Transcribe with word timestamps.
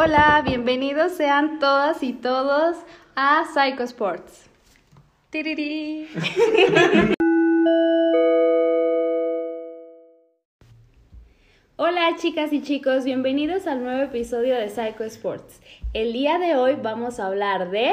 Hola, 0.00 0.44
bienvenidos 0.46 1.10
sean 1.10 1.58
todas 1.58 2.04
y 2.04 2.12
todos 2.12 2.76
a 3.16 3.42
Psycho 3.52 3.82
Sports. 3.82 4.48
Tiriri. 5.30 6.06
Hola 11.74 12.14
chicas 12.16 12.52
y 12.52 12.62
chicos, 12.62 13.04
bienvenidos 13.04 13.66
al 13.66 13.82
nuevo 13.82 14.02
episodio 14.02 14.54
de 14.54 14.68
Psycho 14.68 15.02
Sports. 15.02 15.60
El 15.92 16.12
día 16.12 16.38
de 16.38 16.54
hoy 16.54 16.76
vamos 16.80 17.18
a 17.18 17.26
hablar 17.26 17.72
de 17.72 17.90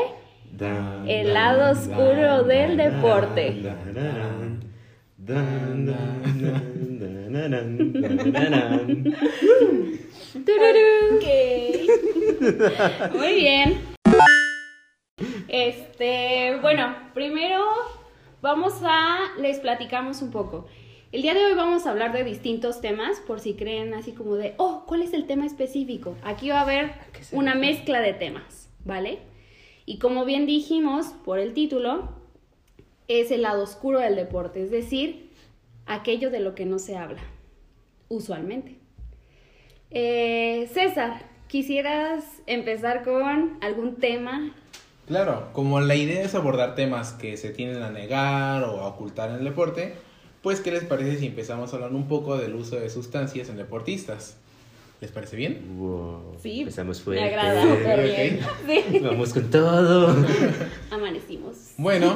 el 1.08 1.34
lado 1.34 1.72
oscuro 1.72 2.44
del 2.44 2.78
deporte. 2.78 3.64
Tururú. 10.44 11.22
Muy 13.14 13.36
bien. 13.36 13.82
Este, 15.48 16.60
bueno, 16.62 16.94
primero 17.14 17.64
vamos 18.42 18.74
a 18.84 19.18
les 19.40 19.60
platicamos 19.60 20.22
un 20.22 20.32
poco. 20.32 20.68
El 21.14 21.22
día 21.22 21.34
de 21.34 21.46
hoy 21.46 21.54
vamos 21.54 21.86
a 21.86 21.92
hablar 21.92 22.12
de 22.12 22.26
distintos 22.26 22.82
temas, 22.82 23.22
por 23.22 23.40
si 23.40 23.54
creen 23.54 23.94
así 23.94 24.12
como 24.12 24.36
de, 24.36 24.56
oh, 24.58 24.84
¿cuál 24.86 25.04
es 25.04 25.14
el 25.14 25.26
tema 25.26 25.46
específico? 25.46 26.18
Aquí 26.24 26.50
va 26.50 26.60
a 26.60 26.64
haber 26.64 26.92
una 27.32 27.56
mezcla 27.56 28.02
de 28.02 28.14
temas, 28.14 28.70
¿vale? 28.84 29.20
Y 29.86 30.00
como 30.00 30.26
bien 30.26 30.46
dijimos 30.46 31.14
por 31.24 31.40
el 31.40 31.54
título, 31.54 32.10
es 33.08 33.32
el 33.32 33.44
lado 33.44 33.64
oscuro 33.64 34.00
del 34.00 34.18
deporte, 34.18 34.64
es 34.64 34.72
decir, 34.72 35.32
aquello 35.86 36.30
de 36.30 36.42
lo 36.42 36.56
que 36.56 36.66
no 36.66 36.80
se 36.80 36.98
habla, 36.98 37.22
usualmente. 38.10 38.85
Eh, 39.92 40.70
César, 40.74 41.22
¿quisieras 41.48 42.24
empezar 42.48 43.04
con 43.04 43.58
algún 43.62 43.96
tema? 43.96 44.52
Claro, 45.08 45.50
como 45.54 45.80
la 45.82 45.96
idea 45.96 46.24
es 46.24 46.34
abordar 46.36 46.76
temas 46.76 47.14
que 47.14 47.38
se 47.38 47.52
tienden 47.52 47.84
a 47.84 47.92
negar 47.92 48.64
o 48.64 48.82
a 48.82 48.88
ocultar 48.88 49.30
en 49.30 49.36
el 49.38 49.44
deporte, 49.44 49.94
pues 50.42 50.60
¿qué 50.62 50.72
les 50.72 50.84
parece 50.84 51.18
si 51.18 51.28
empezamos 51.28 51.72
a 51.72 51.76
hablar 51.76 51.94
un 51.94 52.08
poco 52.08 52.38
del 52.38 52.56
uso 52.56 52.78
de 52.78 52.90
sustancias 52.90 53.50
en 53.50 53.58
deportistas? 53.58 54.38
¿Les 55.02 55.12
parece 55.12 55.36
bien? 55.36 55.78
Wow. 55.78 56.38
Sí, 56.42 56.62
Empezamos 56.62 56.98
Me 57.00 57.04
fuerte. 57.04 57.24
agrada, 57.24 57.66
bien. 58.02 58.40
Sí. 58.66 59.00
Vamos 59.00 59.34
con 59.34 59.50
todo. 59.52 60.16
Amanecimos. 60.90 61.74
Bueno, 61.78 62.16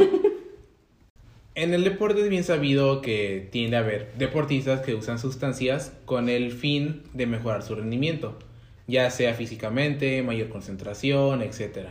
en 1.63 1.73
el 1.73 1.83
deporte 1.83 2.21
es 2.21 2.29
bien 2.29 2.45
sabido 2.45 3.01
que 3.01 3.49
tiende 3.51 3.75
a 3.75 3.81
haber 3.81 4.13
deportistas 4.17 4.79
que 4.79 4.95
usan 4.95 5.19
sustancias 5.19 5.91
con 6.05 6.29
el 6.29 6.53
fin 6.53 7.03
de 7.13 7.27
mejorar 7.27 7.63
su 7.63 7.75
rendimiento, 7.75 8.39
ya 8.87 9.11
sea 9.11 9.33
físicamente, 9.33 10.23
mayor 10.23 10.47
concentración, 10.47 11.41
etc. 11.41 11.89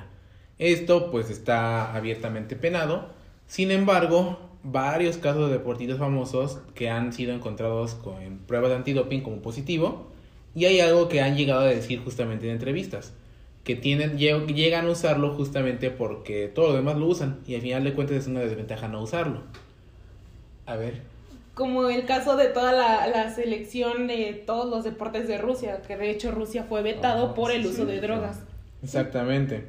Esto 0.59 1.11
pues 1.11 1.29
está 1.29 1.95
abiertamente 1.95 2.57
penado, 2.57 3.11
sin 3.47 3.71
embargo, 3.71 4.39
varios 4.63 5.19
casos 5.19 5.51
de 5.51 5.59
deportistas 5.59 5.99
famosos 5.99 6.61
que 6.75 6.89
han 6.89 7.13
sido 7.13 7.35
encontrados 7.35 7.95
con 7.95 8.39
pruebas 8.47 8.71
de 8.71 8.77
antidoping 8.77 9.21
como 9.21 9.43
positivo, 9.43 10.11
y 10.55 10.65
hay 10.65 10.81
algo 10.81 11.09
que 11.09 11.21
han 11.21 11.37
llegado 11.37 11.61
a 11.61 11.67
decir 11.67 12.01
justamente 12.01 12.47
en 12.47 12.53
entrevistas, 12.53 13.13
que 13.69 13.77
tienen, 13.77 14.19
lle- 14.19 14.47
llegan 14.55 14.87
a 14.87 14.91
usarlo 14.91 15.35
justamente 15.35 15.91
porque 15.93 16.49
todos 16.49 16.71
los 16.71 16.79
demás 16.79 16.97
lo 16.97 17.07
usan 17.07 17.41
y 17.47 17.55
al 17.55 17.61
final 17.61 17.85
de 17.85 17.93
cuentas 17.93 18.17
es 18.17 18.27
una 18.27 18.41
desventaja 18.41 18.89
no 18.89 19.01
usarlo. 19.03 19.43
A 20.67 20.77
ver, 20.77 21.03
Como 21.55 21.89
el 21.91 22.07
caso 22.07 22.37
de 22.37 22.47
toda 22.47 22.73
la, 22.73 23.07
la 23.09 23.31
selección 23.35 24.07
de 24.07 24.33
todos 24.47 24.71
los 24.71 24.85
deportes 24.85 25.29
de 25.29 25.39
Rusia, 25.39 25.83
que 25.87 25.97
de 25.97 26.11
hecho 26.11 26.31
Rusia 26.31 26.65
fue 26.65 26.83
vetado 26.83 27.35
por 27.35 27.51
el 27.51 27.63
sí, 27.63 27.69
uso 27.69 27.85
de 27.87 28.01
drogas. 28.01 28.41
exactamente. 28.83 29.65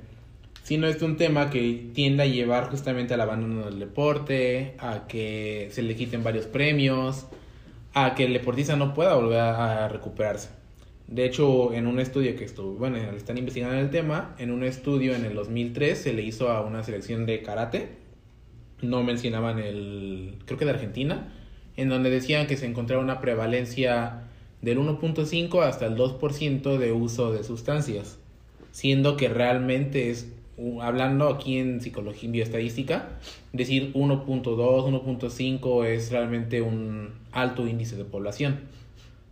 Si 0.63 0.77
no 0.77 0.87
es 0.87 1.01
un 1.01 1.17
tema 1.17 1.49
que 1.49 1.89
tiende 1.95 2.23
a 2.23 2.25
llevar 2.27 2.69
justamente 2.69 3.13
al 3.15 3.21
abandono 3.21 3.65
del 3.65 3.79
deporte, 3.79 4.75
a 4.79 5.07
que 5.07 5.69
se 5.71 5.81
le 5.81 5.95
quiten 5.95 6.23
varios 6.23 6.45
premios, 6.45 7.25
a 7.93 8.13
que 8.15 8.25
el 8.25 8.33
deportista 8.33 8.75
no 8.75 8.93
pueda 8.93 9.15
volver 9.15 9.39
a 9.39 9.87
recuperarse. 9.89 10.49
De 11.09 11.25
hecho, 11.25 11.73
en 11.73 11.87
un 11.87 11.99
estudio 11.99 12.35
que 12.35 12.45
estuvo, 12.45 12.73
bueno, 12.73 12.97
están 12.97 13.39
investigando 13.39 13.79
el 13.79 13.89
tema, 13.89 14.35
en 14.37 14.51
un 14.51 14.63
estudio 14.63 15.15
en 15.15 15.25
el 15.25 15.33
2003 15.33 15.97
se 15.97 16.13
le 16.13 16.21
hizo 16.21 16.49
a 16.49 16.61
una 16.61 16.83
selección 16.83 17.25
de 17.25 17.41
karate, 17.41 17.89
no 18.83 19.01
mencionaban 19.01 19.57
el, 19.57 20.35
creo 20.45 20.59
que 20.59 20.65
de 20.65 20.71
Argentina, 20.71 21.33
en 21.77 21.89
donde 21.89 22.11
decían 22.11 22.45
que 22.45 22.57
se 22.57 22.67
encontraba 22.67 23.01
una 23.01 23.21
prevalencia 23.21 24.27
del 24.61 24.77
1.5 24.77 25.63
hasta 25.63 25.87
el 25.87 25.95
2% 25.95 26.77
de 26.77 26.91
uso 26.91 27.31
de 27.31 27.43
sustancias, 27.43 28.19
siendo 28.71 29.17
que 29.17 29.29
realmente 29.29 30.11
es, 30.11 30.31
hablando 30.79 31.27
aquí 31.29 31.57
en 31.57 31.81
psicología 31.81 32.29
y 32.29 32.33
bioestadística, 32.33 33.17
decir 33.51 33.93
1.2, 33.93 34.43
1.5 34.45 35.85
es 35.85 36.11
realmente 36.11 36.61
un 36.61 37.13
alto 37.31 37.67
índice 37.67 37.95
de 37.95 38.05
población. 38.05 38.59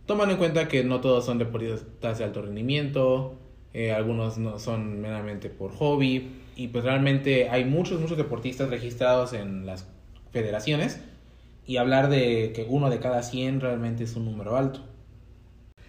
Tomando 0.08 0.32
en 0.32 0.38
cuenta 0.38 0.68
que 0.68 0.84
no 0.84 1.02
todos 1.02 1.26
son 1.26 1.36
deportistas 1.36 2.16
de 2.16 2.24
alto 2.24 2.40
rendimiento, 2.40 3.34
eh, 3.74 3.92
algunos 3.92 4.38
no 4.38 4.58
son 4.58 5.02
meramente 5.02 5.50
por 5.50 5.70
hobby, 5.72 6.30
y 6.56 6.68
pues 6.68 6.82
realmente 6.82 7.50
hay 7.50 7.66
muchos, 7.66 8.00
muchos 8.00 8.16
deportistas 8.16 8.70
registrados 8.70 9.34
en 9.34 9.66
las 9.66 9.86
federaciones, 10.32 10.98
y 11.66 11.76
hablar 11.76 12.08
de 12.08 12.54
que 12.54 12.64
uno 12.66 12.88
de 12.88 13.00
cada 13.00 13.22
100 13.22 13.60
realmente 13.60 14.04
es 14.04 14.16
un 14.16 14.24
número 14.24 14.56
alto. 14.56 14.80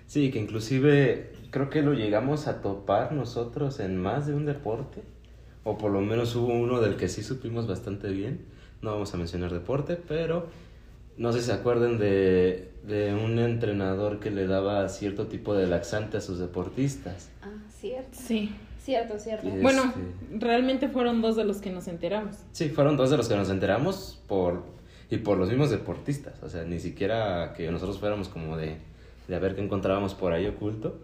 Sí, 0.06 0.32
que 0.32 0.40
inclusive 0.40 1.32
creo 1.50 1.70
que 1.70 1.82
lo 1.82 1.94
llegamos 1.94 2.48
a 2.48 2.62
topar 2.62 3.14
nosotros 3.14 3.80
en 3.80 3.96
más 3.96 4.28
de 4.28 4.34
un 4.34 4.46
deporte. 4.46 5.02
O 5.64 5.78
por 5.78 5.92
lo 5.92 6.02
menos 6.02 6.36
hubo 6.36 6.54
uno 6.54 6.82
del 6.82 6.98
que 6.98 7.08
sí 7.08 7.24
supimos 7.24 7.68
bastante 7.68 8.10
bien. 8.10 8.48
No 8.82 8.92
vamos 8.92 9.14
a 9.14 9.18
mencionar 9.18 9.54
deporte, 9.54 9.96
pero 9.96 10.48
no 11.20 11.32
sé 11.32 11.42
si 11.42 11.46
se 11.48 11.54
acuerdan 11.54 12.00
de, 12.00 12.72
de 12.88 13.14
un 13.14 13.38
entrenador 13.38 14.20
que 14.20 14.32
le 14.32 14.48
daba 14.48 14.90
cierto 14.90 15.28
tipo 15.28 15.54
de 15.54 15.68
laxante 15.68 16.18
a 16.18 16.22
sus 16.22 16.40
deportistas. 16.40 17.30
Ah, 17.44 17.52
cierto. 17.80 18.10
Sí. 18.14 18.56
Cierto, 18.82 19.20
cierto. 19.20 19.48
Bueno, 19.62 19.84
Este- 19.84 20.40
realmente 20.40 20.88
fueron 20.88 21.22
dos 21.22 21.36
de 21.36 21.44
los 21.44 21.58
que 21.58 21.70
nos 21.70 21.88
enteramos. 21.88 22.38
Sí, 22.54 22.70
fueron 22.70 22.98
dos 22.98 23.12
de 23.12 23.18
los 23.18 23.28
que 23.28 23.36
nos 23.36 23.50
enteramos 23.52 24.20
por 24.28 24.64
y 25.12 25.18
por 25.18 25.38
los 25.38 25.50
mismos 25.50 25.70
deportistas. 25.70 26.42
O 26.42 26.50
sea, 26.50 26.64
ni 26.64 26.80
siquiera 26.80 27.54
que 27.56 27.70
nosotros 27.70 28.00
fuéramos 28.00 28.30
como 28.30 28.58
de, 28.58 28.78
de 29.28 29.36
a 29.36 29.40
ver 29.40 29.54
qué 29.56 29.62
encontrábamos 29.62 30.16
por 30.16 30.32
ahí 30.34 30.48
oculto. 30.48 30.98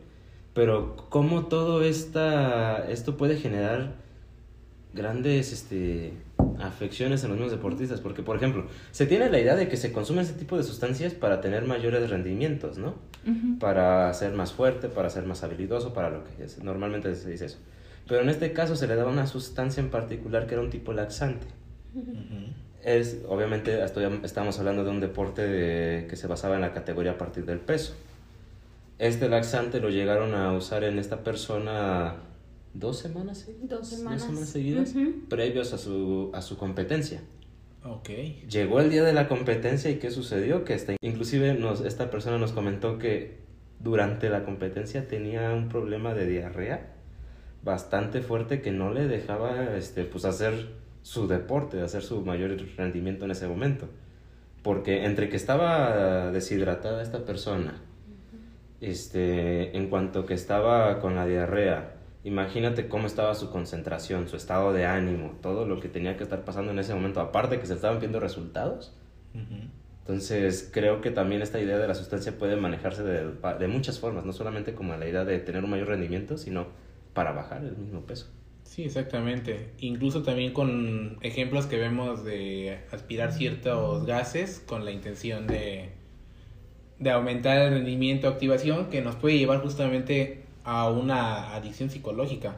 Pero 0.53 0.95
cómo 1.09 1.47
todo 1.47 1.83
esta, 1.83 2.89
esto 2.89 3.17
puede 3.17 3.35
generar 3.37 3.95
grandes 4.93 5.51
este, 5.51 6.13
afecciones 6.61 7.23
en 7.23 7.29
los 7.29 7.37
mismos 7.39 7.51
deportistas. 7.51 7.99
Porque, 8.01 8.23
por 8.23 8.35
ejemplo, 8.37 8.65
se 8.91 9.05
tiene 9.05 9.29
la 9.29 9.39
idea 9.39 9.55
de 9.55 9.67
que 9.67 9.77
se 9.77 9.91
consumen 9.91 10.23
ese 10.25 10.33
tipo 10.33 10.57
de 10.57 10.63
sustancias 10.63 11.13
para 11.13 11.41
tener 11.41 11.65
mayores 11.65 12.09
rendimientos, 12.09 12.77
¿no? 12.77 12.95
Para 13.59 14.13
ser 14.13 14.33
más 14.33 14.53
fuerte, 14.53 14.87
para 14.89 15.09
ser 15.09 15.25
más 15.25 15.43
habilidoso, 15.43 15.93
para 15.93 16.09
lo 16.09 16.23
que 16.23 16.43
es. 16.43 16.63
Normalmente 16.63 17.13
se 17.15 17.29
dice 17.29 17.45
eso. 17.45 17.57
Pero 18.07 18.21
en 18.21 18.29
este 18.29 18.53
caso 18.53 18.75
se 18.75 18.85
le 18.87 18.95
daba 18.95 19.11
una 19.11 19.25
sustancia 19.25 19.81
en 19.81 19.89
particular 19.89 20.45
que 20.45 20.53
era 20.53 20.61
un 20.63 20.69
tipo 20.69 20.93
laxante. 20.93 21.47
Es, 22.83 23.21
obviamente, 23.27 23.83
estoy- 23.83 24.19
estamos 24.23 24.59
hablando 24.59 24.83
de 24.83 24.91
un 24.91 24.99
deporte 24.99 25.41
de- 25.41 26.05
que 26.07 26.15
se 26.15 26.27
basaba 26.27 26.55
en 26.55 26.61
la 26.61 26.71
categoría 26.73 27.13
a 27.13 27.17
partir 27.17 27.45
del 27.45 27.59
peso. 27.59 27.95
Este 28.99 29.27
laxante 29.27 29.79
lo 29.79 29.89
llegaron 29.89 30.35
a 30.35 30.53
usar 30.53 30.83
en 30.83 30.99
esta 30.99 31.17
persona 31.23 32.15
dos 32.75 32.99
semanas 32.99 33.39
seguidas. 33.39 33.69
Dos 33.69 33.87
semanas. 33.87 34.49
seguidas, 34.49 34.95
Ujú. 34.95 35.27
previos 35.29 35.73
a 35.73 35.77
su, 35.77 36.29
a 36.33 36.41
su 36.41 36.57
competencia. 36.57 37.21
Ok. 37.83 38.09
Llegó 38.49 38.79
el 38.79 38.89
día 38.89 39.03
de 39.03 39.13
la 39.13 39.27
competencia 39.27 39.89
y 39.91 39.95
¿qué 39.95 40.11
sucedió? 40.11 40.65
Que 40.65 40.73
esta, 40.73 40.95
inclusive 41.01 41.53
nos, 41.53 41.81
esta 41.81 42.09
persona 42.09 42.37
nos 42.37 42.51
comentó 42.51 42.97
que 42.97 43.37
durante 43.79 44.29
la 44.29 44.43
competencia 44.43 45.07
tenía 45.07 45.51
un 45.53 45.69
problema 45.69 46.13
de 46.13 46.25
diarrea 46.27 46.93
bastante 47.63 48.21
fuerte 48.21 48.61
que 48.61 48.71
no 48.71 48.93
le 48.93 49.07
dejaba 49.07 49.75
este, 49.77 50.03
pues, 50.03 50.25
hacer 50.25 50.69
su 51.01 51.27
deporte, 51.27 51.81
hacer 51.81 52.01
su 52.01 52.21
mayor 52.21 52.55
rendimiento 52.77 53.25
en 53.25 53.31
ese 53.31 53.47
momento. 53.47 53.87
Porque 54.63 55.05
entre 55.05 55.29
que 55.29 55.35
estaba 55.35 56.31
deshidratada 56.31 57.03
esta 57.03 57.23
persona, 57.25 57.81
este, 58.81 59.77
en 59.77 59.89
cuanto 59.89 60.25
que 60.25 60.33
estaba 60.33 60.99
con 60.99 61.15
la 61.15 61.25
diarrea, 61.27 61.94
imagínate 62.25 62.89
cómo 62.89 63.05
estaba 63.05 63.35
su 63.35 63.51
concentración, 63.51 64.27
su 64.27 64.35
estado 64.35 64.73
de 64.73 64.85
ánimo, 64.85 65.37
todo 65.41 65.65
lo 65.65 65.79
que 65.79 65.87
tenía 65.87 66.17
que 66.17 66.23
estar 66.23 66.43
pasando 66.43 66.71
en 66.71 66.79
ese 66.79 66.93
momento, 66.93 67.21
aparte 67.21 67.59
que 67.59 67.67
se 67.67 67.75
estaban 67.75 67.99
viendo 67.99 68.19
resultados. 68.19 68.93
Entonces 69.99 70.69
creo 70.73 71.01
que 71.01 71.11
también 71.11 71.43
esta 71.43 71.59
idea 71.59 71.77
de 71.77 71.87
la 71.87 71.93
sustancia 71.93 72.37
puede 72.37 72.55
manejarse 72.55 73.03
de, 73.03 73.31
de 73.59 73.67
muchas 73.67 73.99
formas, 73.99 74.25
no 74.25 74.33
solamente 74.33 74.73
como 74.73 74.97
la 74.97 75.07
idea 75.07 75.23
de 75.23 75.37
tener 75.37 75.63
un 75.63 75.69
mayor 75.69 75.89
rendimiento, 75.89 76.37
sino 76.37 76.67
para 77.13 77.31
bajar 77.31 77.63
el 77.63 77.77
mismo 77.77 78.01
peso. 78.01 78.27
Sí, 78.63 78.83
exactamente. 78.83 79.73
Incluso 79.77 80.23
también 80.23 80.51
con 80.51 81.19
ejemplos 81.21 81.67
que 81.67 81.77
vemos 81.77 82.25
de 82.25 82.79
aspirar 82.91 83.33
ciertos 83.33 84.05
gases 84.07 84.63
con 84.65 84.83
la 84.83 84.91
intención 84.91 85.45
de, 85.45 85.91
de 86.97 87.11
aumentar 87.11 87.59
el 87.59 87.73
rendimiento 87.73 88.27
activación 88.27 88.89
que 88.89 89.01
nos 89.01 89.15
puede 89.15 89.37
llevar 89.37 89.61
justamente 89.61 90.44
a 90.65 90.89
una 90.89 91.55
adicción 91.55 91.89
psicológica, 91.89 92.57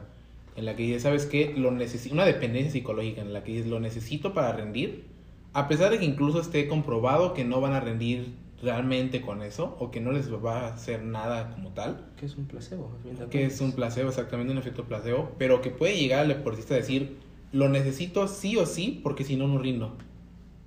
en 0.56 0.64
la 0.64 0.74
que 0.74 0.82
dices, 0.82 1.02
¿sabes 1.02 1.26
qué? 1.26 1.54
Lo 1.56 1.68
una 1.68 2.24
dependencia 2.24 2.72
psicológica, 2.72 3.20
en 3.20 3.32
la 3.32 3.44
que 3.44 3.52
dices, 3.52 3.68
lo 3.68 3.78
necesito 3.78 4.34
para 4.34 4.52
rendir, 4.52 5.04
a 5.52 5.68
pesar 5.68 5.90
de 5.90 5.98
que 5.98 6.04
incluso 6.04 6.40
esté 6.40 6.66
comprobado 6.66 7.34
que 7.34 7.44
no 7.44 7.60
van 7.60 7.74
a 7.74 7.80
rendir 7.80 8.34
realmente 8.60 9.20
con 9.20 9.42
eso, 9.42 9.76
o 9.78 9.92
que 9.92 10.00
no 10.00 10.10
les 10.10 10.32
va 10.32 10.66
a 10.66 10.74
hacer 10.74 11.04
nada 11.04 11.50
como 11.50 11.70
tal, 11.70 12.06
Que 12.18 12.26
es 12.26 12.36
un 12.36 12.46
placebo. 12.46 12.90
que 13.30 13.44
es 13.44 13.60
un 13.60 13.72
placebo, 13.72 14.08
exactamente 14.08 14.52
un 14.52 14.58
efecto 14.58 14.84
placebo, 14.84 15.30
pero 15.38 15.60
que 15.60 15.70
puede 15.70 15.96
llegar 15.96 16.20
al 16.20 16.28
deportista 16.28 16.74
a 16.74 16.78
decir, 16.78 17.18
lo 17.52 17.68
necesito 17.68 18.26
sí 18.26 18.56
o 18.56 18.66
sí, 18.66 19.00
porque 19.02 19.24
si 19.24 19.36
no, 19.36 19.46
no 19.46 19.58
rindo. 19.58 19.96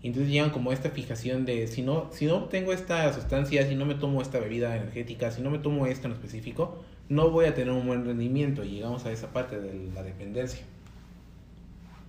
Y 0.02 0.08
entonces 0.08 0.32
llegan 0.32 0.50
como 0.50 0.72
esta 0.72 0.90
fijación 0.90 1.46
de, 1.46 1.68
si 1.68 1.84
no, 1.84 2.10
si 2.12 2.26
no 2.26 2.46
tengo 2.46 2.74
esta 2.74 3.14
sustancia, 3.14 3.68
si 3.68 3.76
no 3.76 3.86
me 3.86 3.96
tomo 3.96 4.22
esta 4.22 4.40
bebida 4.40 4.76
energética, 4.76 5.30
si 5.30 5.42
no 5.42 5.52
me 5.52 5.60
tomo 5.60 5.86
esto 5.86 6.08
en 6.08 6.14
específico, 6.14 6.84
no 7.08 7.30
voy 7.30 7.46
a 7.46 7.54
tener 7.54 7.72
un 7.72 7.86
buen 7.86 8.04
rendimiento. 8.04 8.64
Y 8.64 8.72
llegamos 8.72 9.06
a 9.06 9.12
esa 9.12 9.32
parte 9.32 9.60
de 9.60 9.92
la 9.94 10.02
dependencia. 10.02 10.66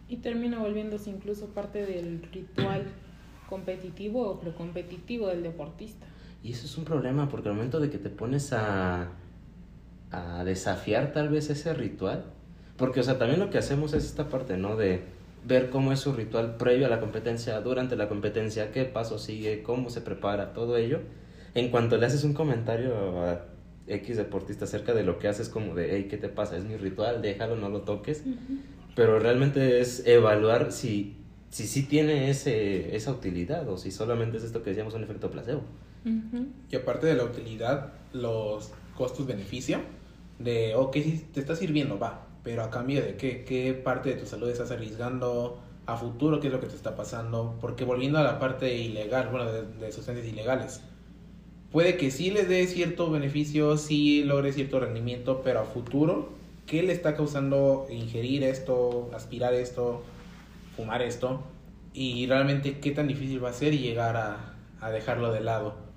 Y 0.08 0.16
termina 0.16 0.58
volviéndose 0.58 1.10
incluso 1.10 1.48
parte 1.48 1.84
del 1.84 2.22
ritual 2.32 2.86
competitivo 3.48 4.26
o 4.26 4.40
precompetitivo 4.40 5.28
del 5.28 5.42
deportista. 5.42 6.06
Y 6.42 6.52
eso 6.52 6.64
es 6.66 6.78
un 6.78 6.84
problema 6.84 7.28
porque 7.28 7.50
al 7.50 7.54
momento 7.54 7.78
de 7.78 7.90
que 7.90 7.98
te 7.98 8.08
pones 8.08 8.52
a, 8.54 9.10
a 10.10 10.44
desafiar 10.44 11.12
tal 11.12 11.28
vez 11.28 11.50
ese 11.50 11.74
ritual, 11.74 12.24
porque 12.76 13.00
o 13.00 13.02
sea, 13.02 13.18
también 13.18 13.38
lo 13.38 13.50
que 13.50 13.58
hacemos 13.58 13.92
es 13.92 14.04
esta 14.04 14.28
parte, 14.28 14.56
¿no? 14.56 14.76
De 14.76 15.02
ver 15.44 15.70
cómo 15.70 15.92
es 15.92 16.00
su 16.00 16.12
ritual 16.12 16.56
previo 16.56 16.86
a 16.86 16.88
la 16.88 17.00
competencia, 17.00 17.60
durante 17.60 17.96
la 17.96 18.08
competencia, 18.08 18.70
qué 18.72 18.84
paso 18.84 19.18
sigue, 19.18 19.62
cómo 19.62 19.90
se 19.90 20.00
prepara, 20.00 20.52
todo 20.52 20.76
ello. 20.76 21.00
En 21.54 21.70
cuanto 21.70 21.96
le 21.96 22.06
haces 22.06 22.24
un 22.24 22.32
comentario 22.32 22.94
a 23.22 23.44
X 23.86 24.16
deportista 24.16 24.64
acerca 24.64 24.94
de 24.94 25.02
lo 25.02 25.18
que 25.18 25.28
haces, 25.28 25.48
como 25.48 25.74
de, 25.74 25.96
hey, 25.96 26.06
¿qué 26.08 26.16
te 26.16 26.28
pasa? 26.28 26.56
Es 26.56 26.64
mi 26.64 26.76
ritual, 26.76 27.20
déjalo, 27.22 27.56
no 27.56 27.68
lo 27.68 27.82
toques. 27.82 28.22
Pero 28.94 29.18
realmente 29.18 29.80
es 29.80 30.06
evaluar 30.06 30.72
si 30.72 31.16
si 31.52 31.66
sí 31.66 31.82
tiene 31.82 32.30
ese, 32.30 32.96
esa 32.96 33.12
utilidad 33.12 33.68
o 33.68 33.76
si 33.76 33.90
solamente 33.90 34.38
es 34.38 34.42
esto 34.42 34.62
que 34.62 34.70
decíamos 34.70 34.94
un 34.94 35.04
efecto 35.04 35.30
placebo. 35.30 35.62
Y 36.70 36.74
aparte 36.74 37.06
de 37.06 37.14
la 37.14 37.24
utilidad, 37.24 37.92
los 38.14 38.72
costos-beneficio, 38.96 39.78
de, 40.38 40.74
ok, 40.74 40.94
sí, 40.94 41.26
te 41.32 41.40
está 41.40 41.54
sirviendo, 41.54 41.98
va, 41.98 42.26
pero 42.42 42.62
a 42.62 42.70
cambio 42.70 43.02
de 43.02 43.16
qué, 43.16 43.44
qué 43.44 43.72
parte 43.74 44.10
de 44.10 44.16
tu 44.16 44.26
salud 44.26 44.48
estás 44.48 44.70
arriesgando 44.70 45.60
a 45.86 45.96
futuro, 45.96 46.40
qué 46.40 46.48
es 46.48 46.52
lo 46.52 46.60
que 46.60 46.66
te 46.66 46.76
está 46.76 46.96
pasando, 46.96 47.56
porque 47.60 47.84
volviendo 47.84 48.18
a 48.18 48.22
la 48.22 48.38
parte 48.38 48.74
ilegal, 48.76 49.28
bueno, 49.30 49.50
de, 49.50 49.66
de 49.66 49.92
sustancias 49.92 50.26
ilegales, 50.26 50.80
puede 51.70 51.96
que 51.96 52.10
sí 52.10 52.30
le 52.30 52.44
dé 52.44 52.66
cierto 52.66 53.10
beneficio, 53.10 53.76
sí 53.76 54.24
logre 54.24 54.52
cierto 54.52 54.80
rendimiento, 54.80 55.42
pero 55.42 55.60
a 55.60 55.64
futuro, 55.64 56.30
¿qué 56.66 56.82
le 56.82 56.92
está 56.92 57.16
causando 57.16 57.86
ingerir 57.90 58.44
esto, 58.44 59.10
aspirar 59.14 59.54
esto, 59.54 60.02
fumar 60.76 61.02
esto? 61.02 61.42
Y 61.94 62.26
realmente 62.26 62.78
qué 62.80 62.92
tan 62.92 63.08
difícil 63.08 63.44
va 63.44 63.50
a 63.50 63.52
ser 63.52 63.76
llegar 63.78 64.16
a, 64.16 64.54
a 64.80 64.90
dejarlo 64.90 65.32
de 65.32 65.40
lado. 65.40 65.91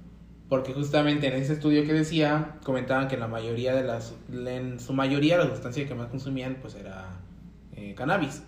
Porque 0.49 0.73
justamente 0.73 1.27
en 1.27 1.33
ese 1.33 1.53
estudio 1.53 1.85
que 1.85 1.93
decía, 1.93 2.59
comentaban 2.63 3.07
que 3.07 3.17
la 3.17 3.27
mayoría 3.27 3.73
de 3.75 3.83
las, 3.83 4.13
en 4.31 4.79
su 4.79 4.93
mayoría 4.93 5.37
la 5.37 5.49
sustancia 5.49 5.87
que 5.87 5.95
más 5.95 6.07
consumían 6.09 6.57
pues 6.61 6.75
era 6.75 7.19
eh, 7.75 7.95
cannabis. 7.95 8.43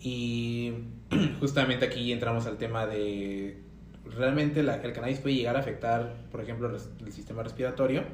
Y 0.00 0.72
justamente 1.40 1.86
aquí 1.86 2.12
entramos 2.12 2.46
al 2.46 2.58
tema 2.58 2.86
de, 2.86 3.58
realmente 4.04 4.62
la- 4.62 4.76
el 4.76 4.92
cannabis 4.92 5.18
puede 5.20 5.34
llegar 5.36 5.56
a 5.56 5.60
afectar, 5.60 6.14
por 6.30 6.40
ejemplo, 6.40 6.70
el 6.70 7.12
sistema 7.12 7.42
respiratorio. 7.42 8.04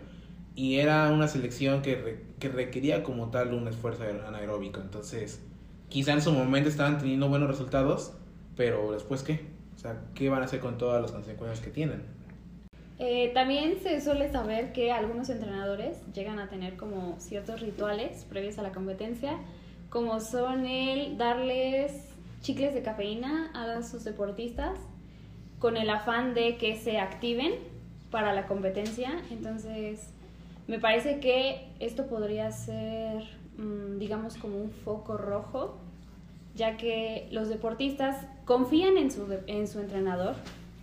Y 0.54 0.76
era 0.76 1.10
una 1.12 1.28
selección 1.28 1.82
que, 1.82 1.96
re- 1.96 2.24
que 2.38 2.48
requería 2.48 3.02
como 3.02 3.30
tal 3.30 3.54
un 3.54 3.68
esfuerzo 3.68 4.04
aer- 4.04 4.24
anaeróbico. 4.26 4.80
Entonces, 4.80 5.40
quizá 5.88 6.12
en 6.12 6.22
su 6.22 6.32
momento 6.32 6.68
estaban 6.68 6.98
teniendo 6.98 7.28
buenos 7.28 7.48
resultados, 7.48 8.12
pero 8.56 8.92
después 8.92 9.22
qué? 9.22 9.40
O 9.76 9.78
sea, 9.78 10.00
¿qué 10.14 10.28
van 10.30 10.42
a 10.42 10.46
hacer 10.46 10.60
con 10.60 10.78
todas 10.78 11.00
las 11.02 11.12
consecuencias 11.12 11.60
que 11.64 11.70
tienen? 11.70 12.19
Eh, 13.02 13.30
también 13.32 13.78
se 13.82 13.98
suele 14.02 14.30
saber 14.30 14.74
que 14.74 14.92
algunos 14.92 15.30
entrenadores 15.30 15.96
llegan 16.12 16.38
a 16.38 16.50
tener 16.50 16.76
como 16.76 17.18
ciertos 17.18 17.62
rituales 17.62 18.26
previos 18.28 18.58
a 18.58 18.62
la 18.62 18.72
competencia, 18.72 19.38
como 19.88 20.20
son 20.20 20.66
el 20.66 21.16
darles 21.16 21.92
chicles 22.42 22.74
de 22.74 22.82
cafeína 22.82 23.50
a 23.54 23.82
sus 23.82 24.04
deportistas 24.04 24.78
con 25.58 25.78
el 25.78 25.88
afán 25.88 26.34
de 26.34 26.58
que 26.58 26.76
se 26.76 26.98
activen 26.98 27.54
para 28.10 28.34
la 28.34 28.46
competencia. 28.46 29.22
Entonces, 29.30 30.10
me 30.68 30.78
parece 30.78 31.20
que 31.20 31.68
esto 31.80 32.06
podría 32.06 32.52
ser, 32.52 33.24
mm, 33.56 33.98
digamos, 33.98 34.36
como 34.36 34.58
un 34.58 34.70
foco 34.70 35.16
rojo, 35.16 35.78
ya 36.54 36.76
que 36.76 37.28
los 37.30 37.48
deportistas 37.48 38.26
confían 38.44 38.98
en 38.98 39.10
su, 39.10 39.26
en 39.46 39.66
su 39.68 39.80
entrenador 39.80 40.34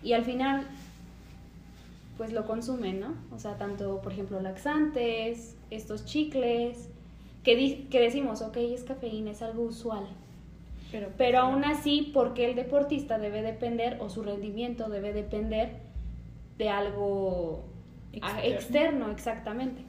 y 0.01 0.13
al 0.13 0.25
final 0.25 0.65
pues 2.17 2.33
lo 2.33 2.45
consumen, 2.45 2.99
¿no? 2.99 3.13
O 3.31 3.39
sea, 3.39 3.57
tanto, 3.57 4.01
por 4.01 4.11
ejemplo, 4.11 4.39
laxantes, 4.41 5.55
estos 5.69 6.05
chicles, 6.05 6.89
que, 7.43 7.55
di- 7.55 7.87
que 7.89 7.99
decimos, 7.99 8.41
ok, 8.41 8.57
es 8.57 8.83
cafeína, 8.83 9.31
es 9.31 9.41
algo 9.41 9.63
usual. 9.63 10.05
Pero, 10.91 11.09
Pero 11.17 11.39
aún 11.39 11.63
así, 11.65 12.11
porque 12.13 12.49
el 12.49 12.55
deportista 12.55 13.17
debe 13.19 13.41
depender, 13.41 13.97
o 14.01 14.09
su 14.09 14.23
rendimiento 14.23 14.89
debe 14.89 15.13
depender 15.13 15.73
de 16.57 16.69
algo 16.69 17.63
ah, 18.21 18.39
Externo. 18.43 18.55
externo, 18.55 19.11
exactamente. 19.11 19.81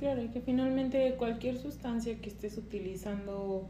Claro, 0.00 0.22
y 0.22 0.28
que 0.28 0.40
finalmente 0.40 1.14
cualquier 1.16 1.58
sustancia 1.58 2.18
que 2.20 2.28
estés 2.28 2.58
utilizando 2.58 3.66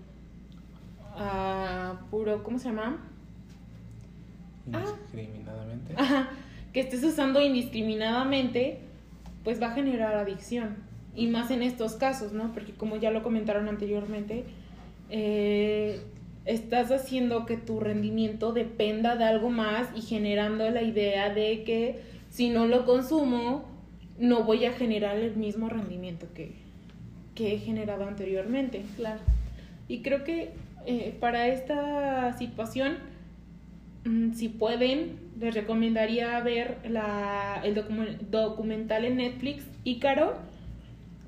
a 1.17 2.01
puro, 2.11 2.43
¿cómo 2.43 2.59
se 2.59 2.69
llama? 2.71 2.99
Ah. 4.73 4.83
Indiscriminadamente. 4.83 5.95
Ajá, 5.97 6.31
que 6.75 6.81
estés 6.81 7.05
usando 7.05 7.41
indiscriminadamente, 7.41 8.79
pues 9.45 9.63
va 9.63 9.69
a 9.69 9.75
generar 9.75 10.17
adicción. 10.17 10.77
Y 11.15 11.29
más 11.29 11.53
en 11.53 11.63
estos 11.63 11.95
casos, 11.95 12.33
¿no? 12.33 12.53
Porque 12.53 12.73
como 12.73 12.97
ya 12.97 13.13
lo 13.13 13.23
comentaron 13.23 13.69
anteriormente, 13.69 14.45
eh, 15.09 16.01
estás 16.45 16.91
haciendo 16.91 17.47
que 17.47 17.57
tu 17.57 17.79
rendimiento 17.79 18.53
dependa 18.53 19.15
de 19.15 19.25
algo 19.25 19.51
más 19.51 19.89
y 19.95 20.03
generando 20.03 20.69
la 20.71 20.83
idea 20.83 21.33
de 21.33 21.63
que 21.63 22.01
si 22.29 22.51
no 22.51 22.67
lo 22.67 22.85
consumo, 22.85 23.65
no 24.19 24.43
voy 24.43 24.65
a 24.65 24.73
generar 24.73 25.17
el 25.17 25.37
mismo 25.37 25.69
rendimiento 25.69 26.27
que, 26.35 26.57
que 27.37 27.55
he 27.55 27.59
generado 27.59 28.09
anteriormente. 28.09 28.83
Claro. 28.97 29.21
Y 29.87 30.03
creo 30.03 30.25
que 30.25 30.51
eh, 30.87 31.17
para 31.21 31.47
esta 31.47 32.37
situación, 32.37 32.97
si 34.35 34.49
pueden, 34.49 35.19
les 35.39 35.55
recomendaría 35.55 36.39
ver 36.41 36.79
la, 36.89 37.61
el 37.65 37.75
docu- 37.75 38.19
documental 38.31 39.05
en 39.05 39.17
Netflix, 39.17 39.65
Ícaro, 39.85 40.35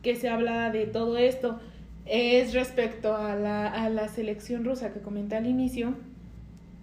que 0.02 0.14
se 0.16 0.28
habla 0.28 0.70
de 0.70 0.86
todo 0.86 1.16
esto. 1.18 1.60
Es 2.06 2.54
respecto 2.54 3.16
a 3.16 3.34
la, 3.34 3.68
a 3.68 3.88
la 3.90 4.08
selección 4.08 4.64
rusa 4.64 4.92
que 4.92 5.00
comenté 5.00 5.36
al 5.36 5.46
inicio, 5.46 5.94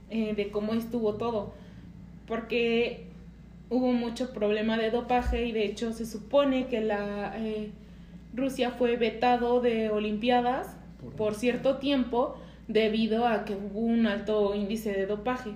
eh, 0.09 0.33
de 0.35 0.49
cómo 0.51 0.73
estuvo 0.73 1.15
todo. 1.15 1.53
Porque 2.27 3.07
hubo 3.69 3.93
mucho 3.93 4.33
problema 4.33 4.77
de 4.77 4.91
dopaje 4.91 5.45
y 5.45 5.51
de 5.51 5.65
hecho 5.65 5.93
se 5.93 6.05
supone 6.05 6.67
que 6.67 6.81
la 6.81 7.33
eh, 7.37 7.71
Rusia 8.35 8.71
fue 8.71 8.97
vetado 8.97 9.61
de 9.61 9.89
Olimpiadas 9.89 10.75
por 11.17 11.35
cierto 11.35 11.77
tiempo 11.77 12.35
debido 12.67 13.27
a 13.27 13.45
que 13.45 13.55
hubo 13.55 13.79
un 13.81 14.07
alto 14.07 14.55
índice 14.55 14.93
de 14.93 15.05
dopaje. 15.05 15.51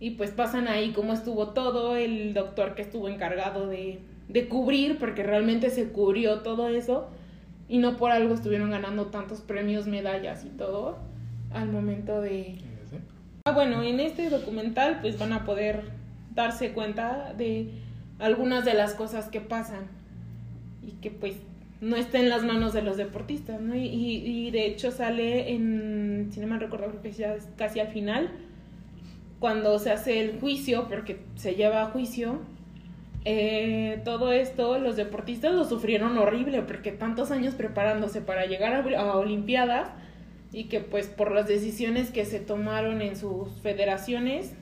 Y 0.00 0.12
pues 0.12 0.30
pasan 0.30 0.66
ahí 0.66 0.92
cómo 0.92 1.12
estuvo 1.12 1.48
todo, 1.50 1.94
el 1.96 2.32
doctor 2.34 2.74
que 2.74 2.82
estuvo 2.82 3.08
encargado 3.08 3.68
de, 3.68 4.00
de 4.28 4.48
cubrir, 4.48 4.98
porque 4.98 5.22
realmente 5.22 5.70
se 5.70 5.90
cubrió 5.90 6.40
todo 6.40 6.68
eso, 6.68 7.08
y 7.68 7.78
no 7.78 7.96
por 7.98 8.10
algo 8.10 8.34
estuvieron 8.34 8.70
ganando 8.70 9.06
tantos 9.06 9.40
premios, 9.42 9.86
medallas 9.86 10.44
y 10.44 10.48
todo 10.48 10.98
al 11.52 11.68
momento 11.70 12.20
de, 12.20 12.56
Ah, 13.44 13.52
bueno, 13.52 13.82
en 13.82 14.00
este 14.00 14.28
documental 14.30 14.98
pues 15.00 15.18
van 15.18 15.32
a 15.32 15.44
poder 15.44 15.82
darse 16.34 16.72
cuenta 16.72 17.32
de 17.36 17.70
algunas 18.18 18.64
de 18.64 18.74
las 18.74 18.94
cosas 18.94 19.28
que 19.28 19.40
pasan 19.40 19.86
y 20.86 20.92
que 21.00 21.10
pues 21.10 21.36
no 21.80 21.96
está 21.96 22.18
en 22.20 22.28
las 22.28 22.42
manos 22.44 22.72
de 22.74 22.82
los 22.82 22.96
deportistas, 22.98 23.60
¿no? 23.60 23.74
Y, 23.74 23.86
y- 23.86 24.50
de 24.50 24.66
hecho 24.66 24.90
sale 24.90 25.52
en, 25.54 26.28
si 26.32 26.40
no 26.40 26.46
me 26.46 26.58
recuerdo, 26.58 26.88
creo 26.88 27.02
que 27.02 27.12
ya 27.12 27.34
es 27.34 27.48
casi 27.56 27.80
al 27.80 27.88
final, 27.88 28.30
cuando 29.40 29.78
se 29.78 29.90
hace 29.90 30.20
el 30.20 30.38
juicio, 30.38 30.86
porque 30.88 31.20
se 31.34 31.54
lleva 31.54 31.82
a 31.82 31.86
juicio, 31.86 32.40
eh, 33.24 34.00
todo 34.04 34.32
esto 34.32 34.78
los 34.78 34.96
deportistas 34.96 35.54
lo 35.54 35.64
sufrieron 35.64 36.16
horrible, 36.18 36.62
porque 36.62 36.92
tantos 36.92 37.30
años 37.30 37.54
preparándose 37.54 38.20
para 38.20 38.46
llegar 38.46 38.74
a, 38.74 39.16
Olimpiadas 39.16 39.88
y 40.52 40.64
que 40.64 40.80
pues 40.80 41.06
por 41.06 41.32
las 41.32 41.48
decisiones 41.48 42.10
que 42.10 42.24
se 42.24 42.38
tomaron 42.38 43.02
en 43.02 43.16
sus 43.16 43.48
federaciones 43.62 44.54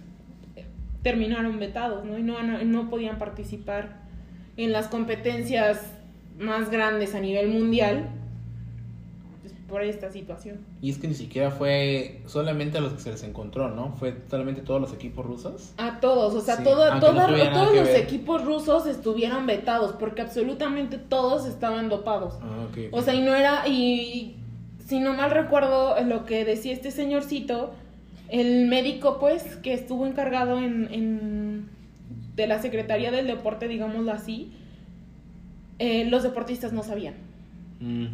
terminaron 1.02 1.58
vetados, 1.58 2.04
¿no? 2.04 2.18
Y 2.18 2.22
no, 2.22 2.42
no, 2.42 2.90
podían 2.90 3.18
participar 3.18 4.00
en 4.56 4.72
las 4.72 4.88
competencias 4.88 5.92
más 6.38 6.70
grandes 6.70 7.14
a 7.14 7.20
nivel 7.20 7.48
mundial 7.48 8.08
por 9.68 9.82
esta 9.82 10.10
situación. 10.10 10.58
Y 10.80 10.90
es 10.90 10.98
que 10.98 11.08
ni 11.08 11.14
siquiera 11.14 11.50
fue 11.50 12.22
solamente 12.26 12.78
a 12.78 12.80
los 12.80 12.94
que 12.94 13.00
se 13.00 13.10
les 13.10 13.22
encontró, 13.22 13.68
¿no? 13.68 13.92
Fue 13.96 14.16
solamente 14.30 14.62
todos 14.62 14.80
los 14.80 14.92
equipos 14.94 15.26
rusos. 15.26 15.72
A 15.76 16.00
todos, 16.00 16.34
o 16.34 16.40
sea, 16.40 16.56
Sí, 16.56 16.64
todo, 16.64 16.92
no 16.94 17.00
todos 17.00 17.30
los 17.30 17.84
ver. 17.86 17.96
equipos 17.96 18.44
rusos 18.44 18.86
estuvieron 18.86 19.46
vetados 19.46 19.92
porque 19.98 20.22
absolutamente 20.22 20.96
todos 20.96 21.46
estaban 21.46 21.88
dopados. 21.90 22.34
Ah, 22.40 22.66
ok. 22.70 22.78
O 22.92 23.02
sea, 23.02 23.12
y 23.14 23.20
no 23.20 23.34
era, 23.34 23.68
y 23.68 24.36
si 24.86 25.00
no 25.00 25.12
mal 25.12 25.30
recuerdo 25.30 26.00
lo 26.02 26.24
que 26.24 26.44
decía 26.46 26.72
este 26.72 26.90
señorcito, 26.90 27.72
el 28.30 28.66
médico 28.68 29.18
pues 29.20 29.42
que 29.56 29.74
estuvo 29.74 30.06
encargado 30.06 30.58
en, 30.58 30.88
en- 30.92 31.68
de 32.36 32.46
la 32.46 32.62
Secretaría 32.62 33.10
del 33.10 33.26
Deporte, 33.26 33.68
digámoslo 33.68 34.12
así, 34.12 34.52
eh, 35.78 36.06
los 36.06 36.22
deportistas 36.22 36.72
no 36.72 36.82
sabían, 36.82 37.14
Mm. 37.80 38.06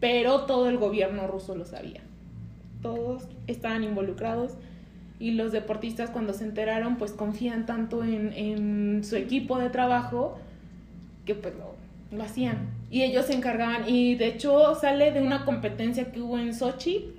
Pero 0.00 0.42
todo 0.42 0.68
el 0.68 0.78
gobierno 0.78 1.26
ruso 1.26 1.54
lo 1.54 1.64
sabía. 1.64 2.00
Todos 2.82 3.28
estaban 3.46 3.82
involucrados 3.84 4.52
y 5.18 5.32
los 5.32 5.52
deportistas 5.52 6.10
cuando 6.10 6.32
se 6.32 6.44
enteraron 6.44 6.96
pues 6.96 7.12
confían 7.12 7.66
tanto 7.66 8.04
en, 8.04 8.32
en 8.34 9.04
su 9.04 9.16
equipo 9.16 9.58
de 9.58 9.70
trabajo 9.70 10.38
que 11.24 11.34
pues 11.34 11.54
lo, 11.56 11.74
lo 12.16 12.24
hacían. 12.24 12.68
Y 12.90 13.02
ellos 13.02 13.26
se 13.26 13.34
encargaban. 13.34 13.88
Y 13.88 14.14
de 14.14 14.28
hecho 14.28 14.74
sale 14.74 15.12
de 15.12 15.22
una 15.22 15.44
competencia 15.44 16.12
que 16.12 16.20
hubo 16.20 16.38
en 16.38 16.54
Sochi 16.54 17.14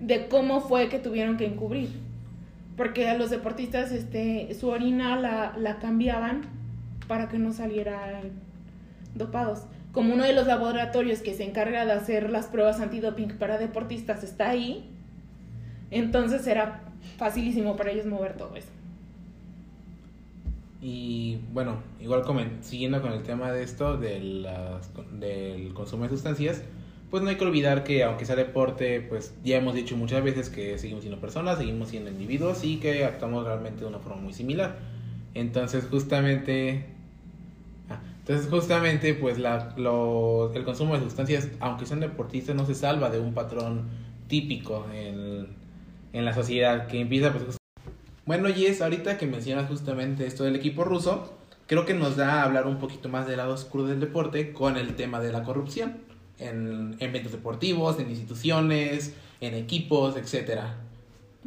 de 0.00 0.28
cómo 0.28 0.60
fue 0.60 0.88
que 0.88 0.98
tuvieron 0.98 1.36
que 1.36 1.46
encubrir. 1.46 1.88
Porque 2.76 3.08
a 3.08 3.16
los 3.16 3.30
deportistas 3.30 3.92
este, 3.92 4.52
su 4.54 4.68
orina 4.68 5.16
la, 5.16 5.54
la 5.56 5.78
cambiaban 5.78 6.42
para 7.08 7.28
que 7.28 7.38
no 7.38 7.52
salieran 7.52 8.32
dopados. 9.14 9.62
Como 9.94 10.12
uno 10.12 10.24
de 10.24 10.32
los 10.32 10.48
laboratorios 10.48 11.20
que 11.20 11.34
se 11.34 11.44
encarga 11.44 11.86
de 11.86 11.92
hacer 11.92 12.28
las 12.28 12.46
pruebas 12.46 12.80
antidoping 12.80 13.38
para 13.38 13.58
deportistas 13.58 14.24
está 14.24 14.50
ahí, 14.50 14.90
entonces 15.92 16.44
era 16.48 16.82
facilísimo 17.16 17.76
para 17.76 17.92
ellos 17.92 18.04
mover 18.04 18.36
todo 18.36 18.56
eso. 18.56 18.68
Y 20.82 21.38
bueno, 21.52 21.76
igual 22.00 22.24
comen- 22.24 22.60
siguiendo 22.60 23.00
con 23.00 23.12
el 23.12 23.22
tema 23.22 23.52
de 23.52 23.62
esto, 23.62 23.96
de 23.96 24.48
del 25.12 25.72
consumo 25.74 26.02
de 26.02 26.10
sustancias, 26.10 26.62
pues 27.10 27.22
no 27.22 27.30
hay 27.30 27.36
que 27.36 27.44
olvidar 27.44 27.84
que 27.84 28.02
aunque 28.02 28.26
sea 28.26 28.34
deporte, 28.34 29.00
pues 29.00 29.32
ya 29.44 29.58
hemos 29.58 29.74
dicho 29.74 29.96
muchas 29.96 30.24
veces 30.24 30.50
que 30.50 30.76
seguimos 30.76 31.04
siendo 31.04 31.20
personas, 31.20 31.58
seguimos 31.58 31.90
siendo 31.90 32.10
individuos 32.10 32.64
y 32.64 32.78
que 32.78 33.04
actuamos 33.04 33.44
realmente 33.44 33.82
de 33.82 33.86
una 33.86 34.00
forma 34.00 34.20
muy 34.20 34.32
similar. 34.32 34.76
Entonces 35.34 35.86
justamente... 35.88 36.93
entonces 38.24 38.48
justamente 38.50 39.12
pues 39.14 39.38
la, 39.38 39.74
lo- 39.76 40.52
el 40.54 40.64
consumo 40.64 40.94
de 40.94 41.00
sustancias, 41.04 41.48
aunque 41.60 41.84
sean 41.86 42.00
deportistas, 42.00 42.56
no 42.56 42.64
se 42.66 42.74
salva 42.74 43.10
de 43.10 43.20
un 43.20 43.34
patrón 43.34 43.82
típico 44.28 44.86
en, 44.94 45.46
en 46.12 46.24
la 46.24 46.32
sociedad 46.32 46.86
que 46.86 47.00
empieza 47.00 47.32
pues 47.32 47.58
bueno, 48.26 48.48
Jess, 48.48 48.80
ahorita 48.80 49.18
que 49.18 49.26
mencionas 49.26 49.68
justamente 49.68 50.26
esto 50.26 50.44
del 50.44 50.56
equipo 50.56 50.84
ruso, 50.84 51.34
creo 51.66 51.84
que 51.84 51.92
nos 51.92 52.16
da 52.16 52.40
a 52.40 52.44
hablar 52.44 52.66
un 52.66 52.78
poquito 52.78 53.10
más 53.10 53.26
del 53.26 53.36
lado 53.36 53.52
oscuro 53.52 53.84
del 53.84 54.00
deporte 54.00 54.54
con 54.54 54.78
el 54.78 54.96
tema 54.96 55.20
de 55.20 55.30
la 55.30 55.42
corrupción 55.42 55.98
en 56.38 56.94
en 56.94 56.96
eventos 57.00 57.32
deportivos, 57.32 58.00
en 58.00 58.08
instituciones, 58.10 59.14
en 59.42 59.54
equipos. 59.54 60.14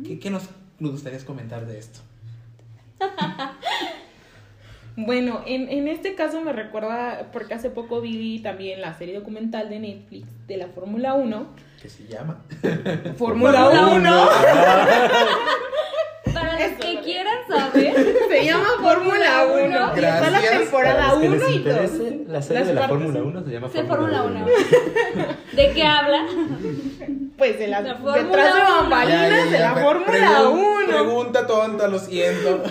¿Qué, 0.05 0.19
qué 0.19 0.29
nos, 0.29 0.43
nos 0.79 0.91
gustaría 0.91 1.19
comentar 1.25 1.65
de 1.65 1.79
esto? 1.79 1.99
Bueno, 4.99 5.41
en, 5.45 5.69
en 5.69 5.87
este 5.87 6.15
caso 6.15 6.41
me 6.41 6.51
recuerda, 6.53 7.27
porque 7.31 7.53
hace 7.53 7.69
poco 7.69 8.01
vi 8.01 8.39
también 8.39 8.81
la 8.81 8.97
serie 8.97 9.13
documental 9.13 9.69
de 9.69 9.79
Netflix 9.79 10.27
de 10.47 10.57
la 10.57 10.67
Fórmula 10.69 11.13
1. 11.13 11.45
¿Qué 11.81 11.87
se 11.87 12.07
llama? 12.07 12.41
Fórmula 13.15 13.65
Fórmula 13.65 13.93
1 13.93 14.29
Para 16.33 16.53
los 16.59 16.71
que 16.79 16.99
quieran 17.01 17.37
saber, 17.47 18.15
se 18.29 18.45
llama 18.45 18.65
Fórmula 18.81 19.45
1 19.45 19.91
y 19.95 19.99
está 20.03 20.29
la 20.31 20.41
temporada 20.41 20.95
Para 20.95 21.09
los 21.13 21.21
que 21.21 21.27
1 21.27 21.35
les 21.37 21.43
y 21.43 21.45
2. 21.45 21.55
interese, 21.57 22.23
la 22.27 22.41
serie 22.41 22.59
Las 22.59 22.67
de 22.67 22.73
la 22.73 22.87
Fórmula 22.87 23.21
1 23.23 23.43
se 23.45 23.51
llama 23.51 23.69
Fórmula 23.69 24.23
1. 24.23 24.45
1. 24.45 24.47
¿De 25.53 25.71
qué 25.73 25.83
habla? 25.83 26.25
Pues 27.37 27.59
de 27.59 27.67
las 27.67 27.83
La 27.83 27.95
Fórmula 27.97 28.23
detrás 28.23 28.55
de 28.55 28.61
1. 28.61 28.69
bambalinas 28.81 29.51
de 29.51 29.59
la 29.59 29.75
Fórmula 29.75 30.07
pregun- 30.11 30.83
1. 30.83 30.87
Pregunta 30.87 31.45
tonta, 31.47 31.87
lo 31.87 31.99
siento. 31.99 32.63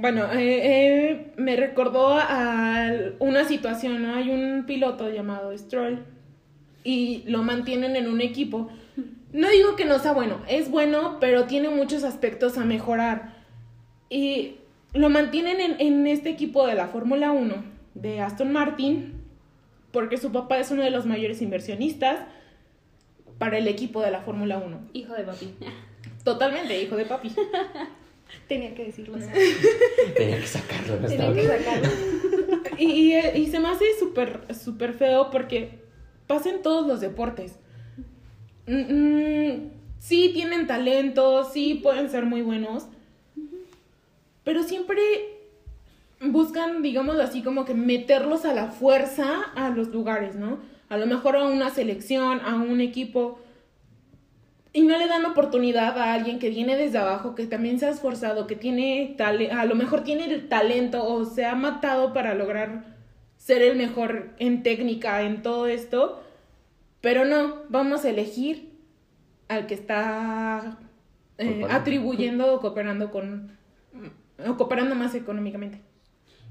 Bueno, 0.00 0.32
eh, 0.32 0.60
eh, 0.62 1.32
me 1.36 1.56
recordó 1.56 2.14
a 2.14 2.90
una 3.18 3.44
situación, 3.44 4.02
¿no? 4.02 4.14
Hay 4.14 4.30
un 4.30 4.64
piloto 4.66 5.10
llamado 5.10 5.56
Stroll 5.56 6.04
y 6.82 7.22
lo 7.26 7.42
mantienen 7.42 7.96
en 7.96 8.08
un 8.08 8.22
equipo. 8.22 8.70
No 9.32 9.50
digo 9.50 9.76
que 9.76 9.84
no 9.84 9.98
sea 9.98 10.12
bueno, 10.12 10.40
es 10.48 10.70
bueno, 10.70 11.18
pero 11.20 11.44
tiene 11.44 11.68
muchos 11.68 12.02
aspectos 12.02 12.56
a 12.56 12.64
mejorar. 12.64 13.34
Y 14.08 14.56
lo 14.94 15.10
mantienen 15.10 15.60
en, 15.60 15.76
en 15.78 16.06
este 16.06 16.30
equipo 16.30 16.66
de 16.66 16.74
la 16.74 16.88
Fórmula 16.88 17.32
1 17.32 17.62
de 17.94 18.20
Aston 18.20 18.52
Martin 18.52 19.20
porque 19.92 20.16
su 20.16 20.32
papá 20.32 20.58
es 20.58 20.70
uno 20.70 20.82
de 20.82 20.90
los 20.90 21.04
mayores 21.04 21.42
inversionistas 21.42 22.20
para 23.38 23.58
el 23.58 23.68
equipo 23.68 24.00
de 24.00 24.10
la 24.10 24.20
Fórmula 24.20 24.58
1. 24.58 24.80
Hijo 24.94 25.14
de 25.14 25.24
papi. 25.24 25.54
Totalmente, 26.24 26.80
hijo 26.82 26.96
de 26.96 27.04
papi. 27.04 27.32
Tenía 28.48 28.74
que 28.74 28.86
decirlo. 28.86 29.18
Tenía 30.16 30.40
que 30.40 30.46
sacarlo, 30.46 31.00
no 31.00 31.08
Tenía 31.08 31.32
que 31.32 31.46
sacarlo. 31.46 31.88
Y, 32.78 33.14
y, 33.14 33.18
y 33.34 33.46
se 33.48 33.58
me 33.60 33.68
hace 33.68 33.84
súper 33.98 34.54
súper 34.54 34.94
feo 34.94 35.28
porque 35.30 35.80
pasa 36.26 36.48
en 36.48 36.62
todos 36.62 36.86
los 36.86 37.00
deportes. 37.00 37.56
Mm, 38.66 38.94
mm, 38.94 39.70
sí 39.98 40.30
tienen 40.32 40.66
talento, 40.66 41.44
sí 41.52 41.74
pueden 41.82 42.08
ser 42.08 42.24
muy 42.24 42.42
buenos, 42.42 42.86
pero 44.44 44.62
siempre 44.62 45.02
buscan, 46.20 46.82
digámoslo 46.82 47.22
así, 47.22 47.42
como 47.42 47.64
que 47.64 47.74
meterlos 47.74 48.44
a 48.44 48.54
la 48.54 48.68
fuerza 48.68 49.42
a 49.54 49.70
los 49.70 49.88
lugares, 49.88 50.34
¿no? 50.34 50.58
A 50.88 50.96
lo 50.96 51.06
mejor 51.06 51.36
a 51.36 51.44
una 51.44 51.70
selección, 51.70 52.40
a 52.40 52.56
un 52.56 52.80
equipo. 52.80 53.40
Y 54.72 54.82
no 54.82 54.96
le 54.98 55.08
dan 55.08 55.24
oportunidad 55.24 55.98
a 55.98 56.14
alguien 56.14 56.38
que 56.38 56.50
viene 56.50 56.76
desde 56.76 56.98
abajo, 56.98 57.34
que 57.34 57.46
también 57.46 57.80
se 57.80 57.86
ha 57.86 57.90
esforzado, 57.90 58.46
que 58.46 58.54
tiene 58.54 59.14
tale 59.18 59.50
a 59.50 59.64
lo 59.64 59.74
mejor 59.74 60.04
tiene 60.04 60.26
el 60.26 60.48
talento 60.48 61.04
o 61.04 61.24
se 61.24 61.44
ha 61.44 61.56
matado 61.56 62.12
para 62.12 62.34
lograr 62.34 62.84
ser 63.36 63.62
el 63.62 63.76
mejor 63.76 64.30
en 64.38 64.62
técnica, 64.62 65.22
en 65.22 65.42
todo 65.42 65.66
esto. 65.66 66.22
Pero 67.00 67.24
no, 67.24 67.62
vamos 67.68 68.04
a 68.04 68.10
elegir 68.10 68.70
al 69.48 69.66
que 69.66 69.74
está 69.74 70.78
eh, 71.38 71.66
atribuyendo 71.68 72.54
o 72.54 72.60
cooperando 72.60 73.10
con 73.10 73.58
o 74.46 74.56
cooperando 74.56 74.94
más 74.94 75.14
económicamente. 75.14 75.80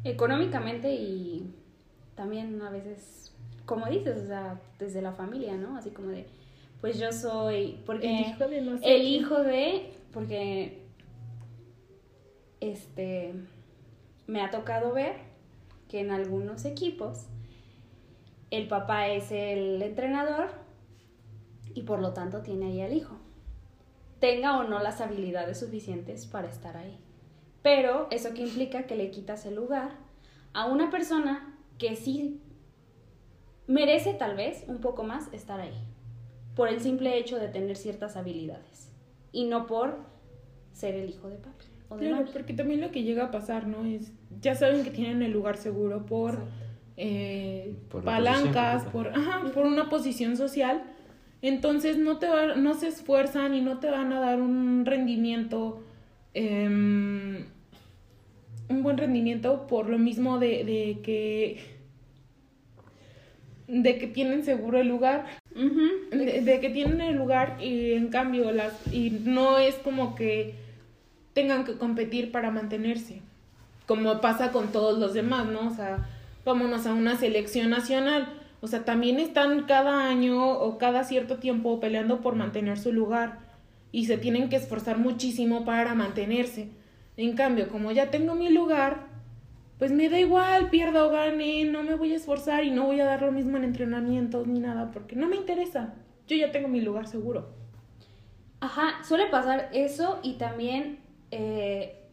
Económicamente 0.04 0.94
y 0.94 1.54
también 2.16 2.62
a 2.62 2.70
veces, 2.70 3.34
como 3.66 3.86
dices, 3.88 4.24
o 4.24 4.28
sea, 4.28 4.60
desde 4.78 5.02
la 5.02 5.14
familia, 5.14 5.56
¿no? 5.56 5.78
Así 5.78 5.92
como 5.92 6.10
de, 6.10 6.28
pues 6.82 6.98
yo 7.00 7.12
soy, 7.12 7.82
porque 7.86 8.20
El 8.20 8.28
hijo 8.28 8.48
de 8.48 8.62
no 8.62 8.78
sé 8.78 8.96
el 8.96 9.08
hijo 9.08 9.44
de, 9.44 9.94
porque, 10.14 10.84
este, 12.60 13.34
me 14.28 14.42
ha 14.42 14.50
tocado 14.50 14.94
ver 14.94 15.16
que 15.88 16.00
en 16.00 16.12
algunos 16.12 16.66
equipos 16.66 17.26
el 18.52 18.68
papá 18.68 19.08
es 19.10 19.32
el 19.32 19.82
entrenador 19.82 20.52
y 21.74 21.84
por 21.84 22.00
lo 22.00 22.14
tanto 22.14 22.42
tiene 22.42 22.68
ahí 22.68 22.82
al 22.82 22.94
hijo. 22.94 23.16
Tenga 24.20 24.58
o 24.60 24.64
no 24.64 24.80
las 24.80 25.02
habilidades 25.02 25.60
suficientes 25.60 26.26
para 26.26 26.50
estar 26.50 26.78
ahí. 26.78 26.98
Pero 27.62 28.08
eso 28.12 28.34
que 28.34 28.42
implica 28.42 28.84
que 28.84 28.96
le 28.96 29.12
quitas 29.12 29.46
el 29.46 29.56
lugar 29.56 29.92
a 30.54 30.66
una 30.66 30.90
persona 30.90 31.58
que 31.78 31.96
sí 31.96 32.42
merece 33.68 34.14
tal 34.14 34.36
vez 34.36 34.64
un 34.68 34.80
poco 34.80 35.04
más 35.04 35.32
estar 35.34 35.60
ahí. 35.60 35.89
Por 36.60 36.70
el 36.70 36.80
simple 36.82 37.18
hecho 37.18 37.38
de 37.40 37.48
tener 37.48 37.76
ciertas 37.78 38.16
habilidades. 38.18 38.92
Y 39.32 39.46
no 39.46 39.66
por 39.66 39.98
ser 40.74 40.94
el 40.96 41.10
hijo 41.10 41.30
de 41.30 41.38
papi 41.38 41.66
o 41.90 41.96
de 41.96 42.02
Claro, 42.08 42.18
mami. 42.24 42.30
porque 42.34 42.54
también 42.54 42.82
lo 42.82 42.92
que 42.92 43.04
llega 43.04 43.26
a 43.26 43.32
pasar, 43.32 43.66
¿no? 43.68 43.86
Es, 43.86 44.12
ya 44.42 44.56
saben 44.56 44.84
que 44.84 44.92
tienen 44.92 45.22
el 45.24 45.32
lugar 45.32 45.56
seguro 45.58 46.06
por, 46.06 46.38
eh, 46.98 47.76
Por 47.90 48.04
palancas, 48.04 48.84
posición, 48.84 48.92
por, 48.92 49.08
ajá, 49.08 49.52
por 49.54 49.66
una 49.66 49.90
posición 49.90 50.36
social. 50.38 50.84
Entonces 51.42 51.98
no, 51.98 52.18
te 52.20 52.28
va- 52.28 52.56
no 52.56 52.74
se 52.74 52.90
esfuerzan 52.90 53.54
y 53.54 53.62
no 53.62 53.80
te 53.80 53.90
van 53.90 54.12
a 54.12 54.20
dar 54.20 54.42
un 54.42 54.86
rendimiento, 54.86 55.82
em, 56.34 57.46
un 58.70 58.84
buen 58.84 58.98
rendimiento 58.98 59.66
por 59.68 59.90
lo 59.90 59.98
mismo 59.98 60.40
de, 60.40 60.64
de 60.66 61.00
que 61.02 61.80
de 63.68 63.98
que 64.00 64.08
tienen 64.08 64.44
seguro 64.44 64.80
el 64.80 64.88
lugar 64.88 65.26
Ujú. 65.60 66.18
de, 66.18 66.42
de 66.42 66.60
que 66.60 66.70
tienen 66.70 67.02
el 67.02 67.16
lugar 67.16 67.58
y 67.62 67.94
en 67.94 68.08
cambio 68.08 68.52
las 68.52 68.74
y 68.94 69.10
no 69.12 69.58
es 69.58 69.76
como 69.76 70.16
que 70.16 70.56
tengan 71.34 71.66
que 71.66 71.74
competir 71.74 72.32
para 72.32 72.50
mantenerse 72.50 73.22
como 73.86 74.22
pasa 74.22 74.52
con 74.52 74.72
todos 74.72 74.98
los 74.98 75.14
demás 75.14 75.46
no 75.48 75.68
o 75.68 75.74
sea 75.76 76.08
vámonos 76.46 76.88
a 76.88 76.94
una 76.94 77.16
selección 77.16 77.70
nacional. 77.70 78.34
O 78.62 78.68
sea, 78.68 78.84
también 78.84 79.20
están 79.20 79.64
cada 79.64 80.10
año 80.10 80.52
o 80.52 80.78
cada 80.78 81.04
cierto 81.04 81.38
tiempo 81.38 81.80
peleando 81.80 82.22
por 82.22 82.36
mantener 82.36 82.78
su 82.78 82.92
lugar 82.92 83.40
y 83.92 84.06
se 84.06 84.18
tienen 84.18 84.50
que 84.50 84.58
esforzar 84.58 84.98
muchísimo 84.98 85.64
para 85.64 85.96
mantenerse. 85.96 86.70
En 87.18 87.36
cambio, 87.36 87.70
como 87.70 87.92
ya 87.92 88.12
tengo 88.12 88.36
mi 88.36 88.50
lugar, 88.50 89.08
pues 89.80 89.94
me 89.94 90.10
da 90.10 90.20
igual, 90.20 90.70
pierda 90.70 91.06
o 91.06 91.10
gane, 91.10 91.64
no 91.64 91.84
me 91.84 91.96
voy 91.96 92.12
a 92.12 92.18
esforzar 92.18 92.66
y 92.66 92.70
no 92.70 92.86
voy 92.86 93.00
a 93.00 93.06
dar 93.06 93.22
lo 93.22 93.32
mismo 93.32 93.56
en 93.56 93.64
entrenamientos 93.64 94.46
ni 94.46 94.60
nada, 94.60 94.92
porque 94.92 95.16
no 95.16 95.28
me 95.28 95.38
interesa. 95.38 95.94
Yo 96.28 96.36
ya 96.36 96.52
tengo 96.52 96.68
mi 96.68 96.82
lugar 96.82 97.08
seguro. 97.08 97.48
Ajá, 98.60 99.02
suele 99.06 99.28
pasar 99.28 99.70
eso 99.72 100.20
y 100.22 100.34
también 100.34 101.00
eh, 101.32 102.10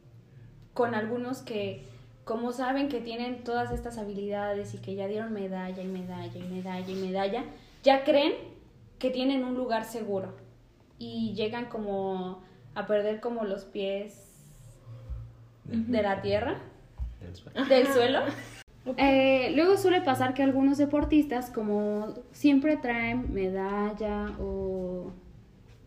con 0.74 0.94
algunos 0.94 1.42
que, 1.42 1.82
como 2.24 2.52
saben 2.52 2.88
que 2.88 3.00
tienen 3.00 3.42
todas 3.42 3.72
estas 3.72 3.98
habilidades 3.98 4.72
y 4.74 4.78
que 4.78 4.94
ya 4.94 5.08
dieron 5.08 5.32
medalla 5.32 5.82
y 5.82 5.88
medalla 5.88 6.38
y 6.38 6.48
medalla 6.48 6.88
y 6.88 6.94
medalla, 6.94 7.44
ya 7.82 8.04
creen 8.04 8.32
que 9.00 9.10
tienen 9.10 9.44
un 9.44 9.56
lugar 9.56 9.84
seguro 9.84 10.36
y 10.98 11.34
llegan 11.34 11.66
como 11.66 12.44
a 12.76 12.86
perder 12.86 13.20
como 13.20 13.44
los 13.44 13.64
pies 13.64 14.22
de 15.64 16.02
la 16.02 16.22
tierra, 16.22 16.60
Del 17.20 17.34
suelo. 17.34 17.64
del 17.66 17.86
suelo. 17.86 18.20
Eh, 18.96 19.52
luego 19.56 19.76
suele 19.76 20.00
pasar 20.00 20.32
que 20.32 20.42
algunos 20.44 20.78
deportistas, 20.78 21.50
como 21.50 22.14
siempre 22.30 22.76
traen 22.76 23.32
medalla 23.32 24.36
o, 24.38 25.10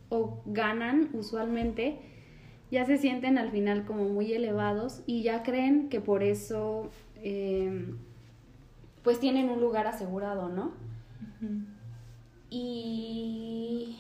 o 0.09 0.41
ganan 0.45 1.09
usualmente, 1.13 2.00
ya 2.71 2.86
se 2.86 2.98
sienten 2.98 3.38
al 3.38 3.51
final 3.51 3.86
como 3.86 4.09
muy 4.09 4.33
elevados 4.33 5.01
y 5.05 5.24
ya 5.24 5.43
creen 5.43 5.89
que 5.89 6.01
por 6.01 6.24
eso 6.24 6.89
eh, 7.15 7.95
pues 9.03 9.19
tienen 9.19 9.50
un 9.50 9.62
lugar 9.62 9.88
asegurado, 9.88 10.50
¿no? 10.50 10.74
Y, 12.50 13.98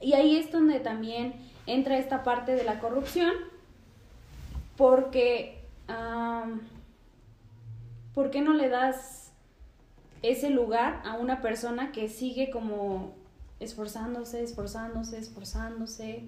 y 0.00 0.12
ahí 0.14 0.36
es 0.36 0.50
donde 0.50 0.80
también 0.80 1.34
entra 1.66 1.98
esta 1.98 2.24
parte 2.24 2.52
de 2.56 2.64
la 2.64 2.80
corrupción, 2.80 3.32
porque 4.76 5.59
¿por 8.14 8.30
qué 8.30 8.40
no 8.40 8.52
le 8.54 8.68
das 8.68 9.32
ese 10.22 10.50
lugar 10.50 11.00
a 11.04 11.16
una 11.16 11.40
persona 11.40 11.92
que 11.92 12.08
sigue 12.08 12.50
como 12.50 13.14
esforzándose, 13.60 14.42
esforzándose, 14.42 15.18
esforzándose 15.18 16.24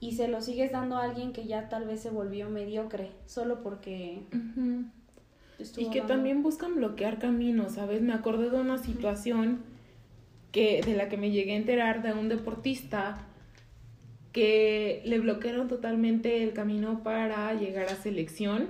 y 0.00 0.12
se 0.16 0.28
lo 0.28 0.40
sigues 0.40 0.70
dando 0.70 0.96
a 0.96 1.04
alguien 1.04 1.32
que 1.32 1.46
ya 1.46 1.68
tal 1.68 1.86
vez 1.86 2.00
se 2.00 2.10
volvió 2.10 2.48
mediocre 2.50 3.10
solo 3.26 3.62
porque 3.62 4.22
Y 5.76 5.90
que 5.90 5.98
dando- 6.00 6.14
también 6.14 6.42
buscan 6.44 6.76
bloquear 6.76 7.18
caminos, 7.18 7.72
¿sabes? 7.74 8.00
Me 8.02 8.12
acordé 8.12 8.48
de 8.50 8.60
una 8.60 8.78
situación 8.78 9.60
que, 10.52 10.82
de 10.82 10.94
la 10.94 11.08
que 11.08 11.16
me 11.16 11.30
llegué 11.32 11.52
a 11.54 11.56
enterar 11.56 12.02
de 12.02 12.12
un 12.12 12.28
deportista 12.28 13.18
que 14.38 15.02
le 15.04 15.18
bloquearon 15.18 15.66
totalmente 15.66 16.44
el 16.44 16.52
camino 16.52 17.02
para 17.02 17.52
llegar 17.54 17.86
a 17.86 17.96
selección 17.96 18.68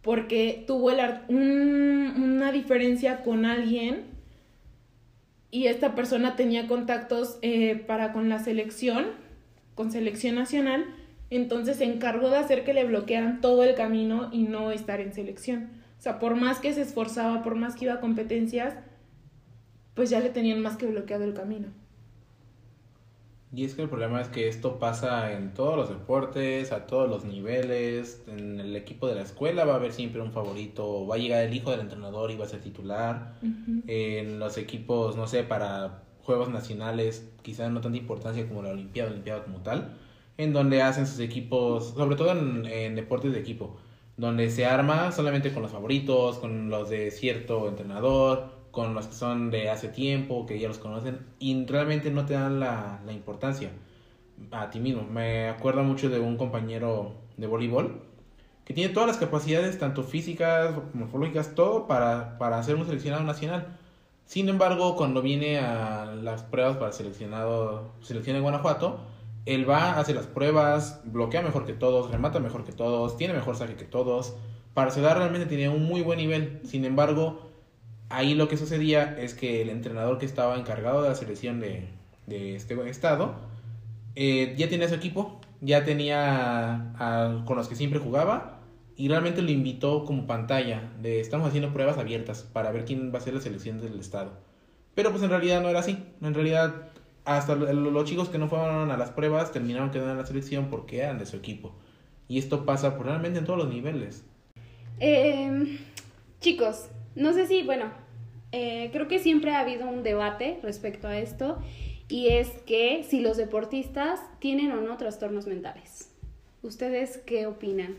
porque 0.00 0.64
tuvo 0.66 0.92
una 1.28 2.50
diferencia 2.52 3.20
con 3.20 3.44
alguien 3.44 4.04
y 5.50 5.66
esta 5.66 5.94
persona 5.94 6.36
tenía 6.36 6.66
contactos 6.66 7.38
eh, 7.42 7.76
para 7.86 8.14
con 8.14 8.30
la 8.30 8.38
selección, 8.38 9.08
con 9.74 9.92
selección 9.92 10.36
nacional, 10.36 10.86
entonces 11.28 11.76
se 11.76 11.84
encargó 11.84 12.30
de 12.30 12.38
hacer 12.38 12.64
que 12.64 12.72
le 12.72 12.86
bloquearan 12.86 13.42
todo 13.42 13.62
el 13.62 13.74
camino 13.74 14.30
y 14.32 14.44
no 14.44 14.72
estar 14.72 15.02
en 15.02 15.12
selección. 15.12 15.68
O 15.98 16.02
sea, 16.02 16.18
por 16.18 16.34
más 16.34 16.60
que 16.60 16.72
se 16.72 16.80
esforzaba, 16.80 17.42
por 17.42 17.56
más 17.56 17.74
que 17.74 17.84
iba 17.84 17.92
a 17.92 18.00
competencias, 18.00 18.74
pues 19.92 20.08
ya 20.08 20.20
le 20.20 20.30
tenían 20.30 20.62
más 20.62 20.78
que 20.78 20.86
bloqueado 20.86 21.24
el 21.24 21.34
camino. 21.34 21.83
Y 23.54 23.64
es 23.64 23.74
que 23.76 23.82
el 23.82 23.88
problema 23.88 24.20
es 24.20 24.26
que 24.28 24.48
esto 24.48 24.80
pasa 24.80 25.32
en 25.32 25.54
todos 25.54 25.76
los 25.76 25.88
deportes, 25.88 26.72
a 26.72 26.86
todos 26.86 27.08
los 27.08 27.24
niveles. 27.24 28.24
En 28.26 28.58
el 28.58 28.74
equipo 28.74 29.06
de 29.06 29.14
la 29.14 29.22
escuela 29.22 29.64
va 29.64 29.74
a 29.74 29.76
haber 29.76 29.92
siempre 29.92 30.20
un 30.20 30.32
favorito. 30.32 31.06
Va 31.06 31.14
a 31.14 31.18
llegar 31.18 31.44
el 31.44 31.54
hijo 31.54 31.70
del 31.70 31.80
entrenador 31.80 32.32
y 32.32 32.36
va 32.36 32.46
a 32.46 32.48
ser 32.48 32.60
titular. 32.60 33.34
En 33.86 34.40
los 34.40 34.58
equipos, 34.58 35.16
no 35.16 35.28
sé, 35.28 35.44
para 35.44 36.02
juegos 36.24 36.48
nacionales, 36.48 37.30
quizás 37.42 37.70
no 37.70 37.80
tanta 37.80 37.96
importancia 37.96 38.48
como 38.48 38.62
la 38.62 38.70
Olimpiada, 38.70 39.10
Olimpiada 39.10 39.44
como 39.44 39.60
tal. 39.60 39.98
En 40.36 40.52
donde 40.52 40.82
hacen 40.82 41.06
sus 41.06 41.20
equipos, 41.20 41.90
sobre 41.90 42.16
todo 42.16 42.32
en, 42.32 42.66
en 42.66 42.96
deportes 42.96 43.32
de 43.32 43.38
equipo. 43.38 43.76
Donde 44.16 44.50
se 44.50 44.66
arma 44.66 45.12
solamente 45.12 45.52
con 45.52 45.62
los 45.62 45.70
favoritos, 45.70 46.38
con 46.38 46.70
los 46.70 46.90
de 46.90 47.12
cierto 47.12 47.68
entrenador, 47.68 48.63
con 48.74 48.92
los 48.92 49.06
que 49.06 49.14
son 49.14 49.50
de 49.50 49.70
hace 49.70 49.88
tiempo, 49.88 50.46
que 50.46 50.58
ya 50.58 50.68
los 50.68 50.78
conocen, 50.78 51.20
y 51.38 51.64
realmente 51.64 52.10
no 52.10 52.26
te 52.26 52.34
dan 52.34 52.58
la, 52.60 53.00
la 53.06 53.12
importancia 53.12 53.70
a 54.50 54.68
ti 54.70 54.80
mismo. 54.80 55.04
Me 55.04 55.48
acuerdo 55.48 55.84
mucho 55.84 56.10
de 56.10 56.18
un 56.18 56.36
compañero 56.36 57.12
de 57.36 57.46
voleibol 57.46 58.02
que 58.64 58.74
tiene 58.74 58.92
todas 58.92 59.06
las 59.06 59.18
capacidades, 59.18 59.78
tanto 59.78 60.02
físicas, 60.02 60.74
morfológicas, 60.92 61.54
todo 61.54 61.86
para, 61.86 62.36
para 62.38 62.62
ser 62.62 62.76
un 62.76 62.84
seleccionado 62.86 63.22
nacional. 63.22 63.78
Sin 64.24 64.48
embargo, 64.48 64.96
cuando 64.96 65.22
viene 65.22 65.58
a 65.58 66.06
las 66.06 66.42
pruebas 66.42 66.76
para 66.78 66.92
seleccionado, 66.92 67.92
selección 68.00 68.36
de 68.36 68.40
Guanajuato, 68.40 69.00
él 69.44 69.68
va, 69.68 70.00
hace 70.00 70.14
las 70.14 70.26
pruebas, 70.26 71.02
bloquea 71.04 71.42
mejor 71.42 71.66
que 71.66 71.74
todos, 71.74 72.10
remata 72.10 72.40
mejor 72.40 72.64
que 72.64 72.72
todos, 72.72 73.18
tiene 73.18 73.34
mejor 73.34 73.56
saque 73.56 73.76
que 73.76 73.84
todos. 73.84 74.34
Para 74.72 74.90
Ciudad 74.90 75.16
realmente 75.16 75.46
tenía 75.46 75.70
un 75.70 75.84
muy 75.84 76.00
buen 76.00 76.18
nivel. 76.18 76.60
Sin 76.64 76.86
embargo, 76.86 77.53
ahí 78.16 78.34
lo 78.34 78.48
que 78.48 78.56
sucedía 78.56 79.14
es 79.18 79.34
que 79.34 79.62
el 79.62 79.68
entrenador 79.70 80.18
que 80.18 80.26
estaba 80.26 80.56
encargado 80.58 81.02
de 81.02 81.08
la 81.08 81.14
selección 81.14 81.60
de, 81.60 81.88
de 82.26 82.54
este 82.56 82.74
estado 82.88 83.34
eh, 84.14 84.54
ya 84.56 84.68
tenía 84.68 84.88
su 84.88 84.94
equipo, 84.94 85.40
ya 85.60 85.84
tenía 85.84 86.92
a- 86.98 87.42
con 87.44 87.56
los 87.56 87.68
que 87.68 87.74
siempre 87.76 87.98
jugaba 87.98 88.60
y 88.96 89.08
realmente 89.08 89.42
lo 89.42 89.50
invitó 89.50 90.04
como 90.04 90.26
pantalla 90.26 90.92
de 91.00 91.20
estamos 91.20 91.48
haciendo 91.48 91.72
pruebas 91.72 91.98
abiertas 91.98 92.44
para 92.52 92.70
ver 92.70 92.84
quién 92.84 93.12
va 93.12 93.18
a 93.18 93.22
ser 93.22 93.34
la 93.34 93.40
selección 93.40 93.80
del 93.80 93.98
estado. 93.98 94.32
Pero 94.94 95.10
pues 95.10 95.22
en 95.24 95.30
realidad 95.30 95.60
no 95.60 95.68
era 95.68 95.80
así, 95.80 95.98
en 96.22 96.34
realidad 96.34 96.74
hasta 97.24 97.56
lo- 97.56 97.72
los 97.72 98.04
chicos 98.04 98.28
que 98.28 98.38
no 98.38 98.48
fueron 98.48 98.90
a 98.90 98.96
las 98.96 99.10
pruebas 99.10 99.50
terminaron 99.50 99.90
quedando 99.90 100.12
en 100.12 100.18
la 100.18 100.26
selección 100.26 100.68
porque 100.70 100.98
eran 100.98 101.18
de 101.18 101.26
su 101.26 101.36
equipo. 101.36 101.74
Y 102.28 102.38
esto 102.38 102.64
pasa 102.64 102.96
por 102.96 103.06
realmente 103.06 103.38
en 103.38 103.44
todos 103.44 103.58
los 103.58 103.68
niveles. 103.68 104.24
Eh, 105.00 105.78
chicos, 106.40 106.88
no 107.16 107.32
sé 107.32 107.46
si, 107.46 107.62
bueno, 107.62 107.86
eh, 108.56 108.90
creo 108.92 109.08
que 109.08 109.18
siempre 109.18 109.50
ha 109.52 109.60
habido 109.60 109.86
un 109.88 110.02
debate 110.04 110.58
respecto 110.62 111.08
a 111.08 111.18
esto 111.18 111.58
y 112.08 112.28
es 112.28 112.48
que 112.66 113.04
si 113.08 113.20
los 113.20 113.36
deportistas 113.36 114.20
tienen 114.38 114.70
o 114.72 114.80
no 114.80 114.96
trastornos 114.96 115.46
mentales. 115.46 116.10
¿Ustedes 116.62 117.18
qué 117.26 117.46
opinan? 117.46 117.96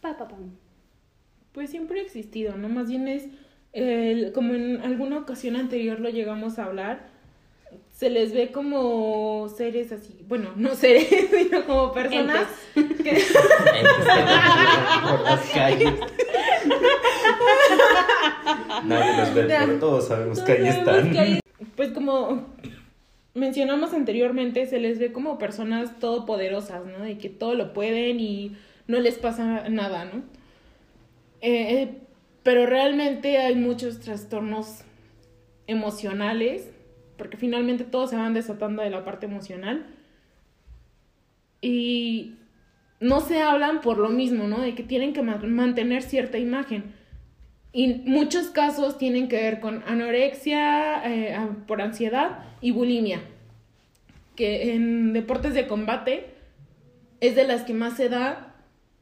Pa, 0.00 0.16
pa, 0.16 0.26
pam. 0.28 0.56
Pues 1.52 1.68
siempre 1.70 2.00
ha 2.00 2.02
existido, 2.02 2.56
¿no? 2.56 2.68
Más 2.68 2.88
bien 2.88 3.06
es, 3.08 3.24
el- 3.72 4.32
como 4.32 4.54
en 4.54 4.80
alguna 4.82 5.18
ocasión 5.18 5.56
anterior 5.56 6.00
lo 6.00 6.08
llegamos 6.08 6.58
a 6.58 6.64
hablar, 6.64 7.12
se 7.92 8.08
les 8.10 8.32
ve 8.32 8.50
como 8.52 9.48
seres 9.56 9.92
así, 9.92 10.24
bueno, 10.28 10.50
no 10.56 10.74
seres, 10.74 11.08
sino 11.30 11.64
como 11.66 11.92
personas 11.92 12.48
Entes. 12.74 12.96
que... 13.02 13.10
Entes 13.10 13.24
que 14.14 14.22
vagan 14.24 15.02
por 15.16 15.20
las 15.20 15.50
calles. 15.50 15.92
Nadie 18.84 19.16
los 19.18 19.34
ve, 19.34 19.44
pero 19.48 19.78
todos 19.78 20.08
sabemos 20.08 20.40
que 20.40 20.52
ahí 20.52 20.66
sabemos 20.66 20.88
están. 21.06 21.12
que 21.12 21.40
Pues 21.76 21.90
como 21.92 22.46
mencionamos 23.34 23.92
anteriormente, 23.94 24.66
se 24.66 24.78
les 24.78 24.98
ve 24.98 25.12
como 25.12 25.38
personas 25.38 25.98
todopoderosas, 25.98 26.84
¿no? 26.86 27.00
De 27.04 27.18
que 27.18 27.28
todo 27.28 27.54
lo 27.54 27.72
pueden 27.72 28.20
y 28.20 28.56
no 28.86 29.00
les 29.00 29.16
pasa 29.18 29.68
nada, 29.68 30.04
¿no? 30.04 30.22
Eh, 31.40 31.82
eh, 31.82 31.98
pero 32.42 32.66
realmente 32.66 33.38
hay 33.38 33.54
muchos 33.56 34.00
trastornos 34.00 34.82
emocionales, 35.66 36.70
porque 37.16 37.36
finalmente 37.36 37.84
todos 37.84 38.10
se 38.10 38.16
van 38.16 38.34
desatando 38.34 38.82
de 38.82 38.90
la 38.90 39.04
parte 39.04 39.26
emocional. 39.26 39.86
Y 41.60 42.34
no 43.00 43.20
se 43.20 43.40
hablan 43.42 43.80
por 43.80 43.98
lo 43.98 44.10
mismo, 44.10 44.44
¿no? 44.46 44.60
De 44.60 44.74
que 44.74 44.82
tienen 44.82 45.12
que 45.12 45.22
ma- 45.22 45.36
mantener 45.42 46.02
cierta 46.02 46.38
imagen. 46.38 46.94
Y 47.76 48.02
muchos 48.04 48.46
casos 48.46 48.98
tienen 48.98 49.26
que 49.26 49.34
ver 49.34 49.58
con 49.58 49.82
anorexia 49.88 51.02
eh, 51.04 51.36
por 51.66 51.82
ansiedad 51.82 52.44
y 52.60 52.70
bulimia, 52.70 53.20
que 54.36 54.74
en 54.74 55.12
deportes 55.12 55.54
de 55.54 55.66
combate 55.66 56.26
es 57.20 57.34
de 57.34 57.44
las 57.44 57.64
que 57.64 57.74
más 57.74 57.96
se 57.96 58.08
da 58.08 58.54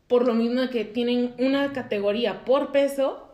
por 0.09 0.27
lo 0.27 0.33
mismo 0.33 0.71
que 0.71 0.87
tienen 0.87 1.35
una 1.39 1.75
categoría 1.75 2.47
por 2.47 2.73
peso 2.73 3.29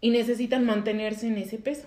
y 0.00 0.10
necesitan 0.10 0.64
mantenerse 0.64 1.26
en 1.26 1.36
ese 1.36 1.58
peso. 1.58 1.86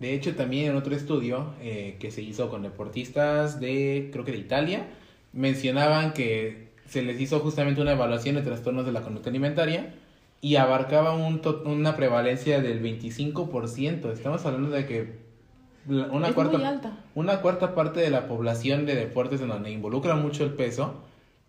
De 0.00 0.14
hecho, 0.14 0.34
también 0.34 0.72
en 0.72 0.76
otro 0.76 0.96
estudio 0.96 1.54
eh, 1.62 1.94
que 2.00 2.10
se 2.10 2.22
hizo 2.22 2.48
con 2.48 2.62
deportistas 2.62 3.60
de, 3.60 4.08
creo 4.10 4.24
que 4.24 4.32
de 4.32 4.38
Italia, 4.38 4.86
mencionaban 5.32 6.12
que 6.12 6.70
se 6.88 7.02
les 7.02 7.20
hizo 7.20 7.38
justamente 7.38 7.80
una 7.80 7.92
evaluación 7.92 8.34
de 8.34 8.42
trastornos 8.42 8.84
de 8.84 8.90
la 8.90 9.02
conducta 9.02 9.30
alimentaria 9.30 9.94
y 10.44 10.56
abarcaba 10.56 11.14
un 11.14 11.40
to- 11.40 11.62
una 11.64 11.96
prevalencia 11.96 12.60
del 12.60 12.82
25%. 12.82 14.12
Estamos 14.12 14.44
hablando 14.44 14.70
de 14.76 14.84
que 14.84 15.18
una 15.88 16.28
es 16.28 16.34
cuarta 16.34 16.58
muy 16.58 16.66
alta. 16.66 16.98
una 17.14 17.40
cuarta 17.40 17.74
parte 17.74 18.00
de 18.00 18.10
la 18.10 18.28
población 18.28 18.84
de 18.84 18.94
deportes 18.94 19.40
en 19.40 19.48
donde 19.48 19.70
involucra 19.70 20.16
mucho 20.16 20.44
el 20.44 20.52
peso 20.52 21.00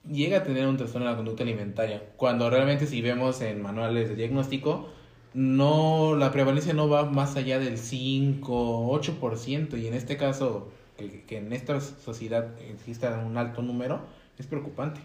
llega 0.10 0.38
a 0.38 0.43
tener 0.43 0.65
un 0.67 0.77
trastorno 0.77 1.08
de 1.08 1.12
la 1.12 1.17
conducta 1.17 1.43
alimentaria. 1.43 2.03
Cuando 2.15 2.49
realmente 2.49 2.86
si 2.88 3.01
vemos 3.01 3.41
en 3.41 3.62
manuales 3.62 4.08
de 4.08 4.15
diagnóstico, 4.15 4.88
no 5.34 6.15
la 6.15 6.31
prevalencia 6.31 6.73
no 6.73 6.88
va 6.88 7.03
más 7.05 7.36
allá 7.36 7.60
del 7.60 7.77
5, 7.77 8.88
8% 8.93 9.77
y 9.77 9.88
en 9.88 9.93
este 9.93 10.15
caso 10.15 10.69
que, 10.97 11.23
que 11.23 11.38
en 11.39 11.51
esta 11.51 11.81
sociedad 11.81 12.47
exista 12.71 13.21
un 13.27 13.36
alto 13.38 13.62
número 13.62 13.99
es 14.39 14.47
preocupante. 14.47 15.01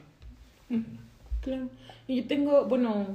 Claro. 1.41 1.69
Y 2.07 2.23
yo 2.23 2.29
tengo, 2.29 2.67
bueno, 2.67 3.07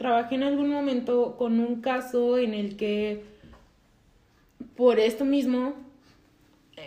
trabajé 0.00 0.36
en 0.36 0.44
algún 0.44 0.70
momento 0.70 1.36
con 1.36 1.60
un 1.60 1.82
caso 1.82 2.38
en 2.38 2.54
el 2.54 2.78
que 2.78 3.22
por 4.74 4.98
esto 4.98 5.26
mismo 5.26 5.74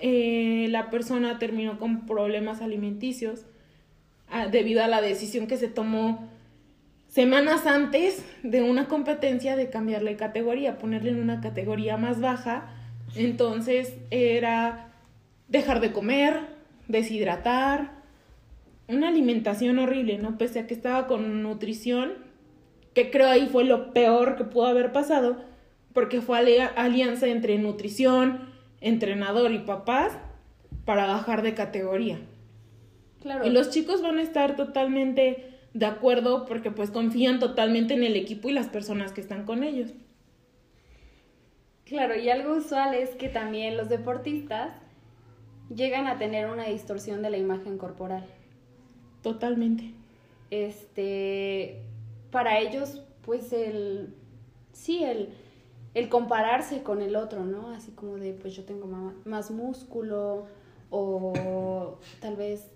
eh, 0.02 0.66
la 0.72 0.90
persona 0.90 1.38
terminó 1.38 1.78
con 1.78 2.08
problemas 2.08 2.60
alimenticios 2.60 3.46
ah, 4.32 4.48
debido 4.48 4.84
a 4.84 4.88
la 4.88 5.00
decisión 5.00 5.46
que 5.46 5.58
se 5.58 5.68
tomó 5.68 6.28
semanas 7.08 7.68
antes 7.68 8.26
de 8.42 8.64
una 8.64 8.88
competencia 8.88 9.56
de 9.56 9.70
cambiarle 9.70 10.16
categoría, 10.16 10.80
ponerle 10.80 11.12
en 11.12 11.22
una 11.22 11.40
categoría 11.40 11.98
más 11.98 12.20
baja. 12.20 12.74
Entonces 13.16 13.94
era 14.10 14.92
dejar 15.50 15.82
de 15.82 15.92
comer, 15.92 16.40
deshidratar, 16.88 17.92
una 18.88 19.10
alimentación 19.10 19.78
horrible, 19.78 20.18
¿no? 20.18 20.40
Pese 20.40 20.62
a 20.62 20.66
que 20.66 20.74
estaba 20.74 21.06
con 21.06 21.44
nutrición, 21.44 22.23
que 22.94 23.12
creo 23.12 23.28
ahí 23.28 23.48
fue 23.48 23.64
lo 23.64 23.94
peor 23.94 24.36
que 24.36 24.44
pudo 24.44 24.68
haber 24.68 24.92
pasado, 24.92 25.38
porque 25.94 26.22
fue 26.22 26.38
alia- 26.40 26.68
alianza 26.76 27.28
entre 27.28 27.58
nutrición, 27.58 28.50
entrenador 28.82 29.52
y 29.52 29.60
papás 29.60 30.18
para 30.86 31.06
bajar 31.06 31.42
de 31.42 31.54
categoría. 31.54 32.20
Claro. 33.22 33.46
Y 33.46 33.50
los 33.50 33.70
chicos 33.70 34.02
van 34.02 34.18
a 34.18 34.22
estar 34.22 34.56
totalmente 34.56 35.50
de 35.74 35.86
acuerdo 35.86 36.46
porque 36.46 36.72
pues 36.72 36.92
confían 36.92 37.40
totalmente 37.40 37.94
en 37.94 38.04
el 38.04 38.16
equipo 38.16 38.50
y 38.50 38.52
las 38.52 38.68
personas 38.68 39.12
que 39.12 39.22
están 39.22 39.46
con 39.46 39.64
ellos. 39.64 39.92
Claro, 41.86 42.16
y 42.16 42.30
algo 42.30 42.56
usual 42.56 42.94
es 42.96 43.12
que 43.12 43.30
también 43.30 43.78
los 43.78 43.90
deportistas 43.90 44.74
llegan 45.74 46.08
a 46.08 46.18
tener 46.18 46.50
una 46.50 46.66
distorsión 46.66 47.22
de 47.22 47.30
la 47.30 47.38
imagen 47.38 47.78
corporal. 47.78 48.26
Totalmente. 49.22 49.92
Este, 50.52 51.82
para 52.34 52.60
ellos, 52.60 53.02
pues 53.22 53.54
el, 53.54 54.14
sí, 54.74 55.04
el, 55.04 55.30
el 55.94 56.10
compararse 56.10 56.84
con 56.84 57.02
el 57.02 57.16
otro, 57.16 57.46
¿no? 57.46 57.70
Así 57.70 57.92
como 57.92 58.16
de, 58.16 58.34
pues 58.34 58.54
yo 58.56 58.66
tengo 58.66 58.88
más 59.24 59.52
músculo 59.52 60.48
o 60.90 62.00
tal 62.20 62.36
vez, 62.36 62.68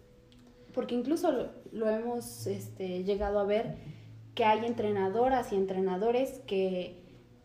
porque 0.74 0.96
incluso 0.96 1.32
lo, 1.32 1.50
lo 1.72 1.90
hemos 1.90 2.48
este, 2.48 3.04
llegado 3.04 3.40
a 3.40 3.44
ver 3.44 3.76
que 4.36 4.46
hay 4.46 4.66
entrenadoras 4.66 5.52
y 5.52 5.56
entrenadores 5.56 6.40
que 6.46 6.96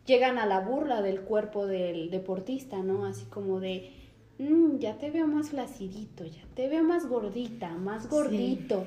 llegan 0.06 0.38
a 0.38 0.46
la 0.46 0.60
burla 0.60 1.00
del 1.00 1.22
cuerpo 1.22 1.66
del 1.66 2.10
deportista, 2.10 2.82
¿no? 2.82 3.06
Así 3.06 3.24
como 3.26 3.60
de, 3.60 3.90
"Mm, 4.38 4.78
ya 4.78 4.98
te 4.98 5.10
veo 5.10 5.26
más 5.26 5.50
flacidito, 5.50 6.26
ya 6.26 6.42
te 6.54 6.68
veo 6.68 6.84
más 6.84 7.06
gordita, 7.06 7.70
más 7.70 8.10
gordito. 8.10 8.84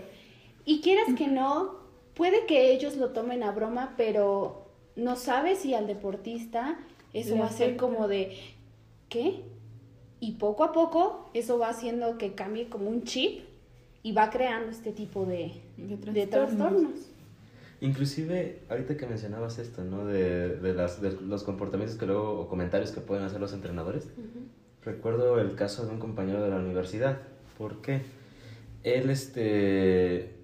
Y 0.65 0.81
quieras 0.81 1.07
que 1.17 1.27
no, 1.27 1.84
puede 2.15 2.45
que 2.45 2.71
ellos 2.73 2.97
lo 2.97 3.09
tomen 3.11 3.43
a 3.43 3.51
broma, 3.51 3.93
pero 3.97 4.65
no 4.95 5.15
sabes 5.15 5.59
si 5.59 5.73
al 5.73 5.87
deportista 5.87 6.79
eso 7.13 7.35
Le 7.35 7.41
va 7.41 7.47
a 7.47 7.51
ser 7.51 7.71
afecta. 7.71 7.85
como 7.85 8.07
de, 8.07 8.37
¿qué? 9.09 9.43
Y 10.19 10.33
poco 10.33 10.63
a 10.63 10.71
poco 10.71 11.29
eso 11.33 11.59
va 11.59 11.69
haciendo 11.69 12.17
que 12.17 12.33
cambie 12.33 12.67
como 12.69 12.89
un 12.89 13.03
chip 13.03 13.41
y 14.03 14.11
va 14.13 14.29
creando 14.29 14.69
este 14.71 14.91
tipo 14.91 15.25
de, 15.25 15.61
De 15.77 15.97
de 15.97 16.27
trastornos. 16.27 16.57
trastornos. 16.57 16.99
Inclusive, 17.81 18.61
ahorita 18.69 18.95
que 18.97 19.05
mencionabas 19.05 19.59
esto, 19.59 19.83
¿no? 19.83 20.05
De, 20.05 20.55
de, 20.57 20.73
las, 20.73 21.01
de 21.01 21.11
los 21.11 21.43
comportamientos 21.43 21.97
que 21.97 22.05
luego, 22.05 22.39
o 22.39 22.47
comentarios 22.47 22.91
que 22.91 23.01
pueden 23.01 23.23
hacer 23.25 23.39
los 23.41 23.51
entrenadores. 23.53 24.07
Recuerdo 24.83 25.39
el 25.39 25.55
caso 25.55 25.85
de 25.85 25.91
un 25.91 25.99
compañero 25.99 26.41
de 26.41 26.49
la 26.49 26.57
universidad. 26.57 27.19
¿Por 27.57 27.81
qué? 27.81 28.01
Él, 28.83 29.09
este, 29.09 30.34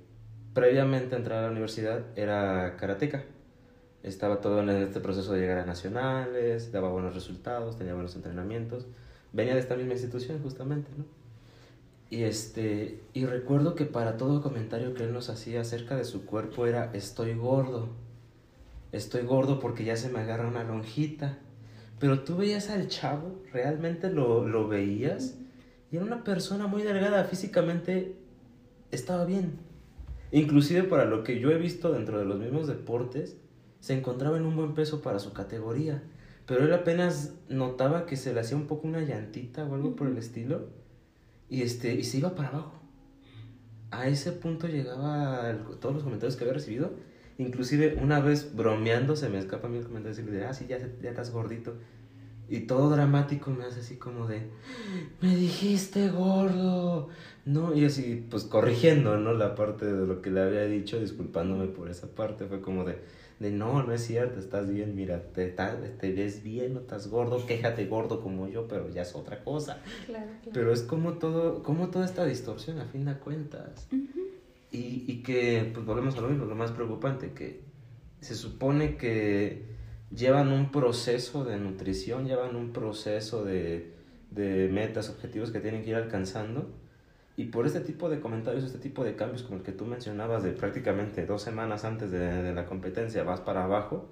previamente 0.54 1.16
a 1.16 1.18
entrar 1.18 1.40
a 1.40 1.42
la 1.44 1.52
universidad, 1.52 2.06
era 2.16 2.76
karateca. 2.78 3.24
Estaba 4.04 4.42
todo 4.42 4.62
en 4.62 4.70
este 4.70 5.00
proceso 5.00 5.34
de 5.34 5.42
llegar 5.42 5.60
a 5.60 5.66
nacionales, 5.66 6.72
daba 6.72 6.90
buenos 6.90 7.14
resultados, 7.14 7.78
tenía 7.78 7.94
buenos 7.94 8.16
entrenamientos. 8.16 8.88
Venía 9.32 9.54
de 9.54 9.60
esta 9.60 9.76
misma 9.76 9.94
institución, 9.94 10.42
justamente, 10.42 10.90
¿no? 10.98 11.06
Y 12.10 12.24
este, 12.24 13.00
y 13.14 13.26
recuerdo 13.26 13.76
que 13.76 13.86
para 13.86 14.18
todo 14.18 14.42
comentario 14.42 14.94
que 14.94 15.04
él 15.04 15.14
nos 15.14 15.30
hacía 15.30 15.62
acerca 15.62 15.96
de 15.96 16.04
su 16.04 16.26
cuerpo 16.26 16.66
era 16.66 16.92
estoy 16.94 17.36
gordo. 17.36 17.88
Estoy 18.92 19.22
gordo 19.22 19.60
porque 19.60 19.86
ya 19.86 19.96
se 19.96 20.10
me 20.10 20.20
agarra 20.20 20.48
una 20.48 20.64
lonjita. 20.64 21.38
Pero 22.00 22.24
tú 22.24 22.36
veías 22.36 22.70
al 22.70 22.90
chavo, 22.90 23.42
realmente 23.54 24.10
lo, 24.10 24.46
lo 24.46 24.68
veías 24.68 25.36
y 25.92 25.98
era 25.98 26.06
una 26.06 26.24
persona 26.24 26.68
muy 26.68 26.84
delgada, 26.84 27.24
físicamente 27.26 28.16
estaba 28.92 29.24
bien. 29.24 29.71
Inclusive 30.32 30.84
para 30.84 31.06
lo 31.06 31.24
que 31.24 31.40
yo 31.40 31.52
he 31.52 31.58
visto 31.58 31.92
dentro 31.92 32.18
de 32.20 32.26
los 32.26 32.40
mismos 32.40 32.68
deportes, 32.68 33.38
se 33.80 33.98
encontraba 33.98 34.38
en 34.38 34.46
un 34.46 34.56
buen 34.56 34.74
peso 34.74 35.02
para 35.02 35.20
su 35.20 35.34
categoría. 35.34 36.04
Pero 36.46 36.66
él 36.66 36.74
apenas 36.74 37.36
notaba 37.50 38.06
que 38.06 38.16
se 38.18 38.34
le 38.34 38.40
hacía 38.40 38.58
un 38.58 38.68
poco 38.68 38.88
una 38.88 39.02
llantita 39.02 39.66
o 39.66 39.76
algo 39.76 39.96
por 39.96 40.08
el 40.08 40.18
estilo 40.18 40.70
y 41.50 41.62
este 41.64 41.94
y 41.96 42.04
se 42.04 42.18
iba 42.20 42.36
para 42.36 42.50
abajo. 42.50 42.74
A 43.92 44.08
ese 44.08 44.32
punto 44.32 44.68
llegaba 44.68 45.50
el- 45.50 45.78
todos 45.80 45.94
los 45.96 46.04
comentarios 46.04 46.36
que 46.38 46.44
había 46.46 46.54
recibido. 46.54 46.92
Inclusive 47.38 47.98
una 48.02 48.20
vez 48.20 48.56
bromeando 48.56 49.16
se 49.16 49.30
me 49.30 49.38
escapa 49.40 49.68
a 49.68 49.70
mí 49.70 49.78
el 49.78 49.86
comentario 49.86 50.16
decirle 50.16 50.38
de, 50.40 50.46
ah, 50.46 50.54
sí, 50.54 50.66
ya, 50.68 50.78
ya 50.78 51.10
estás 51.10 51.32
gordito. 51.32 51.76
Y 52.52 52.68
todo 52.68 52.90
dramático 52.90 53.50
me 53.50 53.64
hace 53.64 53.80
así 53.80 53.96
como 53.96 54.28
de, 54.28 54.42
me 55.22 55.34
dijiste 55.38 56.10
gordo. 56.10 57.08
No, 57.46 57.74
y 57.74 57.86
así, 57.86 58.28
pues 58.30 58.44
corrigiendo, 58.44 59.16
¿no? 59.18 59.32
La 59.34 59.56
parte 59.56 59.86
de 59.86 60.06
lo 60.06 60.22
que 60.22 60.32
le 60.32 60.42
había 60.42 60.66
dicho, 60.66 61.00
disculpándome 61.00 61.68
por 61.68 61.90
esa 61.90 62.14
parte. 62.14 62.48
Fue 62.48 62.60
como 62.60 62.84
de, 62.84 63.00
de 63.40 63.52
no, 63.52 63.84
no 63.84 63.94
es 63.94 64.06
cierto, 64.06 64.38
estás 64.38 64.70
bien, 64.70 64.96
mira, 64.96 65.24
te, 65.32 65.48
te 65.48 66.12
ves 66.12 66.44
bien, 66.44 66.74
no 66.74 66.82
estás 66.82 67.08
gordo, 67.08 67.46
quéjate 67.48 67.86
gordo 67.86 68.20
como 68.20 68.50
yo, 68.50 68.68
pero 68.68 68.90
ya 68.90 69.04
es 69.04 69.16
otra 69.16 69.46
cosa. 69.46 69.82
Claro, 70.06 70.28
Pero 70.54 70.74
es 70.74 70.82
como 70.82 71.14
todo, 71.14 71.64
como 71.64 71.88
toda 71.88 72.04
esta 72.04 72.26
distorsión 72.26 72.80
a 72.80 72.86
fin 72.86 73.06
de 73.06 73.14
cuentas. 73.14 73.88
y, 74.74 75.06
y 75.08 75.24
que, 75.24 75.72
pues 75.74 75.86
volvemos 75.86 76.18
a 76.18 76.22
lo 76.22 76.28
mismo, 76.28 76.44
lo 76.44 76.56
más 76.56 76.72
preocupante, 76.74 77.32
que 77.32 77.62
se 78.20 78.36
supone 78.36 78.98
que 78.98 79.72
llevan 80.16 80.52
un 80.52 80.72
proceso 80.72 81.44
de 81.46 81.58
nutrición, 81.58 82.26
llevan 82.28 82.56
un 82.56 82.72
proceso 82.74 83.44
de, 83.46 83.94
de 84.32 84.70
metas, 84.70 85.10
objetivos 85.10 85.52
que 85.52 85.60
tienen 85.60 85.84
que 85.84 85.92
ir 85.92 85.96
alcanzando. 85.96 86.70
Y 87.38 87.46
por 87.46 87.66
este 87.66 87.80
tipo 87.82 88.10
de 88.10 88.20
comentarios, 88.20 88.64
este 88.64 88.78
tipo 88.80 89.04
de 89.04 89.16
cambios 89.16 89.44
como 89.44 89.58
el 89.58 89.64
que 89.64 89.72
tú 89.72 89.86
mencionabas 89.86 90.44
de 90.44 90.52
prácticamente 90.52 91.26
dos 91.26 91.42
semanas 91.42 91.86
antes 91.86 92.12
de, 92.12 92.20
de 92.20 92.54
la 92.54 92.66
competencia 92.66 93.24
vas 93.24 93.40
para 93.42 93.64
abajo, 93.64 94.10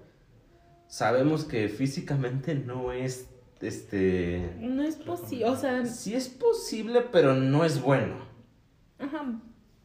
sabemos 0.88 1.46
que 1.46 1.68
físicamente 1.70 2.56
no 2.56 2.92
es, 2.94 3.30
este... 3.62 4.56
No 4.60 4.82
es 4.84 4.96
posible, 4.96 5.46
o 5.46 5.56
sea, 5.56 5.86
Sí 5.86 6.16
es 6.16 6.30
posible, 6.30 7.02
pero 7.12 7.36
no 7.36 7.66
es 7.66 7.82
bueno. 7.82 8.16
ajá, 9.00 9.40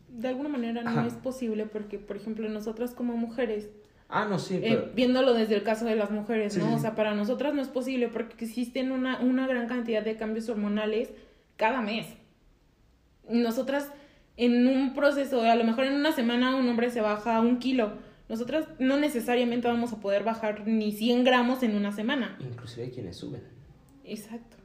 de 0.09 0.29
alguna 0.29 0.49
manera 0.49 0.83
no 0.85 0.91
Ajá. 0.91 1.07
es 1.07 1.15
posible 1.15 1.67
porque, 1.67 1.99
por 1.99 2.17
ejemplo, 2.17 2.49
nosotras 2.49 2.93
como 2.95 3.17
mujeres, 3.17 3.69
Ah, 4.09 4.27
no, 4.29 4.39
sí, 4.39 4.57
eh, 4.57 4.61
pero... 4.63 4.91
viéndolo 4.95 5.35
desde 5.35 5.55
el 5.57 5.63
caso 5.63 5.85
de 5.87 5.97
las 5.97 6.11
mujeres, 6.11 6.53
Sí, 6.55 6.61
¿no? 6.61 6.69
sí. 6.69 6.75
O 6.75 6.79
sea, 6.79 6.95
para 6.95 7.15
nosotras 7.15 7.55
no 7.55 7.63
es 7.63 7.69
posible 7.69 8.09
porque 8.09 8.45
existen 8.45 8.93
una, 8.93 9.21
una 9.21 9.47
gran 9.47 9.67
cantidad 9.67 10.03
de 10.05 10.17
cambios 10.17 10.49
hormonales 10.49 11.13
cada 11.57 11.81
mes. 11.81 12.07
Nosotras 13.29 13.91
en 14.37 14.67
un 14.67 14.95
proceso, 14.95 15.43
a 15.43 15.55
lo 15.55 15.65
mejor 15.65 15.85
en 15.85 15.95
una 15.95 16.13
semana 16.13 16.55
un 16.57 16.69
hombre 16.69 16.91
se 16.91 17.01
baja 17.01 17.41
un 17.41 17.59
kilo. 17.59 17.93
Nosotras 18.29 18.67
no 18.79 18.97
necesariamente 18.97 19.69
vamos 19.69 19.93
a 19.93 20.01
poder 20.01 20.25
bajar 20.25 20.67
ni 20.67 20.93
100 20.93 21.25
gramos 21.25 21.63
en 21.63 21.77
una 21.77 21.93
semana. 21.93 22.37
Inclusive 22.41 22.85
hay 22.87 22.91
quienes 22.91 23.17
suben. 23.17 23.43
Exacto. 24.05 24.57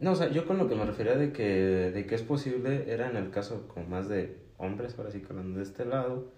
No, 0.00 0.12
o 0.12 0.14
sea, 0.14 0.28
yo 0.30 0.46
con 0.46 0.58
lo 0.58 0.68
que 0.68 0.74
me 0.76 0.84
refería 0.84 1.16
de 1.16 1.32
que, 1.32 1.42
de 1.44 2.06
que 2.06 2.14
es 2.14 2.22
posible 2.22 2.84
era 2.88 3.10
en 3.10 3.16
el 3.16 3.30
caso 3.30 3.66
con 3.68 3.88
más 3.88 4.08
de 4.08 4.36
hombres, 4.56 4.96
ahora 4.98 5.10
sí 5.10 5.20
que 5.20 5.26
hablando 5.30 5.58
de 5.58 5.64
este 5.64 5.84
lado. 5.84 6.32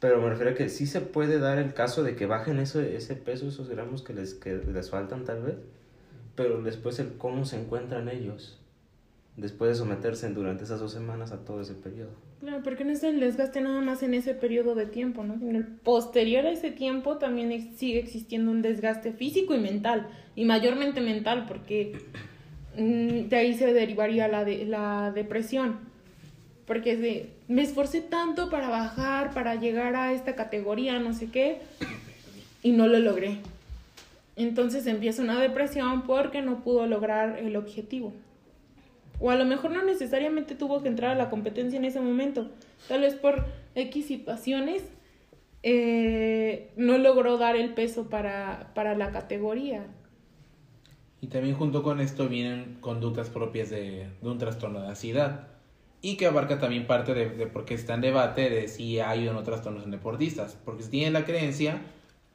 Pero 0.00 0.20
me 0.20 0.28
refiero 0.28 0.50
a 0.50 0.54
que 0.54 0.68
sí 0.68 0.86
se 0.86 1.00
puede 1.00 1.38
dar 1.38 1.58
el 1.58 1.72
caso 1.72 2.02
de 2.02 2.16
que 2.16 2.26
bajen 2.26 2.58
eso, 2.58 2.80
ese 2.80 3.14
peso, 3.14 3.48
esos 3.48 3.68
gramos 3.68 4.02
que 4.02 4.12
les, 4.12 4.34
que 4.34 4.54
les 4.54 4.90
faltan 4.90 5.24
tal 5.24 5.42
vez. 5.42 5.56
Pero 6.34 6.62
después 6.62 6.98
el 6.98 7.14
cómo 7.16 7.46
se 7.46 7.58
encuentran 7.58 8.08
ellos. 8.08 8.60
después 9.36 9.70
de 9.70 9.74
someterse 9.74 10.28
durante 10.30 10.64
esas 10.64 10.80
dos 10.80 10.92
semanas 10.92 11.32
a 11.32 11.44
todo 11.44 11.60
ese 11.60 11.74
periodo. 11.74 12.10
Claro, 12.40 12.62
porque 12.62 12.84
no 12.84 12.92
es 12.92 13.02
el 13.02 13.20
desgaste 13.20 13.60
nada 13.60 13.80
más 13.80 14.02
en 14.02 14.14
ese 14.14 14.34
periodo 14.34 14.74
de 14.74 14.86
tiempo, 14.86 15.24
¿no? 15.24 15.34
El 15.50 15.64
posterior 15.64 16.44
a 16.46 16.50
ese 16.50 16.70
tiempo 16.70 17.16
también 17.16 17.74
sigue 17.76 17.98
existiendo 17.98 18.50
un 18.50 18.62
desgaste 18.62 19.12
físico 19.12 19.54
y 19.54 19.58
mental, 19.58 20.08
y 20.34 20.44
mayormente 20.44 21.00
mental, 21.00 21.46
porque 21.48 21.98
mm, 22.76 23.28
de 23.28 23.36
ahí 23.36 23.54
se 23.54 23.72
derivaría 23.72 24.28
la, 24.28 24.44
de, 24.44 24.66
la 24.66 25.12
depresión. 25.14 25.78
Porque 26.66 26.92
es 26.92 27.00
de, 27.00 27.35
me 27.48 27.62
esforcé 27.62 28.00
tanto 28.00 28.50
para 28.50 28.68
bajar, 28.68 29.32
para 29.32 29.54
llegar 29.54 29.94
a 29.94 30.12
esta 30.12 30.34
categoría, 30.34 30.98
no 30.98 31.12
sé 31.12 31.30
qué, 31.30 31.60
y 32.62 32.72
no 32.72 32.86
lo 32.86 32.98
logré. 32.98 33.38
Entonces 34.34 34.86
empieza 34.86 35.22
una 35.22 35.40
depresión 35.40 36.02
porque 36.02 36.42
no 36.42 36.62
pudo 36.62 36.86
lograr 36.86 37.38
el 37.38 37.56
objetivo. 37.56 38.12
O 39.18 39.30
a 39.30 39.36
lo 39.36 39.46
mejor 39.46 39.70
no 39.70 39.82
necesariamente 39.82 40.54
tuvo 40.54 40.82
que 40.82 40.88
entrar 40.88 41.12
a 41.12 41.14
la 41.14 41.30
competencia 41.30 41.78
en 41.78 41.86
ese 41.86 42.00
momento. 42.00 42.50
Tal 42.88 43.00
vez 43.00 43.14
por 43.14 43.46
X 43.74 44.06
situaciones 44.06 44.82
eh, 45.62 46.70
no 46.76 46.98
logró 46.98 47.38
dar 47.38 47.56
el 47.56 47.72
peso 47.72 48.10
para, 48.10 48.72
para 48.74 48.94
la 48.94 49.10
categoría. 49.10 49.86
Y 51.22 51.28
también 51.28 51.56
junto 51.56 51.82
con 51.82 52.00
esto 52.00 52.28
vienen 52.28 52.76
conductas 52.80 53.30
propias 53.30 53.70
de, 53.70 54.08
de 54.20 54.28
un 54.28 54.36
trastorno 54.36 54.82
de 54.82 54.88
ansiedad. 54.88 55.48
Y 56.06 56.16
que 56.16 56.26
abarca 56.26 56.60
también 56.60 56.86
parte 56.86 57.14
de, 57.14 57.48
por 57.48 57.64
qué 57.64 57.74
está 57.74 57.94
en 57.94 58.00
debate 58.00 58.48
de 58.48 58.68
si 58.68 59.00
hay 59.00 59.26
o 59.26 59.32
no 59.32 59.42
trastornos 59.42 59.82
en 59.82 59.90
deportistas. 59.90 60.56
Porque 60.64 60.84
se 60.84 60.88
tiene 60.88 61.10
la 61.10 61.24
creencia 61.24 61.82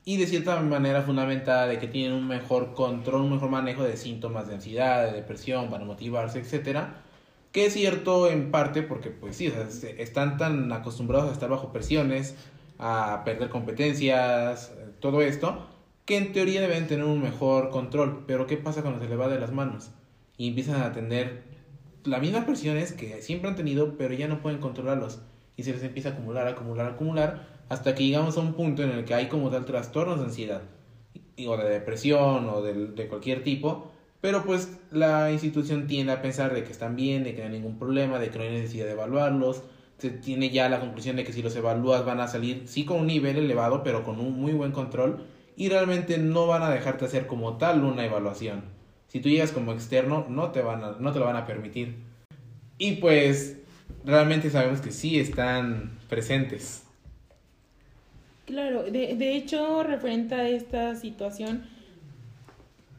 y 0.03 0.17
de 0.17 0.27
cierta 0.27 0.60
manera 0.60 1.03
fundamentada 1.03 1.67
de 1.67 1.79
que 1.79 1.88
tienen 1.88 2.12
un 2.12 2.27
mejor 2.27 2.73
control, 2.73 3.21
un 3.21 3.31
mejor 3.31 3.49
manejo 3.49 3.84
de 3.84 3.95
síntomas 3.95 4.49
de 4.49 4.55
ansiedad, 4.55 5.05
de 5.05 5.13
depresión, 5.13 5.69
para 5.69 5.86
motivarse, 5.86 6.39
etcétera. 6.39 7.01
Que 7.53 7.67
es 7.67 7.71
cierto 7.71 8.29
en 8.29 8.51
parte 8.51 8.81
porque 8.81 9.10
pues 9.10 9.38
sí, 9.38 9.49
están 9.97 10.36
tan 10.36 10.69
acostumbrados 10.73 11.29
a 11.29 11.31
estar 11.31 11.49
bajo 11.49 11.71
presiones, 11.71 12.36
a 12.77 13.21
perder 13.23 13.47
competencias, 13.47 14.73
todo 14.99 15.21
esto, 15.21 15.65
que 16.03 16.17
en 16.17 16.34
teoría 16.34 16.60
deben 16.60 16.88
tener 16.88 17.05
un 17.05 17.21
mejor 17.21 17.69
control. 17.69 18.25
Pero 18.27 18.47
¿qué 18.47 18.57
pasa 18.57 18.81
cuando 18.81 18.99
se 18.99 19.07
les 19.07 19.17
va 19.17 19.29
de 19.29 19.39
las 19.39 19.53
manos? 19.53 19.91
Y 20.36 20.49
empiezan 20.49 20.81
a 20.81 20.91
tener 20.91 21.50
las 22.03 22.21
mismas 22.21 22.45
presiones 22.45 22.93
que 22.93 23.21
siempre 23.21 23.49
han 23.49 23.55
tenido, 23.55 23.97
pero 23.97 24.13
ya 24.13 24.27
no 24.27 24.41
pueden 24.41 24.59
controlarlos. 24.59 25.19
Y 25.57 25.63
se 25.63 25.73
les 25.73 25.83
empieza 25.83 26.09
a 26.09 26.11
acumular, 26.13 26.47
acumular, 26.47 26.87
acumular, 26.87 27.47
hasta 27.69 27.95
que 27.95 28.05
llegamos 28.05 28.37
a 28.37 28.41
un 28.41 28.53
punto 28.53 28.83
en 28.83 28.91
el 28.91 29.05
que 29.05 29.13
hay 29.13 29.27
como 29.27 29.49
tal 29.49 29.65
trastornos 29.65 30.19
de 30.19 30.25
ansiedad, 30.25 30.61
o 31.47 31.57
de 31.57 31.69
depresión, 31.69 32.49
o 32.49 32.61
de, 32.61 32.87
de 32.87 33.07
cualquier 33.07 33.43
tipo. 33.43 33.91
Pero 34.21 34.43
pues 34.45 34.79
la 34.91 35.31
institución 35.31 35.87
tiende 35.87 36.13
a 36.13 36.21
pensar 36.21 36.53
de 36.53 36.63
que 36.63 36.71
están 36.71 36.95
bien, 36.95 37.23
de 37.23 37.33
que 37.33 37.41
no 37.41 37.47
hay 37.47 37.53
ningún 37.53 37.79
problema, 37.79 38.19
de 38.19 38.29
que 38.29 38.37
no 38.37 38.43
hay 38.43 38.51
necesidad 38.51 38.85
de 38.85 38.91
evaluarlos. 38.91 39.63
Se 39.97 40.11
tiene 40.11 40.49
ya 40.49 40.69
la 40.69 40.79
conclusión 40.79 41.15
de 41.15 41.23
que 41.23 41.33
si 41.33 41.41
los 41.41 41.55
evalúas 41.55 42.05
van 42.05 42.19
a 42.19 42.27
salir, 42.27 42.63
sí 42.67 42.85
con 42.85 43.01
un 43.01 43.07
nivel 43.07 43.37
elevado, 43.37 43.83
pero 43.83 44.03
con 44.03 44.19
un 44.19 44.39
muy 44.39 44.53
buen 44.53 44.71
control. 44.71 45.25
Y 45.55 45.69
realmente 45.69 46.17
no 46.17 46.47
van 46.47 46.63
a 46.63 46.69
dejarte 46.69 47.05
hacer 47.05 47.27
como 47.27 47.57
tal 47.57 47.83
una 47.83 48.05
evaluación. 48.05 48.63
Si 49.12 49.19
tú 49.19 49.28
llegas 49.28 49.52
como 49.52 49.74
externo, 49.74 50.26
no 50.30 50.52
te, 50.52 50.62
van 50.62 50.82
a, 50.86 50.91
no 50.97 51.12
te 51.12 51.19
lo 51.19 51.26
van 51.26 51.36
a 51.36 51.45
permitir. 51.45 51.95
Y 52.78 52.93
pues 52.93 53.58
realmente 54.06 54.50
sabemos 54.50 54.80
que 54.80 54.91
sí 54.91 55.19
están 55.19 55.91
presentes. 56.08 56.84
Claro, 58.45 58.84
de, 58.84 59.15
de 59.17 59.36
hecho, 59.36 59.84
referente 59.84 60.36
a 60.36 60.47
esta 60.47 60.95
situación, 60.95 61.65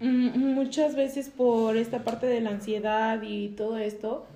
mm, 0.01 0.39
muchas 0.39 0.95
veces 0.97 1.31
por 1.31 1.79
esta 1.79 2.05
parte 2.05 2.27
de 2.27 2.43
la 2.43 2.51
ansiedad 2.51 3.23
y 3.23 3.49
todo 3.49 3.79
esto, 3.79 4.27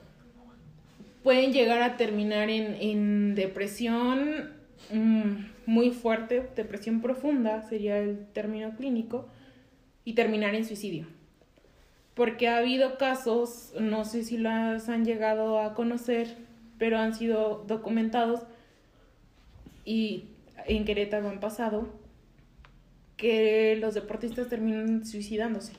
pueden 1.22 1.52
llegar 1.52 1.82
a 1.82 1.98
terminar 1.98 2.48
en, 2.48 2.74
en 2.80 3.34
depresión 3.34 4.50
mm, 4.90 5.32
muy 5.66 5.90
fuerte, 5.90 6.48
depresión 6.56 7.02
profunda 7.02 7.68
sería 7.68 7.98
el 7.98 8.26
término 8.32 8.74
clínico, 8.76 9.28
y 10.06 10.14
terminar 10.14 10.54
en 10.54 10.64
suicidio. 10.64 11.15
Porque 12.16 12.48
ha 12.48 12.56
habido 12.56 12.96
casos, 12.96 13.74
no 13.78 14.06
sé 14.06 14.24
si 14.24 14.38
las 14.38 14.88
han 14.88 15.04
llegado 15.04 15.60
a 15.60 15.74
conocer, 15.74 16.34
pero 16.78 16.98
han 16.98 17.14
sido 17.14 17.62
documentados 17.68 18.40
y 19.84 20.24
en 20.66 20.86
Querétaro 20.86 21.28
han 21.28 21.40
pasado 21.40 21.88
que 23.18 23.76
los 23.76 23.92
deportistas 23.92 24.48
terminan 24.48 25.04
suicidándose. 25.04 25.74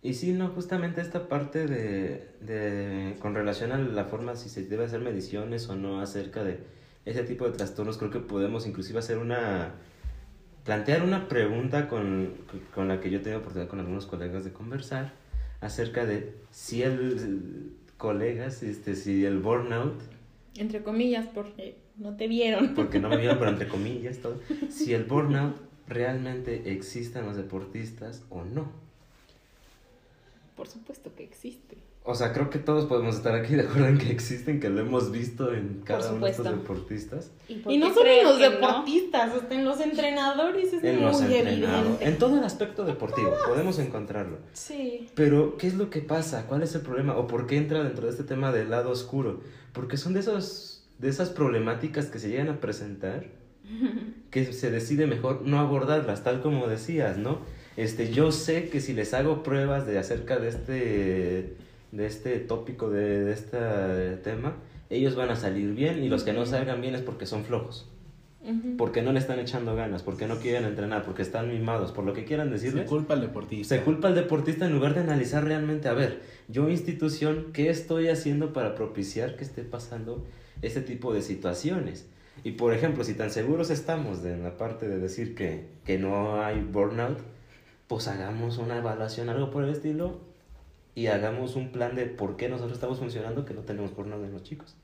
Y 0.00 0.14
sí, 0.14 0.32
no, 0.32 0.48
justamente 0.50 1.00
esta 1.00 1.28
parte 1.28 1.66
de, 1.66 2.28
de, 2.40 3.16
con 3.18 3.34
relación 3.34 3.72
a 3.72 3.78
la 3.78 4.04
forma 4.04 4.36
si 4.36 4.48
se 4.48 4.62
debe 4.64 4.84
hacer 4.84 5.00
mediciones 5.00 5.68
o 5.68 5.74
no 5.74 6.00
acerca 6.00 6.44
de 6.44 6.60
ese 7.04 7.24
tipo 7.24 7.46
de 7.46 7.56
trastornos, 7.56 7.98
creo 7.98 8.12
que 8.12 8.20
podemos 8.20 8.64
inclusive 8.66 9.00
hacer 9.00 9.18
una, 9.18 9.72
plantear 10.64 11.02
una 11.02 11.26
pregunta 11.26 11.88
con, 11.88 12.32
con 12.72 12.86
la 12.86 13.00
que 13.00 13.10
yo 13.10 13.18
he 13.18 13.22
tenido 13.22 13.40
oportunidad 13.40 13.68
con 13.68 13.80
algunos 13.80 14.06
colegas 14.06 14.44
de 14.44 14.52
conversar 14.52 15.23
acerca 15.64 16.04
de 16.06 16.34
si 16.50 16.82
el, 16.82 17.72
colegas, 17.96 18.62
este, 18.62 18.94
si 18.94 19.24
el 19.24 19.38
burnout, 19.38 20.00
Entre 20.56 20.82
comillas, 20.82 21.26
porque 21.34 21.76
no 21.96 22.16
te 22.16 22.28
vieron. 22.28 22.74
porque 22.74 22.98
no 23.00 23.08
me 23.08 23.16
vieron, 23.16 23.38
pero 23.38 23.50
entre 23.50 23.68
comillas, 23.76 24.18
todo, 24.18 24.40
si 24.70 24.92
el 24.94 25.04
burnout 25.04 25.56
realmente 25.88 26.70
existe 26.72 27.18
en 27.18 27.26
los 27.26 27.36
deportistas 27.36 28.22
o 28.30 28.44
no. 28.44 28.70
Por 30.56 30.68
supuesto 30.68 31.12
que 31.16 31.24
existe. 31.24 31.76
O 32.06 32.14
sea, 32.14 32.34
creo 32.34 32.50
que 32.50 32.58
todos 32.58 32.84
podemos 32.84 33.16
estar 33.16 33.34
aquí 33.34 33.54
de 33.54 33.62
acuerdo 33.62 33.88
en 33.88 33.96
que 33.96 34.10
existen, 34.10 34.60
que 34.60 34.68
lo 34.68 34.80
hemos 34.80 35.10
visto 35.10 35.54
en 35.54 35.80
cada 35.84 36.12
uno 36.12 36.26
de 36.26 36.32
estos 36.32 36.44
deportistas. 36.44 37.30
por 37.62 37.72
Y 37.72 37.78
no 37.78 37.94
solo 37.94 38.10
en 38.10 38.24
los 38.24 38.36
que 38.36 38.44
no? 38.44 38.50
deportistas, 38.56 39.32
hasta 39.32 39.54
en 39.54 39.64
los 39.64 39.80
entrenadores 39.80 40.70
es 40.74 40.84
En 40.84 40.96
muy 40.96 41.04
los 41.06 41.22
evidente. 41.22 41.66
en 42.00 42.18
todo 42.18 42.36
el 42.36 42.44
aspecto 42.44 42.84
deportivo, 42.84 43.32
podemos 43.46 43.78
encontrarlo. 43.78 44.36
Sí. 44.52 45.08
Pero, 45.14 45.56
¿qué 45.56 45.66
es 45.66 45.74
lo 45.76 45.88
que 45.88 46.00
pasa? 46.00 46.44
¿Cuál 46.46 46.62
es 46.62 46.74
el 46.74 46.82
problema? 46.82 47.16
¿O 47.16 47.26
por 47.26 47.46
qué 47.46 47.56
entra 47.56 47.82
dentro 47.82 48.04
de 48.04 48.10
este 48.10 48.24
tema 48.24 48.52
del 48.52 48.68
lado 48.68 48.90
oscuro? 48.90 49.40
Porque 49.72 49.96
son 49.96 50.12
de, 50.12 50.20
esos, 50.20 50.84
de 50.98 51.08
esas 51.08 51.30
problemáticas 51.30 52.06
que 52.06 52.18
se 52.18 52.28
llegan 52.28 52.50
a 52.50 52.60
presentar 52.60 53.24
que 54.30 54.52
se 54.52 54.70
decide 54.70 55.06
mejor 55.06 55.40
no 55.46 55.58
abordarlas, 55.58 56.22
tal 56.22 56.42
como 56.42 56.66
decías, 56.66 57.16
¿no? 57.16 57.38
Este, 57.78 58.12
yo 58.12 58.30
sé 58.30 58.68
que 58.68 58.82
si 58.82 58.92
les 58.92 59.14
hago 59.14 59.42
pruebas 59.42 59.86
de 59.86 59.98
acerca 59.98 60.38
de 60.38 60.48
este, 60.48 61.56
de 61.94 62.06
este 62.06 62.38
tópico, 62.40 62.90
de, 62.90 63.24
de 63.24 63.32
este 63.32 64.16
tema, 64.22 64.56
ellos 64.90 65.16
van 65.16 65.30
a 65.30 65.36
salir 65.36 65.74
bien 65.74 66.02
y 66.02 66.08
los 66.08 66.24
que 66.24 66.32
no 66.32 66.44
salgan 66.46 66.80
bien 66.80 66.94
es 66.94 67.02
porque 67.02 67.26
son 67.26 67.44
flojos, 67.44 67.88
porque 68.76 69.00
no 69.00 69.12
le 69.12 69.18
están 69.18 69.38
echando 69.38 69.74
ganas, 69.74 70.02
porque 70.02 70.26
no 70.26 70.36
quieren 70.38 70.64
entrenar, 70.64 71.04
porque 71.04 71.22
están 71.22 71.48
mimados, 71.48 71.92
por 71.92 72.04
lo 72.04 72.12
que 72.12 72.24
quieran 72.24 72.48
Se 72.48 72.54
decirles. 72.54 72.88
culpa 72.88 73.14
al 73.14 73.22
deportista. 73.22 73.76
Se 73.76 73.82
culpa 73.82 74.08
al 74.08 74.14
deportista 74.14 74.66
en 74.66 74.74
lugar 74.74 74.94
de 74.94 75.00
analizar 75.00 75.44
realmente, 75.44 75.88
a 75.88 75.94
ver, 75.94 76.20
yo 76.48 76.68
institución, 76.68 77.46
¿qué 77.52 77.70
estoy 77.70 78.08
haciendo 78.08 78.52
para 78.52 78.74
propiciar 78.74 79.36
que 79.36 79.44
esté 79.44 79.62
pasando 79.62 80.26
este 80.60 80.82
tipo 80.82 81.14
de 81.14 81.22
situaciones? 81.22 82.06
Y 82.42 82.52
por 82.52 82.74
ejemplo, 82.74 83.04
si 83.04 83.14
tan 83.14 83.30
seguros 83.30 83.70
estamos 83.70 84.22
de 84.22 84.34
en 84.34 84.42
la 84.42 84.58
parte 84.58 84.88
de 84.88 84.98
decir 84.98 85.34
que, 85.34 85.68
que 85.86 85.98
no 85.98 86.42
hay 86.42 86.60
burnout, 86.60 87.18
pues 87.86 88.08
hagamos 88.08 88.58
una 88.58 88.78
evaluación, 88.78 89.28
algo 89.28 89.50
por 89.50 89.64
el 89.64 89.70
estilo, 89.70 90.20
y 90.94 91.06
hagamos 91.08 91.56
un 91.56 91.70
plan 91.70 91.94
de 91.94 92.06
por 92.06 92.36
qué 92.36 92.48
nosotros 92.48 92.74
estamos 92.74 92.98
funcionando 92.98 93.44
que 93.44 93.54
no 93.54 93.62
tenemos 93.62 93.94
burnout 93.94 94.24
en 94.24 94.32
los 94.32 94.42
chicos. 94.42 94.76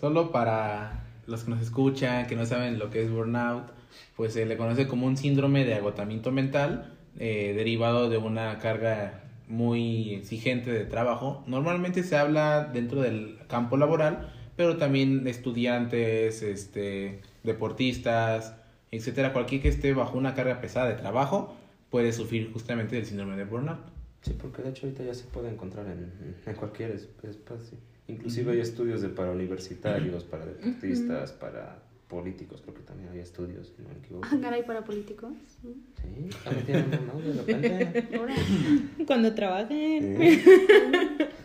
Solo 0.00 0.30
para 0.30 1.04
los 1.26 1.44
que 1.44 1.50
nos 1.50 1.60
escuchan, 1.60 2.26
que 2.26 2.36
no 2.36 2.46
saben 2.46 2.78
lo 2.78 2.90
que 2.90 3.02
es 3.02 3.10
burnout, 3.10 3.72
pues 4.16 4.32
se 4.32 4.46
le 4.46 4.56
conoce 4.56 4.86
como 4.86 5.06
un 5.06 5.16
síndrome 5.16 5.64
de 5.64 5.74
agotamiento 5.74 6.30
mental 6.30 6.94
eh, 7.18 7.54
derivado 7.56 8.08
de 8.08 8.18
una 8.18 8.58
carga 8.58 9.24
muy 9.48 10.14
exigente 10.14 10.70
de 10.70 10.84
trabajo. 10.84 11.42
Normalmente 11.46 12.04
se 12.04 12.16
habla 12.16 12.64
dentro 12.72 13.02
del 13.02 13.38
campo 13.48 13.76
laboral, 13.76 14.32
pero 14.56 14.76
también 14.76 15.26
estudiantes, 15.26 16.42
este, 16.42 17.20
deportistas, 17.42 18.54
etcétera, 18.92 19.32
cualquier 19.32 19.62
que 19.62 19.68
esté 19.68 19.92
bajo 19.92 20.16
una 20.18 20.34
carga 20.34 20.60
pesada 20.60 20.88
de 20.88 20.94
trabajo 20.94 21.56
puede 21.90 22.12
sufrir 22.12 22.52
justamente 22.52 22.94
del 22.94 23.06
síndrome 23.06 23.36
de 23.36 23.44
burnout. 23.44 23.99
Sí, 24.22 24.34
porque 24.40 24.62
de 24.62 24.70
hecho 24.70 24.86
ahorita 24.86 25.04
ya 25.04 25.14
se 25.14 25.24
puede 25.24 25.48
encontrar 25.50 25.86
en, 25.86 26.12
en 26.46 26.54
cualquier 26.54 26.90
es- 26.92 27.08
espacio. 27.22 27.78
Inclusive 28.08 28.52
hay 28.52 28.60
estudios 28.60 29.02
de 29.02 29.08
para 29.08 29.30
universitarios, 29.30 30.24
para 30.24 30.44
deportistas, 30.46 31.32
para 31.32 31.82
políticos, 32.08 32.60
creo 32.60 32.74
que 32.74 32.82
también 32.82 33.08
hay 33.10 33.20
estudios, 33.20 33.72
si 33.76 33.82
no 33.82 33.88
me 33.88 33.94
equivoco. 33.98 34.26
Ah, 34.28 34.36
caray, 34.42 34.66
para 34.66 34.84
políticos. 34.84 35.30
Sí, 35.62 36.28
también 36.42 36.66
tienen 36.66 36.90
de 36.90 37.32
repente. 37.44 39.04
Cuando 39.06 39.32
trabajen. 39.34 40.16
Sí. 40.18 40.42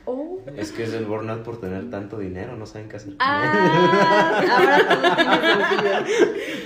Oh. 0.07 0.34
Es 0.57 0.71
que 0.71 0.83
es 0.83 0.93
el 0.93 1.05
burnout 1.05 1.43
por 1.43 1.59
tener 1.59 1.89
tanto 1.89 2.17
dinero, 2.19 2.55
no 2.55 2.65
saben 2.65 2.87
qué 2.87 2.97
hacer. 2.97 3.13
Ah, 3.19 4.41
ahora. 4.57 6.05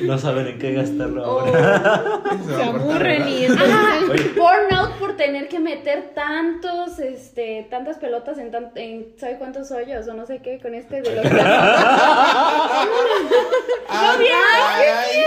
No 0.01 0.17
saben 0.17 0.47
en 0.47 0.59
qué 0.59 0.73
gastarlo 0.73 1.23
Oh. 1.25 1.39
ahora. 1.41 2.21
Se 2.55 2.63
aburren 2.63 3.27
y 3.27 3.45
entonces 3.45 4.35
burnout 4.35 4.91
por 4.97 5.15
tener 5.17 5.47
que 5.49 5.59
meter 5.59 6.11
tantos, 6.15 6.99
este, 6.99 7.67
tantas 7.69 7.97
pelotas 7.97 8.37
en, 8.37 8.49
tan, 8.51 8.71
en 8.75 9.07
¿sabe 9.17 9.37
cuántos 9.37 9.71
hoyos? 9.71 10.07
O 10.07 10.13
no 10.13 10.25
sé 10.25 10.41
qué, 10.41 10.59
con 10.61 10.73
este 10.73 11.01
de 11.01 11.15
los... 11.15 11.25
Ah, 13.91 14.15
bien, 14.19 14.31
ay, 14.33 15.23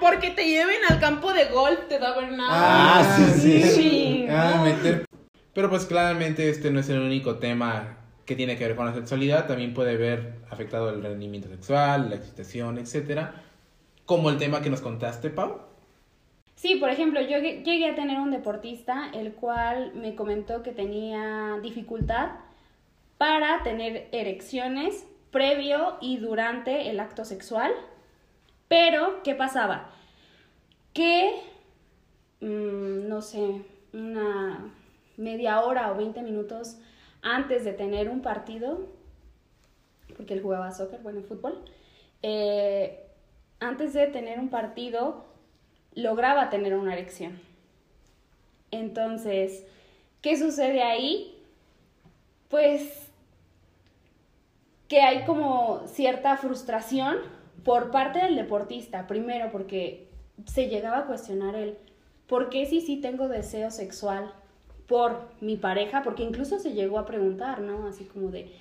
Porque 0.00 0.30
te 0.30 0.46
lleven 0.46 0.76
al 0.88 1.00
campo 1.00 1.32
de 1.32 1.46
golf, 1.46 1.80
te 1.88 1.98
da 1.98 2.14
ver 2.18 2.32
nada. 2.32 2.50
Ah, 3.00 3.16
sí, 3.16 3.40
sí. 3.40 3.62
Sí. 3.62 4.26
Ah, 4.30 4.60
meter. 4.64 5.04
Pero 5.54 5.70
pues 5.70 5.86
claramente 5.86 6.48
este 6.50 6.70
no 6.70 6.80
es 6.80 6.88
el 6.88 7.00
único 7.00 7.36
tema 7.36 7.98
que 8.26 8.34
tiene 8.36 8.56
que 8.56 8.66
ver 8.66 8.76
con 8.76 8.86
la 8.86 8.94
sexualidad, 8.94 9.46
también 9.46 9.74
puede 9.74 9.96
ver 9.96 10.34
afectado 10.50 10.90
el 10.90 11.02
rendimiento 11.02 11.48
sexual, 11.48 12.08
la 12.10 12.16
excitación, 12.16 12.78
etcétera. 12.78 13.42
Como 14.06 14.30
el 14.30 14.38
tema 14.38 14.62
que 14.62 14.70
nos 14.70 14.80
contaste, 14.80 15.30
Pau. 15.30 15.60
Sí, 16.56 16.76
por 16.76 16.88
ejemplo, 16.90 17.20
yo 17.20 17.38
lle- 17.38 17.62
llegué 17.64 17.90
a 17.90 17.94
tener 17.94 18.18
un 18.18 18.30
deportista 18.30 19.10
el 19.12 19.32
cual 19.34 19.92
me 19.94 20.14
comentó 20.14 20.62
que 20.62 20.72
tenía 20.72 21.58
dificultad 21.62 22.30
para 23.18 23.62
tener 23.62 24.08
erecciones 24.12 25.06
previo 25.30 25.96
y 26.00 26.16
durante 26.18 26.90
el 26.90 27.00
acto 27.00 27.24
sexual. 27.24 27.72
Pero, 28.68 29.20
¿qué 29.22 29.34
pasaba? 29.34 29.90
Que, 30.94 31.32
mm, 32.40 33.08
no 33.08 33.20
sé, 33.20 33.62
una 33.92 34.72
media 35.16 35.60
hora 35.60 35.92
o 35.92 35.96
20 35.96 36.22
minutos 36.22 36.78
antes 37.22 37.64
de 37.64 37.72
tener 37.72 38.08
un 38.08 38.20
partido, 38.20 38.88
porque 40.16 40.34
él 40.34 40.42
jugaba 40.42 40.72
soccer, 40.72 41.00
bueno, 41.00 41.22
fútbol, 41.22 41.64
eh, 42.22 43.06
antes 43.60 43.94
de 43.94 44.06
tener 44.06 44.38
un 44.38 44.50
partido, 44.50 45.24
lograba 45.94 46.50
tener 46.50 46.74
una 46.74 46.92
erección. 46.92 47.40
Entonces, 48.70 49.66
¿qué 50.20 50.36
sucede 50.36 50.82
ahí? 50.82 51.38
Pues 52.48 53.10
que 54.88 55.00
hay 55.00 55.24
como 55.24 55.82
cierta 55.86 56.36
frustración 56.36 57.16
por 57.64 57.90
parte 57.90 58.20
del 58.20 58.36
deportista, 58.36 59.06
primero 59.06 59.50
porque 59.50 60.08
se 60.46 60.68
llegaba 60.68 60.98
a 60.98 61.06
cuestionar 61.06 61.54
el 61.54 61.78
por 62.26 62.50
qué 62.50 62.66
si 62.66 62.80
sí 62.80 63.00
tengo 63.00 63.28
deseo 63.28 63.70
sexual 63.70 64.32
por 64.86 65.28
mi 65.40 65.56
pareja, 65.56 66.02
porque 66.02 66.22
incluso 66.22 66.58
se 66.58 66.72
llegó 66.72 66.98
a 66.98 67.06
preguntar, 67.06 67.60
¿no? 67.60 67.86
Así 67.86 68.04
como 68.04 68.30
de, 68.30 68.52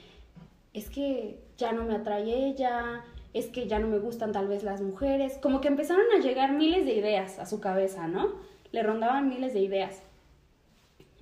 es 0.73 0.89
que 0.89 1.39
ya 1.57 1.71
no 1.71 1.83
me 1.83 1.95
atrae 1.95 2.47
ella, 2.47 3.03
es 3.33 3.47
que 3.47 3.67
ya 3.67 3.79
no 3.79 3.88
me 3.88 3.99
gustan 3.99 4.31
tal 4.31 4.47
vez 4.47 4.63
las 4.63 4.81
mujeres, 4.81 5.38
como 5.41 5.59
que 5.62 5.67
empezaron 5.67 6.05
a 6.15 6.21
llegar 6.21 6.53
miles 6.53 6.86
de 6.86 6.93
ideas 6.93 7.39
a 7.39 7.45
su 7.45 7.59
cabeza, 7.59 8.07
¿no? 8.07 8.29
Le 8.71 8.83
rondaban 8.83 9.29
miles 9.29 9.53
de 9.53 9.59
ideas. 9.59 10.01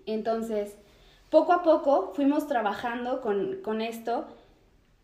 Entonces, 0.06 0.78
poco 1.30 1.54
a 1.54 1.64
poco 1.64 2.12
fuimos 2.14 2.48
trabajando 2.48 3.22
con, 3.22 3.62
con 3.64 3.82
esto 3.82 4.28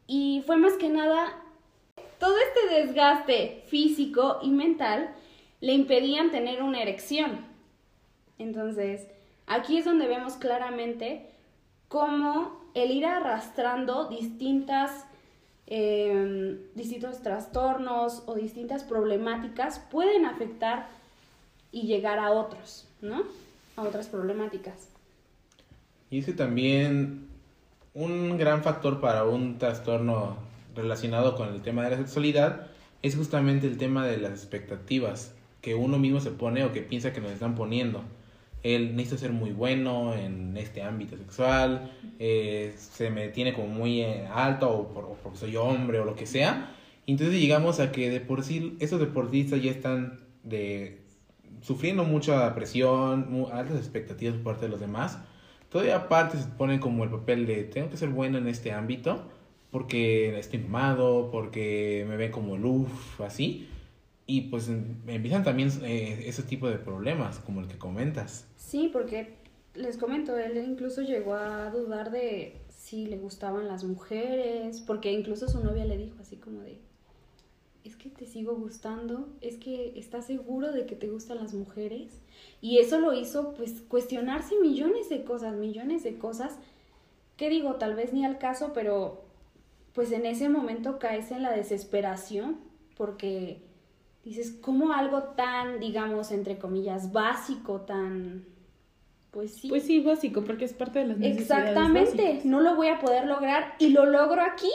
y 0.05 0.43
fue 0.45 0.57
más 0.57 0.73
que 0.73 0.89
nada 0.89 1.43
todo 2.19 2.35
este 2.37 2.75
desgaste 2.75 3.63
físico 3.67 4.39
y 4.41 4.49
mental 4.49 5.11
le 5.61 5.73
impedían 5.73 6.31
tener 6.31 6.61
una 6.63 6.81
erección. 6.81 7.45
Entonces, 8.37 9.07
aquí 9.47 9.77
es 9.77 9.85
donde 9.85 10.07
vemos 10.07 10.33
claramente 10.33 11.25
cómo 11.87 12.61
el 12.73 12.91
ir 12.91 13.05
arrastrando 13.05 14.07
distintas, 14.09 15.05
eh, 15.65 16.59
distintos 16.75 17.23
trastornos 17.23 18.23
o 18.27 18.35
distintas 18.35 18.83
problemáticas 18.83 19.79
pueden 19.79 20.25
afectar 20.25 20.87
y 21.71 21.87
llegar 21.87 22.19
a 22.19 22.31
otros, 22.31 22.87
¿no? 23.01 23.23
A 23.75 23.81
otras 23.81 24.07
problemáticas. 24.07 24.89
Y 26.09 26.19
es 26.19 26.25
que 26.25 26.33
también 26.33 27.27
un 27.93 28.37
gran 28.37 28.63
factor 28.63 29.01
para 29.01 29.25
un 29.25 29.57
trastorno 29.57 30.37
relacionado 30.75 31.35
con 31.35 31.49
el 31.49 31.61
tema 31.61 31.83
de 31.83 31.91
la 31.91 31.97
sexualidad 31.97 32.67
es 33.01 33.15
justamente 33.15 33.67
el 33.67 33.77
tema 33.77 34.05
de 34.05 34.17
las 34.17 34.31
expectativas 34.31 35.33
que 35.61 35.75
uno 35.75 35.97
mismo 35.97 36.19
se 36.19 36.31
pone 36.31 36.63
o 36.63 36.71
que 36.71 36.81
piensa 36.81 37.13
que 37.13 37.21
nos 37.21 37.31
están 37.31 37.55
poniendo. 37.55 38.03
Él 38.63 38.95
necesita 38.95 39.19
ser 39.21 39.31
muy 39.31 39.51
bueno 39.51 40.13
en 40.13 40.57
este 40.57 40.81
ámbito 40.81 41.15
sexual, 41.17 41.91
eh, 42.19 42.73
se 42.77 43.09
me 43.09 43.29
tiene 43.29 43.53
como 43.53 43.67
muy 43.67 44.01
eh, 44.01 44.27
alto 44.27 44.69
o, 44.71 44.87
por- 44.93 45.05
o 45.05 45.13
porque 45.23 45.37
soy 45.37 45.55
hombre 45.55 45.99
o 45.99 46.05
lo 46.05 46.15
que 46.15 46.25
sea. 46.25 46.71
Entonces 47.05 47.39
llegamos 47.39 47.79
a 47.79 47.91
que 47.91 48.09
de 48.09 48.19
por 48.19 48.43
sí 48.43 48.75
esos 48.79 48.99
deportistas 48.99 49.61
ya 49.61 49.71
están 49.71 50.19
de, 50.43 51.01
sufriendo 51.61 52.03
mucha 52.03 52.53
presión, 52.55 53.31
mu- 53.31 53.47
altas 53.47 53.77
expectativas 53.77 54.35
por 54.35 54.43
parte 54.43 54.65
de 54.65 54.71
los 54.71 54.79
demás. 54.79 55.19
Todavía 55.69 55.95
aparte 55.95 56.37
se 56.37 56.47
ponen 56.47 56.79
como 56.79 57.03
el 57.03 57.09
papel 57.09 57.45
de 57.45 57.63
tengo 57.63 57.89
que 57.89 57.97
ser 57.97 58.09
bueno 58.09 58.37
en 58.37 58.47
este 58.47 58.71
ámbito 58.71 59.29
porque 59.71 60.37
estoy 60.39 60.59
mamado, 60.59 61.29
porque 61.31 62.05
me 62.07 62.15
ven 62.17 62.31
como 62.31 62.55
el 62.55 62.65
uff, 62.65 63.21
así. 63.21 63.67
Y 64.27 64.41
pues 64.41 64.67
em- 64.67 64.97
empiezan 65.07 65.43
también 65.43 65.71
eh, 65.83 66.25
ese 66.27 66.43
tipo 66.43 66.67
de 66.69 66.77
problemas, 66.77 67.39
como 67.39 67.61
el 67.61 67.67
que 67.67 67.77
comentas. 67.77 68.45
Sí, 68.57 68.89
porque 68.91 69.33
les 69.73 69.97
comento, 69.97 70.37
él 70.37 70.57
incluso 70.57 71.01
llegó 71.01 71.33
a 71.35 71.69
dudar 71.71 72.11
de 72.11 72.61
si 72.69 73.05
le 73.07 73.17
gustaban 73.17 73.67
las 73.67 73.83
mujeres, 73.83 74.81
porque 74.81 75.11
incluso 75.11 75.47
su 75.47 75.63
novia 75.63 75.85
le 75.85 75.97
dijo 75.97 76.17
así 76.21 76.35
como 76.37 76.61
de, 76.61 76.77
es 77.83 77.95
que 77.95 78.09
te 78.09 78.25
sigo 78.25 78.55
gustando, 78.55 79.29
es 79.41 79.57
que 79.57 79.97
estás 79.97 80.25
seguro 80.25 80.71
de 80.73 80.85
que 80.85 80.95
te 80.95 81.07
gustan 81.07 81.37
las 81.37 81.53
mujeres. 81.53 82.11
Y 82.61 82.79
eso 82.79 82.99
lo 82.99 83.13
hizo 83.13 83.53
pues 83.53 83.81
cuestionarse 83.87 84.55
millones 84.61 85.09
de 85.09 85.23
cosas, 85.23 85.55
millones 85.55 86.03
de 86.03 86.17
cosas, 86.17 86.57
que 87.37 87.49
digo, 87.49 87.75
tal 87.75 87.95
vez 87.95 88.11
ni 88.13 88.25
al 88.25 88.39
caso, 88.39 88.71
pero 88.73 89.23
pues 89.93 90.11
en 90.11 90.25
ese 90.25 90.49
momento 90.49 90.99
caes 90.99 91.31
en 91.31 91.43
la 91.43 91.51
desesperación, 91.51 92.57
porque 92.97 93.61
dices, 94.29 94.57
¿cómo 94.61 94.93
algo 94.93 95.23
tan, 95.23 95.79
digamos, 95.79 96.31
entre 96.31 96.57
comillas, 96.57 97.11
básico, 97.11 97.81
tan, 97.81 98.45
pues 99.31 99.53
sí. 99.53 99.69
Pues 99.69 99.83
sí, 99.83 99.99
básico, 99.99 100.43
porque 100.43 100.65
es 100.65 100.73
parte 100.73 100.99
de 100.99 101.05
las 101.05 101.17
necesidades 101.17 101.67
Exactamente, 101.69 102.23
básicas. 102.23 102.45
no 102.45 102.59
lo 102.61 102.75
voy 102.75 102.87
a 102.87 102.99
poder 102.99 103.25
lograr 103.25 103.75
y 103.79 103.89
lo 103.89 104.05
logro 104.05 104.41
aquí. 104.41 104.71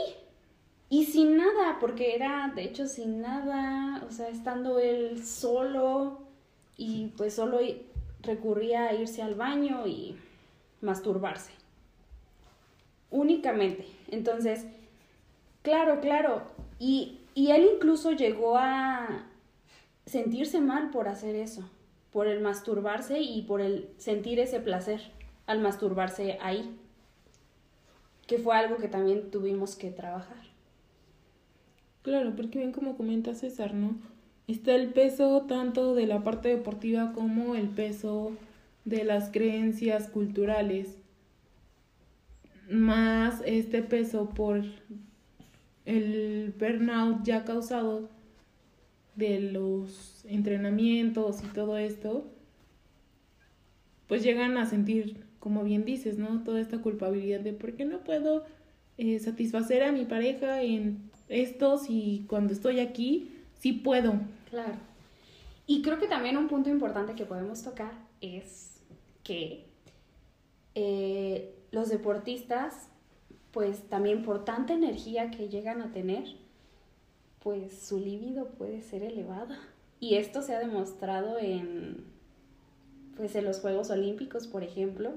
Y 0.89 1.07
sin 1.07 1.37
nada, 1.37 1.79
porque 1.81 2.15
era 2.15 2.53
de 2.55 2.65
hecho 2.65 2.87
sin 2.87 3.23
nada, 3.23 4.05
o 4.07 4.13
sea, 4.13 4.29
estando 4.29 4.79
él 4.79 5.25
solo 5.25 6.21
y 6.77 7.09
pues 7.17 7.35
solo 7.35 7.59
recurría 8.23 8.85
a 8.89 8.95
irse 8.95 9.23
al 9.23 9.35
baño 9.35 9.87
y 9.87 10.17
masturbarse. 10.83 11.53
Únicamente. 13.11 13.87
Entonces, 14.11 14.67
claro, 15.63 16.01
claro. 16.01 16.43
Y, 16.79 17.19
y 17.35 17.51
él 17.53 17.69
incluso 17.75 18.13
llegó 18.13 18.59
a 18.59 19.27
sentirse 20.13 20.61
mal 20.61 20.91
por 20.91 21.09
hacer 21.09 21.35
eso, 21.37 21.63
por 22.13 22.27
el 22.27 22.43
masturbarse 22.43 23.21
y 23.23 23.43
por 23.43 23.63
el 23.63 23.89
sentir 23.97 24.41
ese 24.41 24.61
placer 24.61 25.01
al 25.47 25.61
masturbarse 25.61 26.37
ahí, 26.43 26.77
que 28.27 28.37
fue 28.37 28.55
algo 28.55 28.77
que 28.77 28.89
también 28.89 29.31
tuvimos 29.31 29.75
que 29.75 29.91
trabajar. 29.91 30.37
Claro, 32.03 32.37
porque 32.37 32.59
bien 32.59 32.73
como 32.73 32.99
comenta 32.99 33.35
César, 33.35 33.73
¿no? 33.73 33.97
Está 34.47 34.75
el 34.75 34.93
peso 34.93 35.47
tanto 35.49 35.95
de 35.95 36.07
la 36.07 36.23
parte 36.23 36.51
deportiva 36.51 37.15
como 37.15 37.55
el 37.55 37.69
peso 37.69 38.33
de 38.85 39.05
las 39.05 39.31
creencias 39.31 40.11
culturales, 40.11 40.99
más 42.69 43.41
este 43.47 43.83
peso 43.83 44.29
por 44.29 44.63
el 45.87 46.55
burnout 46.59 47.25
ya 47.25 47.45
causado 47.45 48.11
de 49.15 49.41
los 49.41 50.25
entrenamientos 50.27 51.43
y 51.45 51.47
todo 51.49 51.77
esto, 51.79 52.27
pues 54.07 54.23
llegan 54.23 54.57
a 54.57 54.67
sentir, 54.67 55.25
como 55.39 55.65
bien 55.65 55.85
dices, 55.85 56.19
¿no? 56.19 56.43
Toda 56.45 56.61
esta 56.61 56.79
culpabilidad 56.79 57.41
de 57.41 57.53
por 57.53 57.75
qué 57.75 57.85
no 57.85 58.01
puedo 58.05 58.45
eh, 58.99 59.19
satisfacer 59.19 59.83
a 59.83 59.93
mi 59.93 60.05
pareja 60.05 60.63
en 60.63 61.11
esto 61.29 61.79
si 61.79 62.25
cuando 62.29 62.53
estoy 62.53 62.81
aquí 62.81 63.31
sí 63.59 63.73
puedo. 63.73 64.15
Claro. 64.51 64.75
Y 65.67 65.83
creo 65.83 65.99
que 65.99 66.09
también 66.09 66.37
un 66.37 66.49
punto 66.49 66.69
importante 66.69 67.15
que 67.15 67.25
podemos 67.25 67.63
tocar 67.63 67.93
es 68.21 68.81
que 69.23 69.67
eh, 70.75 71.55
los 71.71 71.89
deportistas, 71.89 72.89
pues 73.51 73.89
también 73.89 74.23
por 74.23 74.45
tanta 74.45 74.75
energía 74.75 75.31
que 75.31 75.49
llegan 75.49 75.81
a 75.81 75.93
tener, 75.93 76.25
pues 77.43 77.79
su 77.79 77.99
líbido 77.99 78.47
puede 78.51 78.83
ser 78.83 79.03
elevada. 79.03 79.59
Y 80.01 80.17
esto 80.17 80.43
se 80.43 80.55
ha 80.55 80.59
demostrado 80.59 81.39
en, 81.39 82.05
pues 83.17 83.35
en 83.37 83.45
los 83.45 83.61
Juegos 83.61 83.91
Olímpicos, 83.91 84.47
por 84.47 84.63
ejemplo, 84.63 85.13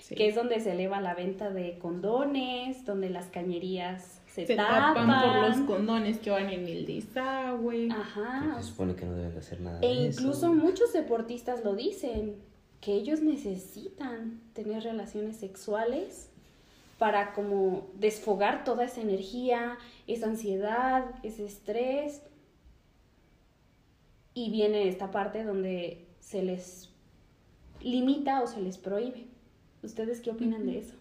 Sí. 0.00 0.16
que 0.16 0.28
es 0.28 0.34
donde 0.34 0.60
se 0.60 0.72
eleva 0.72 1.00
la 1.00 1.14
venta 1.14 1.48
de 1.50 1.78
condones, 1.78 2.84
donde 2.84 3.08
las 3.08 3.28
cañerías 3.28 4.20
se, 4.26 4.46
se 4.46 4.54
tapan. 4.54 4.94
tapan 4.94 5.22
por 5.32 5.48
los 5.48 5.66
condones 5.66 6.18
que 6.18 6.28
van 6.28 6.50
en 6.50 6.68
el 6.68 6.84
desagüe. 6.84 7.88
Ajá, 7.90 8.56
Se 8.60 8.64
supone 8.68 8.94
que 8.96 9.06
no 9.06 9.14
deben 9.14 9.32
de 9.32 9.38
hacer 9.38 9.60
nada 9.62 9.78
E 9.80 9.86
de 9.86 10.08
eso. 10.08 10.20
incluso 10.20 10.52
muchos 10.52 10.92
deportistas 10.92 11.64
lo 11.64 11.74
dicen, 11.74 12.36
que 12.82 12.92
ellos 12.92 13.22
necesitan 13.22 14.42
tener 14.52 14.82
relaciones 14.82 15.38
sexuales 15.38 16.28
para 16.98 17.32
como 17.32 17.88
desfogar 17.94 18.64
toda 18.64 18.84
esa 18.84 19.00
energía, 19.00 19.78
esa 20.06 20.26
ansiedad, 20.26 21.04
ese 21.22 21.44
estrés. 21.44 22.22
Y 24.34 24.50
viene 24.50 24.88
esta 24.88 25.10
parte 25.10 25.44
donde 25.44 26.06
se 26.20 26.42
les 26.42 26.90
limita 27.80 28.42
o 28.42 28.46
se 28.46 28.60
les 28.60 28.78
prohíbe. 28.78 29.26
¿Ustedes 29.82 30.20
qué 30.20 30.30
opinan 30.30 30.66
de 30.66 30.78
eso? 30.78 30.94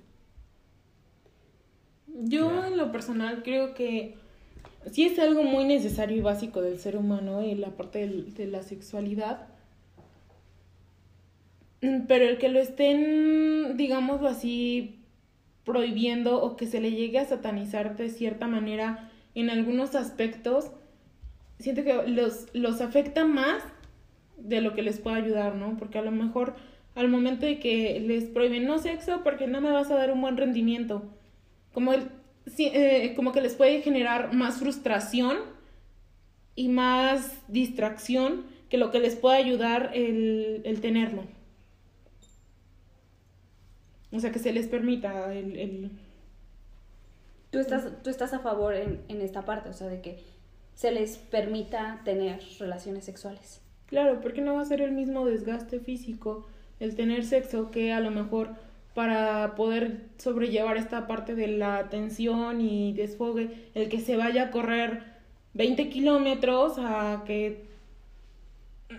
Yo 2.08 2.66
en 2.66 2.78
lo 2.78 2.92
personal 2.92 3.42
creo 3.44 3.74
que 3.74 4.18
sí 4.92 5.06
es 5.06 5.18
algo 5.20 5.44
muy 5.44 5.66
necesario 5.66 6.18
y 6.18 6.22
básico 6.22 6.62
del 6.62 6.80
ser 6.80 6.98
humano 6.98 7.42
y 7.44 7.56
la 7.56 7.70
parte 7.70 8.00
del- 8.00 8.34
de 8.34 8.48
la 8.48 8.62
sexualidad. 8.62 9.48
Mm, 11.82 12.06
Pero 12.08 12.26
el 12.26 12.38
que 12.38 12.50
lo 12.50 12.60
estén, 12.60 13.78
digámoslo 13.78 14.28
así, 14.28 15.03
prohibiendo 15.66 16.42
o 16.42 16.56
que 16.56 16.68
se 16.68 16.82
le 16.82 16.92
llegue 16.92 17.20
a 17.20 17.26
satanizar 17.26 17.96
de 17.96 18.10
cierta 18.10 18.48
manera 18.48 19.10
en 19.36 19.50
algunos 19.50 19.96
aspectos, 19.96 20.72
siento 21.60 21.84
que 21.84 22.08
los, 22.08 22.48
los 22.54 22.82
afecta 22.82 23.26
más 23.26 23.64
de 24.38 24.62
lo 24.62 24.74
que 24.74 24.82
les 24.82 25.00
puede 25.00 25.18
ayudar, 25.18 25.56
¿no? 25.56 25.78
Porque 25.78 25.98
a 25.98 26.02
lo 26.02 26.12
mejor 26.12 26.56
al 26.96 27.08
momento 27.08 27.46
de 27.46 27.60
que 27.60 28.00
les 28.00 28.26
prohíben 28.26 28.66
no 28.66 28.78
sexo 28.78 29.22
porque 29.24 29.48
no 29.48 29.62
me 29.62 29.72
vas 29.72 29.90
a 29.90 29.96
dar 29.96 30.12
un 30.12 30.22
buen 30.22 30.38
rendimiento, 30.38 31.04
como, 31.74 31.94
el, 31.94 32.10
eh, 32.58 33.14
como 33.16 33.32
que 33.32 33.42
les 33.42 33.56
puede 33.56 33.82
generar 33.82 34.34
más 34.34 34.58
frustración 34.58 35.38
y 36.56 36.68
más 36.68 37.42
distracción 37.48 38.46
que 38.70 38.78
lo 38.78 38.92
que 38.92 39.00
les 39.00 39.16
puede 39.16 39.38
ayudar 39.38 39.92
el, 39.94 40.62
el 40.66 40.82
tenerlo. 40.82 41.24
O 44.14 44.20
sea, 44.20 44.32
que 44.32 44.40
se 44.40 44.54
les 44.54 44.68
permita 44.68 45.34
el... 45.34 45.58
el... 45.58 45.92
¿Tú 47.50 47.60
estás, 47.60 48.02
tú 48.04 48.10
estás 48.10 48.34
a 48.34 48.40
favor 48.40 48.74
en, 48.74 49.02
en 49.08 49.22
esta 49.22 49.44
parte, 49.46 49.70
o 49.70 49.74
sea, 49.74 49.88
de 49.88 50.02
que 50.02 50.24
se 50.74 50.92
les 50.92 51.18
permita 51.18 52.02
tener 52.04 52.40
relaciones 52.60 53.06
sexuales? 53.06 53.62
Claro, 53.88 54.22
porque 54.22 54.42
no 54.42 54.56
va 54.56 54.62
a 54.62 54.66
ser 54.66 54.82
el 54.82 54.92
mismo 54.92 55.26
desgaste 55.26 55.80
físico 55.80 56.48
el 56.80 56.96
tener 56.96 57.26
sexo 57.26 57.72
que 57.72 57.94
a 57.94 58.00
lo 58.00 58.12
mejor 58.12 58.56
para 58.94 59.56
poder 59.56 60.02
sobrellevar 60.18 60.78
esta 60.78 61.08
parte 61.08 61.34
de 61.34 61.48
la 61.48 61.90
tensión 61.90 62.62
y 62.62 62.94
desfogue, 62.94 63.70
el 63.74 63.90
que 63.90 64.00
se 64.00 64.18
vaya 64.18 64.44
a 64.44 64.52
correr 64.52 65.04
20 65.54 65.90
kilómetros 65.90 66.74
a 66.78 67.24
que 67.26 67.66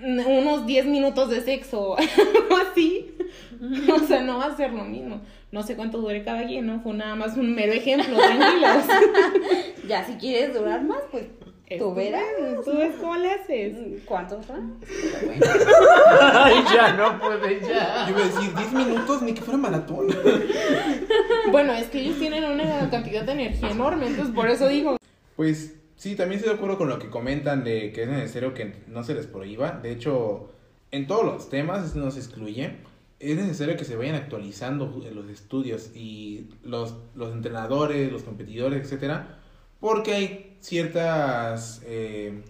unos 0.02 0.66
10 0.66 0.86
minutos 0.86 1.30
de 1.30 1.40
sexo 1.42 1.90
o 2.50 2.56
así. 2.70 3.13
O 3.94 3.98
sea, 4.00 4.22
no 4.22 4.38
va 4.38 4.46
a 4.46 4.56
ser 4.56 4.72
lo 4.72 4.84
mismo. 4.84 5.20
No 5.52 5.62
sé 5.62 5.76
cuánto 5.76 5.98
dure 5.98 6.24
cada 6.24 6.46
quien, 6.46 6.66
¿no? 6.66 6.80
Fue 6.80 6.94
nada 6.94 7.14
más 7.14 7.36
un 7.36 7.54
mero 7.54 7.72
ejemplo, 7.72 8.16
tranquilos. 8.16 8.84
Ya, 9.88 10.04
si 10.04 10.14
quieres 10.14 10.54
durar 10.54 10.82
más, 10.82 11.02
pues 11.10 11.26
tú 11.78 11.94
verás. 11.94 12.24
Tú 12.64 12.76
ves 12.76 12.94
cómo 12.98 13.16
le 13.16 13.30
haces. 13.32 13.76
¿Cuántos 14.04 14.46
rounds? 14.48 14.86
Bueno. 15.26 15.46
Ay, 16.32 16.54
ya 16.72 16.94
no 16.94 17.18
puede, 17.20 17.60
ya. 17.60 18.06
Yo 18.06 18.14
iba 18.14 18.24
a 18.24 18.28
decir 18.28 18.54
10 18.54 18.72
minutos, 18.72 19.22
ni 19.22 19.34
que 19.34 19.42
fuera 19.42 19.58
maratón. 19.58 20.08
Bueno, 21.50 21.72
es 21.74 21.88
que 21.88 22.00
ellos 22.00 22.18
tienen 22.18 22.42
una 22.44 22.90
cantidad 22.90 23.22
de 23.22 23.32
energía 23.32 23.70
enorme, 23.70 24.06
entonces 24.06 24.34
por 24.34 24.48
eso 24.48 24.66
digo. 24.66 24.96
Pues 25.36 25.76
sí, 25.94 26.16
también 26.16 26.38
estoy 26.38 26.52
de 26.52 26.56
acuerdo 26.56 26.78
con 26.78 26.88
lo 26.88 26.98
que 26.98 27.10
comentan 27.10 27.62
de 27.62 27.92
que 27.92 28.04
es 28.04 28.08
necesario 28.08 28.54
que 28.54 28.82
no 28.88 29.04
se 29.04 29.14
les 29.14 29.26
prohíba. 29.26 29.72
De 29.72 29.92
hecho, 29.92 30.50
en 30.90 31.06
todos 31.06 31.24
los 31.24 31.50
temas, 31.50 31.84
eso 31.84 31.98
no 31.98 32.10
se 32.10 32.20
excluye. 32.20 32.76
Es 33.30 33.36
necesario 33.36 33.76
que 33.76 33.84
se 33.84 33.96
vayan 33.96 34.16
actualizando 34.16 35.02
los 35.12 35.28
estudios 35.30 35.90
y 35.94 36.48
los, 36.62 36.94
los 37.14 37.32
entrenadores, 37.32 38.12
los 38.12 38.22
competidores, 38.22 38.82
etcétera, 38.82 39.38
porque 39.80 40.12
hay 40.12 40.56
ciertas, 40.60 41.82
eh, 41.86 42.42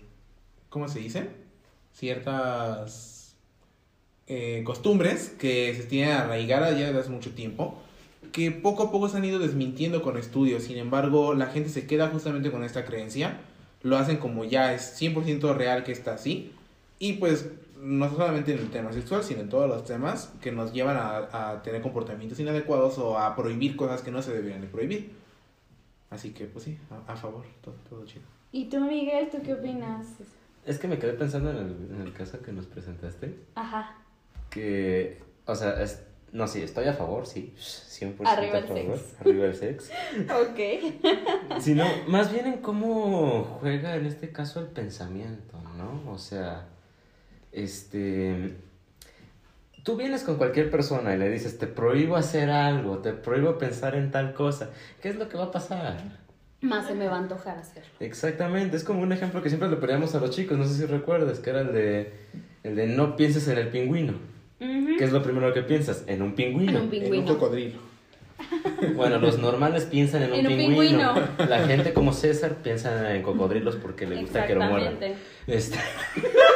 ¿cómo 0.69 0.89
se 0.89 0.99
dice? 0.99 1.29
Ciertas 1.93 3.37
eh, 4.27 4.63
costumbres 4.65 5.35
que 5.39 5.75
se 5.75 5.85
tienen 5.85 6.17
arraigadas 6.17 6.79
ya 6.79 6.87
desde 6.87 7.01
hace 7.01 7.11
mucho 7.11 7.31
tiempo 7.35 7.81
que 8.35 8.51
poco 8.51 8.83
a 8.83 8.91
poco 8.91 9.09
se 9.09 9.17
han 9.17 9.25
ido 9.25 9.39
desmintiendo 9.39 10.03
con 10.03 10.17
estudios. 10.17 10.65
Sin 10.65 10.77
embargo, 10.77 11.35
la 11.35 11.47
gente 11.47 11.71
se 11.71 11.87
queda 11.87 12.09
justamente 12.09 12.51
con 12.51 12.65
esta 12.65 12.85
creencia. 12.85 13.39
Lo 13.83 13.97
hacen 13.97 14.17
como 14.17 14.45
ya 14.45 14.75
es 14.75 15.01
100% 15.01 15.55
real 15.55 15.85
que 15.85 15.93
está 15.93 16.15
así. 16.15 16.51
Y 16.99 17.15
pues 17.15 17.49
no 17.77 18.09
solamente 18.11 18.53
en 18.53 18.59
el 18.61 18.71
tema 18.71 18.93
sexual, 18.93 19.23
sino 19.23 19.41
en 19.41 19.49
todos 19.49 19.69
los 19.69 19.85
temas 19.85 20.33
que 20.41 20.53
nos 20.53 20.73
llevan 20.73 20.97
a, 20.97 21.51
a 21.51 21.63
tener 21.63 21.83
comportamientos 21.83 22.39
inadecuados 22.41 22.99
o 22.99 23.19
a 23.19 23.37
prohibir 23.37 23.77
cosas 23.77 24.01
que 24.03 24.11
no 24.11 24.23
se 24.23 24.33
deberían 24.33 24.61
de 24.61 24.69
prohibir. 24.69 25.13
Así 26.11 26.31
que 26.33 26.47
pues 26.47 26.65
sí, 26.65 26.79
a, 27.09 27.13
a 27.13 27.17
favor, 27.17 27.45
todo, 27.63 27.75
todo 27.89 28.07
chido. 28.07 28.25
¿Y 28.53 28.67
tú, 28.67 28.81
Miguel, 28.81 29.29
tú 29.31 29.39
qué 29.45 29.55
opinas? 29.55 30.07
Es 30.65 30.79
que 30.79 30.89
me 30.89 30.99
quedé 30.99 31.13
pensando 31.15 31.51
en 31.51 31.57
el, 31.59 31.89
en 31.97 32.01
el 32.03 32.13
caso 32.13 32.41
que 32.41 32.53
nos 32.53 32.67
presentaste. 32.67 33.35
Ajá. 33.57 33.99
Que, 34.49 35.21
o 35.45 35.55
sea, 35.55 35.83
es, 35.83 36.03
no, 36.33 36.47
sí, 36.47 36.63
estoy 36.63 36.87
a 36.87 36.95
favor, 36.95 37.27
sí. 37.27 37.53
100% 37.59 38.15
Arriba 38.27 38.55
a 38.55 38.59
el 38.59 38.65
favor. 38.67 38.97
sex. 38.99 39.21
Arriba 39.21 39.45
el 39.47 39.55
sex. 39.57 39.91
Ok. 40.31 41.61
Sino, 41.61 41.85
más 42.07 42.33
bien 42.33 42.47
en 42.47 42.59
cómo 42.63 43.59
juega 43.61 43.97
en 43.97 44.07
este 44.07 44.31
caso 44.31 44.61
el 44.61 44.67
pensamiento, 44.67 45.59
¿no? 45.77 46.11
O 46.13 46.19
sea, 46.19 46.69
este. 47.55 48.55
Tú 49.83 49.97
vienes 49.97 50.23
con 50.23 50.37
cualquier 50.37 50.71
persona 50.71 51.15
y 51.15 51.19
le 51.19 51.29
dices, 51.31 51.59
te 51.59 51.67
prohíbo 51.67 52.17
hacer 52.17 52.49
algo, 52.51 52.99
te 52.99 53.13
prohíbo 53.13 53.59
pensar 53.59 53.95
en 53.95 54.11
tal 54.11 54.33
cosa. 54.33 54.71
¿Qué 55.03 55.11
es 55.11 55.17
lo 55.17 55.29
que 55.29 55.37
va 55.37 55.45
a 55.45 55.51
pasar? 55.53 55.99
Más 56.63 56.87
se 56.87 56.95
me 56.95 57.07
va 57.07 57.17
a 57.17 57.19
antojar 57.19 57.59
hacerlo. 57.59 57.91
Exactamente, 58.01 58.79
es 58.79 58.85
como 58.85 59.03
un 59.03 59.13
ejemplo 59.13 59.43
que 59.43 59.51
siempre 59.51 59.69
le 59.69 59.77
poníamos 59.77 60.15
a 60.15 60.21
los 60.21 60.31
chicos, 60.31 60.57
no 60.57 60.65
sé 60.65 60.75
si 60.75 60.87
recuerdas, 60.87 61.39
que 61.41 61.51
era 61.51 61.61
el 61.61 61.73
de, 61.75 62.13
el 62.63 62.77
de 62.77 62.87
no 62.87 63.15
pienses 63.17 63.47
en 63.49 63.59
el 63.59 63.69
pingüino. 63.69 64.15
¿Qué 64.59 65.05
es 65.05 65.13
lo 65.13 65.23
primero 65.23 65.53
que 65.53 65.61
piensas? 65.61 66.05
En 66.07 66.23
un 66.23 66.35
pingüino. 66.35 66.71
En 66.71 66.77
un 66.77 66.81
En 66.81 66.85
un 66.85 66.91
pingüino. 66.91 67.27
cocodrilo. 67.27 67.79
Bueno, 68.97 69.19
los 69.19 69.39
normales 69.39 69.85
piensan 69.85 70.23
en 70.23 70.33
un, 70.33 70.39
En 70.39 70.47
un 70.47 70.57
pingüino. 70.57 71.15
pingüino. 71.15 71.47
La 71.47 71.67
gente 71.67 71.93
como 71.93 72.15
César 72.15 72.55
piensa 72.63 73.15
en 73.15 73.23
cocodrilos 73.23 73.77
porque 73.77 74.07
le 74.07 74.23
gusta 74.23 74.47
que 74.47 74.55
lo 74.55 74.63
mueran. 74.63 74.95
Exactamente. 74.95 75.17
Este... 75.47 75.79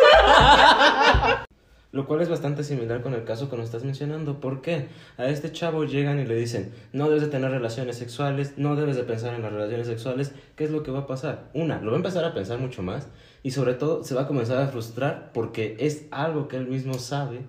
Lo 1.90 2.06
cual 2.06 2.20
es 2.20 2.28
bastante 2.28 2.64
similar 2.64 3.00
con 3.00 3.14
el 3.14 3.24
caso 3.24 3.48
que 3.48 3.56
nos 3.56 3.64
estás 3.64 3.82
mencionando. 3.82 4.40
¿Por 4.40 4.60
qué? 4.60 4.88
A 5.16 5.26
este 5.28 5.50
chavo 5.52 5.84
llegan 5.84 6.20
y 6.20 6.26
le 6.26 6.34
dicen, 6.34 6.70
no 6.92 7.08
debes 7.08 7.22
de 7.22 7.28
tener 7.28 7.50
relaciones 7.50 7.96
sexuales, 7.96 8.54
no 8.58 8.76
debes 8.76 8.96
de 8.96 9.04
pensar 9.04 9.34
en 9.34 9.42
las 9.42 9.52
relaciones 9.52 9.86
sexuales. 9.86 10.32
¿Qué 10.54 10.64
es 10.64 10.70
lo 10.70 10.82
que 10.82 10.90
va 10.90 11.00
a 11.00 11.06
pasar? 11.06 11.48
Una, 11.54 11.80
lo 11.80 11.86
va 11.86 11.94
a 11.94 11.96
empezar 11.96 12.24
a 12.26 12.34
pensar 12.34 12.58
mucho 12.58 12.82
más 12.82 13.08
y 13.42 13.52
sobre 13.52 13.72
todo 13.72 14.04
se 14.04 14.14
va 14.14 14.22
a 14.22 14.26
comenzar 14.26 14.58
a 14.58 14.68
frustrar 14.68 15.30
porque 15.32 15.76
es 15.80 16.06
algo 16.10 16.46
que 16.46 16.58
él 16.58 16.66
mismo 16.66 16.94
sabe 16.94 17.40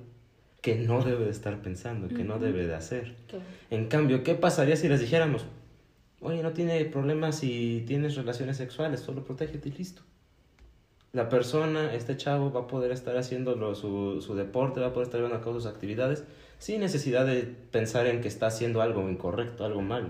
que 0.62 0.76
no 0.76 1.03
debe 1.03 1.26
de 1.26 1.32
estar 1.32 1.62
pensando, 1.62 2.07
que 2.07 2.24
no 2.24 2.39
debe 2.39 2.66
de 2.66 2.76
hacer. 2.76 3.16
En 3.70 3.88
cambio, 3.88 4.24
¿qué 4.24 4.36
pasaría 4.36 4.76
si 4.76 4.88
les 4.88 4.99
dijéramos, 4.99 5.45
oye, 6.22 6.43
no 6.43 6.51
tiene 6.51 6.84
problemas 6.86 7.38
si 7.38 7.84
tienes 7.88 8.16
relaciones 8.16 8.57
sexuales, 8.57 9.01
solo 9.01 9.24
protégete 9.24 9.70
y 9.70 9.72
listo? 9.74 10.01
La 11.12 11.28
persona, 11.28 11.93
este 11.93 12.18
chavo, 12.18 12.51
va 12.51 12.62
a 12.62 12.68
poder 12.68 12.91
estar 12.91 13.18
haciendo 13.18 13.76
su, 13.76 14.22
su 14.22 14.36
deporte, 14.36 14.80
va 14.80 14.88
a 14.88 14.93
poder 14.93 15.07
estar 15.07 15.20
llevando 15.20 15.38
a 15.38 15.41
cabo 15.41 15.55
sus 15.55 15.66
actividades 15.66 16.24
sin 16.60 16.82
necesidad 16.82 17.26
de 17.26 17.43
pensar 17.43 18.05
en 18.05 18.22
que 18.22 18.28
está 18.28 18.47
haciendo 18.47 18.82
algo 18.82 19.10
incorrecto, 19.10 19.66
algo 19.66 19.82
malo. 19.82 20.10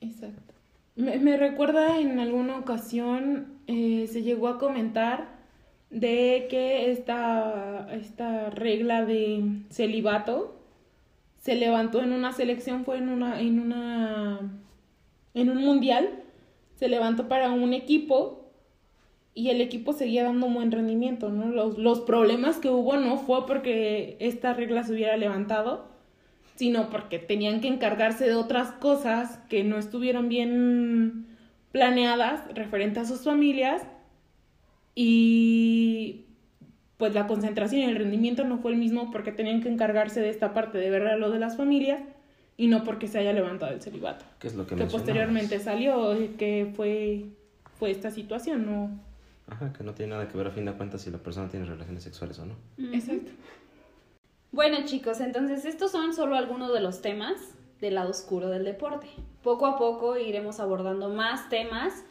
Exacto. 0.00 0.52
Me, 0.96 1.18
me 1.18 1.36
recuerda 1.38 1.98
en 2.00 2.18
alguna 2.18 2.58
ocasión 2.58 3.60
eh, 3.66 4.08
se 4.10 4.22
llegó 4.22 4.48
a 4.48 4.58
comentar 4.58 5.28
de 5.90 6.48
que 6.50 6.90
esta, 6.90 7.88
esta 7.92 8.50
regla 8.50 9.04
de 9.04 9.62
celibato 9.70 10.56
se 11.38 11.54
levantó 11.54 12.02
en 12.02 12.12
una 12.12 12.32
selección, 12.32 12.84
fue 12.84 12.98
en 12.98 13.08
una, 13.08 13.40
en 13.40 13.60
una, 13.60 14.40
en 15.34 15.50
un 15.50 15.58
mundial, 15.58 16.22
se 16.76 16.88
levantó 16.88 17.28
para 17.28 17.50
un 17.50 17.72
equipo 17.72 18.41
y 19.34 19.50
el 19.50 19.60
equipo 19.60 19.92
seguía 19.92 20.24
dando 20.24 20.46
un 20.46 20.54
buen 20.54 20.70
rendimiento, 20.70 21.30
¿no? 21.30 21.46
Los, 21.46 21.78
los 21.78 22.00
problemas 22.00 22.58
que 22.58 22.68
hubo 22.68 22.96
no 22.96 23.16
fue 23.16 23.46
porque 23.46 24.16
esta 24.20 24.52
regla 24.52 24.84
se 24.84 24.92
hubiera 24.92 25.16
levantado, 25.16 25.86
sino 26.56 26.90
porque 26.90 27.18
tenían 27.18 27.60
que 27.60 27.68
encargarse 27.68 28.26
de 28.26 28.34
otras 28.34 28.72
cosas 28.72 29.38
que 29.48 29.64
no 29.64 29.78
estuvieron 29.78 30.28
bien 30.28 31.26
planeadas 31.72 32.42
referente 32.54 33.00
a 33.00 33.06
sus 33.06 33.24
familias 33.24 33.82
y 34.94 36.26
pues 36.98 37.14
la 37.14 37.26
concentración 37.26 37.80
y 37.80 37.84
el 37.84 37.96
rendimiento 37.96 38.44
no 38.44 38.58
fue 38.58 38.72
el 38.72 38.76
mismo 38.76 39.10
porque 39.10 39.32
tenían 39.32 39.62
que 39.62 39.70
encargarse 39.70 40.20
de 40.20 40.28
esta 40.28 40.52
parte 40.52 40.76
de 40.76 40.90
ver 40.90 41.06
a 41.06 41.16
lo 41.16 41.30
de 41.30 41.38
las 41.38 41.56
familias 41.56 42.02
y 42.58 42.66
no 42.66 42.84
porque 42.84 43.08
se 43.08 43.18
haya 43.18 43.32
levantado 43.32 43.72
el 43.72 43.80
celibato 43.80 44.26
¿Qué 44.38 44.48
es 44.48 44.54
lo 44.54 44.66
que 44.66 44.76
que 44.76 44.84
posteriormente 44.84 45.58
salió 45.58 46.14
que 46.36 46.70
fue 46.76 47.24
fue 47.78 47.90
esta 47.90 48.10
situación 48.10 48.66
no 48.66 48.90
Ajá, 49.46 49.72
que 49.72 49.84
no 49.84 49.94
tiene 49.94 50.12
nada 50.12 50.28
que 50.28 50.36
ver 50.36 50.46
a 50.46 50.50
fin 50.50 50.64
de 50.64 50.72
cuentas 50.72 51.02
si 51.02 51.10
la 51.10 51.18
persona 51.18 51.48
tiene 51.48 51.66
relaciones 51.66 52.02
sexuales 52.02 52.38
o 52.38 52.46
no. 52.46 52.54
Exacto 52.92 53.30
Bueno 54.52 54.78
chicos, 54.84 55.20
entonces 55.20 55.64
estos 55.64 55.90
son 55.90 56.14
solo 56.14 56.36
algunos 56.36 56.72
de 56.72 56.80
los 56.80 57.02
temas 57.02 57.34
del 57.80 57.96
lado 57.96 58.10
oscuro 58.10 58.48
del 58.48 58.64
deporte. 58.64 59.08
Poco 59.42 59.66
a 59.66 59.76
poco 59.76 60.16
iremos 60.16 60.60
abordando 60.60 61.08
más 61.08 61.48
temas 61.48 62.04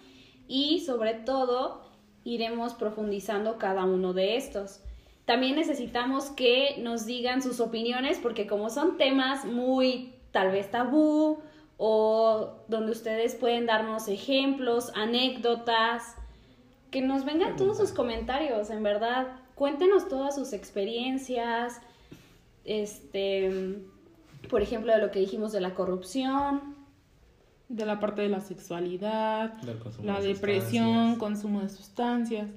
y 0.47 0.81
sobre 0.81 1.13
todo 1.13 1.81
iremos 2.23 2.73
profundizando 2.73 3.57
cada 3.57 3.85
uno 3.85 4.13
de 4.13 4.35
estos. 4.35 4.81
También 5.25 5.55
necesitamos 5.55 6.29
que 6.31 6.75
nos 6.79 7.05
digan 7.05 7.41
sus 7.41 7.59
opiniones 7.59 8.19
porque 8.19 8.47
como 8.47 8.69
son 8.69 8.97
temas 8.97 9.45
muy 9.45 10.13
tal 10.31 10.51
vez 10.51 10.69
tabú 10.69 11.39
o 11.77 12.63
donde 12.67 12.91
ustedes 12.91 13.35
pueden 13.35 13.65
darnos 13.65 14.07
ejemplos, 14.07 14.91
anécdotas, 14.93 16.15
que 16.91 17.01
nos 17.01 17.25
vengan 17.25 17.55
todos 17.55 17.77
sus 17.77 17.91
comentarios, 17.91 18.69
en 18.69 18.83
verdad. 18.83 19.27
Cuéntenos 19.55 20.07
todas 20.07 20.35
sus 20.35 20.53
experiencias, 20.53 21.79
este, 22.65 23.79
por 24.49 24.61
ejemplo, 24.61 24.91
de 24.93 24.99
lo 24.99 25.11
que 25.11 25.19
dijimos 25.19 25.51
de 25.51 25.61
la 25.61 25.73
corrupción, 25.73 26.75
De 27.69 27.85
la 27.85 27.99
parte 28.01 28.21
de 28.21 28.27
la 28.29 28.41
sexualidad, 28.41 29.53
Del 29.61 29.79
consumo 29.79 30.05
la 30.05 30.19
de 30.19 30.27
depresión, 30.33 30.85
sustancias. 30.85 31.19
consumo 31.19 31.61
de 31.61 31.69
sustancias. 31.69 32.49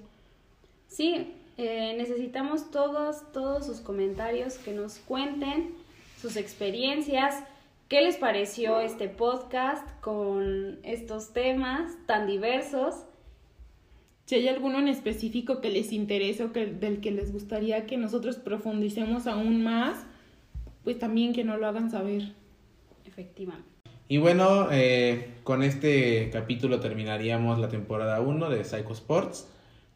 Sí, 0.89 1.32
eh, 1.57 1.95
necesitamos 1.97 2.70
todos, 2.72 3.30
todos 3.32 3.64
sus 3.66 3.80
comentarios, 3.80 4.59
que 4.59 4.72
nos 4.72 4.99
cuenten 4.99 5.72
sus 6.20 6.37
experiencias, 6.37 7.37
qué 7.89 8.01
les 8.01 8.16
pareció 8.16 8.80
este 8.80 9.09
podcast 9.09 9.89
con 10.01 10.80
estos 10.82 11.32
temas 11.32 11.93
tan 12.07 12.26
diversos. 12.26 13.05
Si 14.26 14.36
hay 14.36 14.48
alguno 14.48 14.78
en 14.78 14.88
específico 14.88 15.60
que 15.60 15.70
les 15.70 15.92
interese 15.92 16.44
o 16.44 16.52
que, 16.52 16.66
del 16.66 17.00
que 17.00 17.10
les 17.10 17.32
gustaría 17.32 17.86
que 17.86 17.96
nosotros 17.98 18.36
profundicemos 18.36 19.26
aún 19.26 19.62
más, 19.62 20.06
pues 20.82 20.98
también 20.98 21.32
que 21.34 21.44
nos 21.44 21.60
lo 21.60 21.66
hagan 21.66 21.90
saber. 21.90 22.32
Efectivamente. 23.04 23.68
Y 24.08 24.18
bueno, 24.18 24.68
eh, 24.70 25.34
con 25.44 25.62
este 25.62 26.30
capítulo 26.30 26.80
terminaríamos 26.80 27.58
la 27.58 27.68
temporada 27.68 28.20
1 28.20 28.48
de 28.50 28.64
Psycho 28.64 28.92
Sports. 28.92 29.48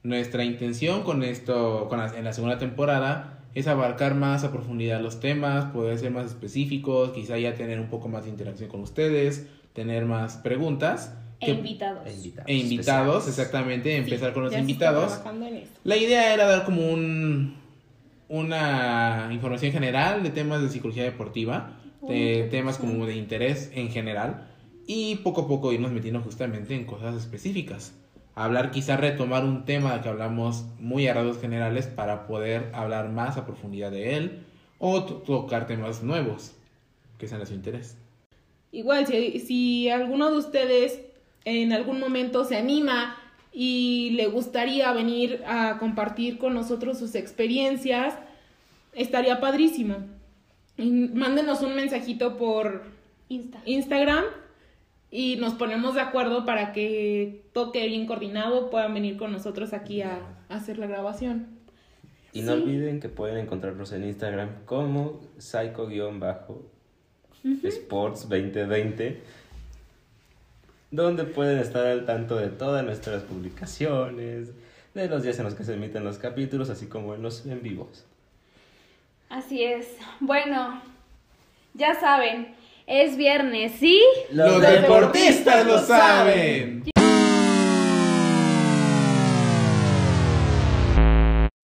Nuestra 0.03 0.45
intención 0.45 1.03
con 1.03 1.23
esto, 1.23 1.87
con 1.89 1.99
la- 1.99 2.17
en 2.17 2.25
la 2.25 2.33
segunda 2.33 2.59
temporada, 2.59 3.35
es 3.55 3.67
abarcar 3.67 4.15
más 4.15 4.45
a 4.45 4.53
profundidad 4.53 5.01
los 5.01 5.21
temas, 5.21 5.67
poder 5.73 5.99
ser 5.99 6.11
más 6.11 6.27
específicos, 6.27 7.11
quizá 7.13 7.39
ya 7.39 7.55
tener 7.55 7.81
un 7.81 7.89
poco 7.89 8.09
más 8.09 8.25
de 8.25 8.31
interacción 8.31 8.69
con 8.69 8.81
ustedes, 8.81 9.47
tener 9.73 10.05
más 10.05 10.37
preguntas. 10.37 11.15
E 11.41 11.51
invitados. 11.51 12.07
E 12.07 12.13
invitados. 12.15 12.49
e 12.51 12.55
invitados, 12.55 13.29
exactamente, 13.29 13.97
empezar 13.97 14.33
con 14.33 14.45
los 14.45 14.53
invitados. 14.57 15.07
trabajando 15.13 15.47
en 15.47 15.57
eso. 15.57 15.73
La 15.85 15.97
idea 15.97 16.35
era 16.35 16.47
dar 16.47 16.65
como 16.65 16.91
un 16.91 17.57
una 18.31 19.29
información 19.33 19.73
general 19.73 20.23
de 20.23 20.31
temas 20.31 20.61
de 20.63 20.69
psicología 20.69 21.05
deportiva, 21.05 21.79
de 22.07 22.47
temas 22.51 22.77
como 22.79 23.07
de 23.07 23.17
interés 23.17 23.71
en 23.75 23.91
general 23.91 24.49
y 24.87 25.17
poco 25.17 25.43
a 25.43 25.49
poco 25.49 25.73
irnos 25.73 25.93
metiendo 25.93 26.21
justamente 26.21 26.75
en 26.75 26.85
cosas 26.85 27.15
específicas. 27.17 27.95
Hablar, 28.35 28.71
quizá 28.71 28.97
retomar 28.97 29.45
un 29.45 29.65
tema 29.65 30.01
que 30.03 30.09
hablamos 30.09 30.67
muy 30.79 31.09
a 31.09 31.15
rasgos 31.15 31.41
generales 31.41 31.87
para 31.87 32.27
poder 32.27 32.71
hablar 32.75 33.09
más 33.09 33.37
a 33.37 33.47
profundidad 33.47 33.91
de 33.91 34.17
él 34.17 34.45
o 34.79 35.03
to- 35.05 35.15
tocar 35.23 35.67
temas 35.67 36.03
nuevos 36.05 36.53
que 37.19 37.27
sean 37.27 37.41
de 37.41 37.47
su 37.47 37.55
interés. 37.55 37.97
Igual, 38.71 39.07
si, 39.07 39.41
si 39.41 39.89
alguno 39.89 40.31
de 40.31 40.37
ustedes 40.37 41.01
en 41.49 41.73
algún 41.73 42.01
momento 42.01 42.45
se 42.45 42.57
anima 42.57 43.17
y 43.53 44.11
le 44.11 44.27
gustaría 44.27 44.93
venir 44.93 45.43
a 45.47 45.79
compartir 45.79 46.39
con 46.39 46.55
nosotros 46.55 46.99
sus 46.99 47.15
experiencias, 47.15 48.15
estaría 48.93 49.41
padrísimo. 49.41 49.97
Mándenos 50.77 51.63
un 51.63 51.75
mensajito 51.75 52.37
por 52.37 52.83
Insta. 53.29 53.61
Instagram 53.65 54.25
y 55.11 55.37
nos 55.37 55.55
ponemos 55.55 55.95
de 55.95 56.03
acuerdo 56.03 56.45
para 56.45 56.73
que 56.73 57.43
toque 57.53 57.87
bien 57.89 58.07
coordinado, 58.07 58.71
puedan 58.71 58.95
venir 58.95 59.17
con 59.17 59.33
nosotros 59.33 59.73
aquí 59.73 60.03
a, 60.03 60.21
a 60.49 60.55
hacer 60.55 60.79
la 60.79 60.87
grabación. 60.87 61.59
Y 62.33 62.43
no 62.43 62.55
Sí. 62.55 62.63
olviden 62.63 63.01
que 63.01 63.09
pueden 63.09 63.39
encontrarnos 63.39 63.91
en 63.93 64.05
Instagram 64.05 64.51
como 64.67 65.21
psycho-sports 65.39 68.29
2020, 68.29 69.21
donde 70.91 71.25
pueden 71.25 71.59
estar 71.59 71.87
al 71.87 72.07
tanto 72.07 72.37
de 72.37 72.49
todas 72.49 72.85
nuestras 72.85 73.23
publicaciones, 73.23 74.51
de 74.95 75.09
los 75.09 75.23
días 75.23 75.39
en 75.39 75.45
los 75.45 75.55
que 75.55 75.65
se 75.65 75.75
emiten 75.75 76.05
los 76.05 76.19
capítulos, 76.19 76.71
así 76.71 76.87
como 76.87 77.15
en 77.15 77.23
los 77.23 77.47
en 77.47 77.63
vivos. 77.63 78.05
Así 79.29 79.63
es. 79.63 79.87
Bueno, 80.21 80.81
ya 81.75 81.95
saben, 82.01 82.55
es 82.87 83.17
viernes, 83.17 83.73
¿sí? 83.79 84.03
Los 84.31 84.61
deportistas 84.61 85.67
lo 85.67 85.79
saben. 85.79 86.85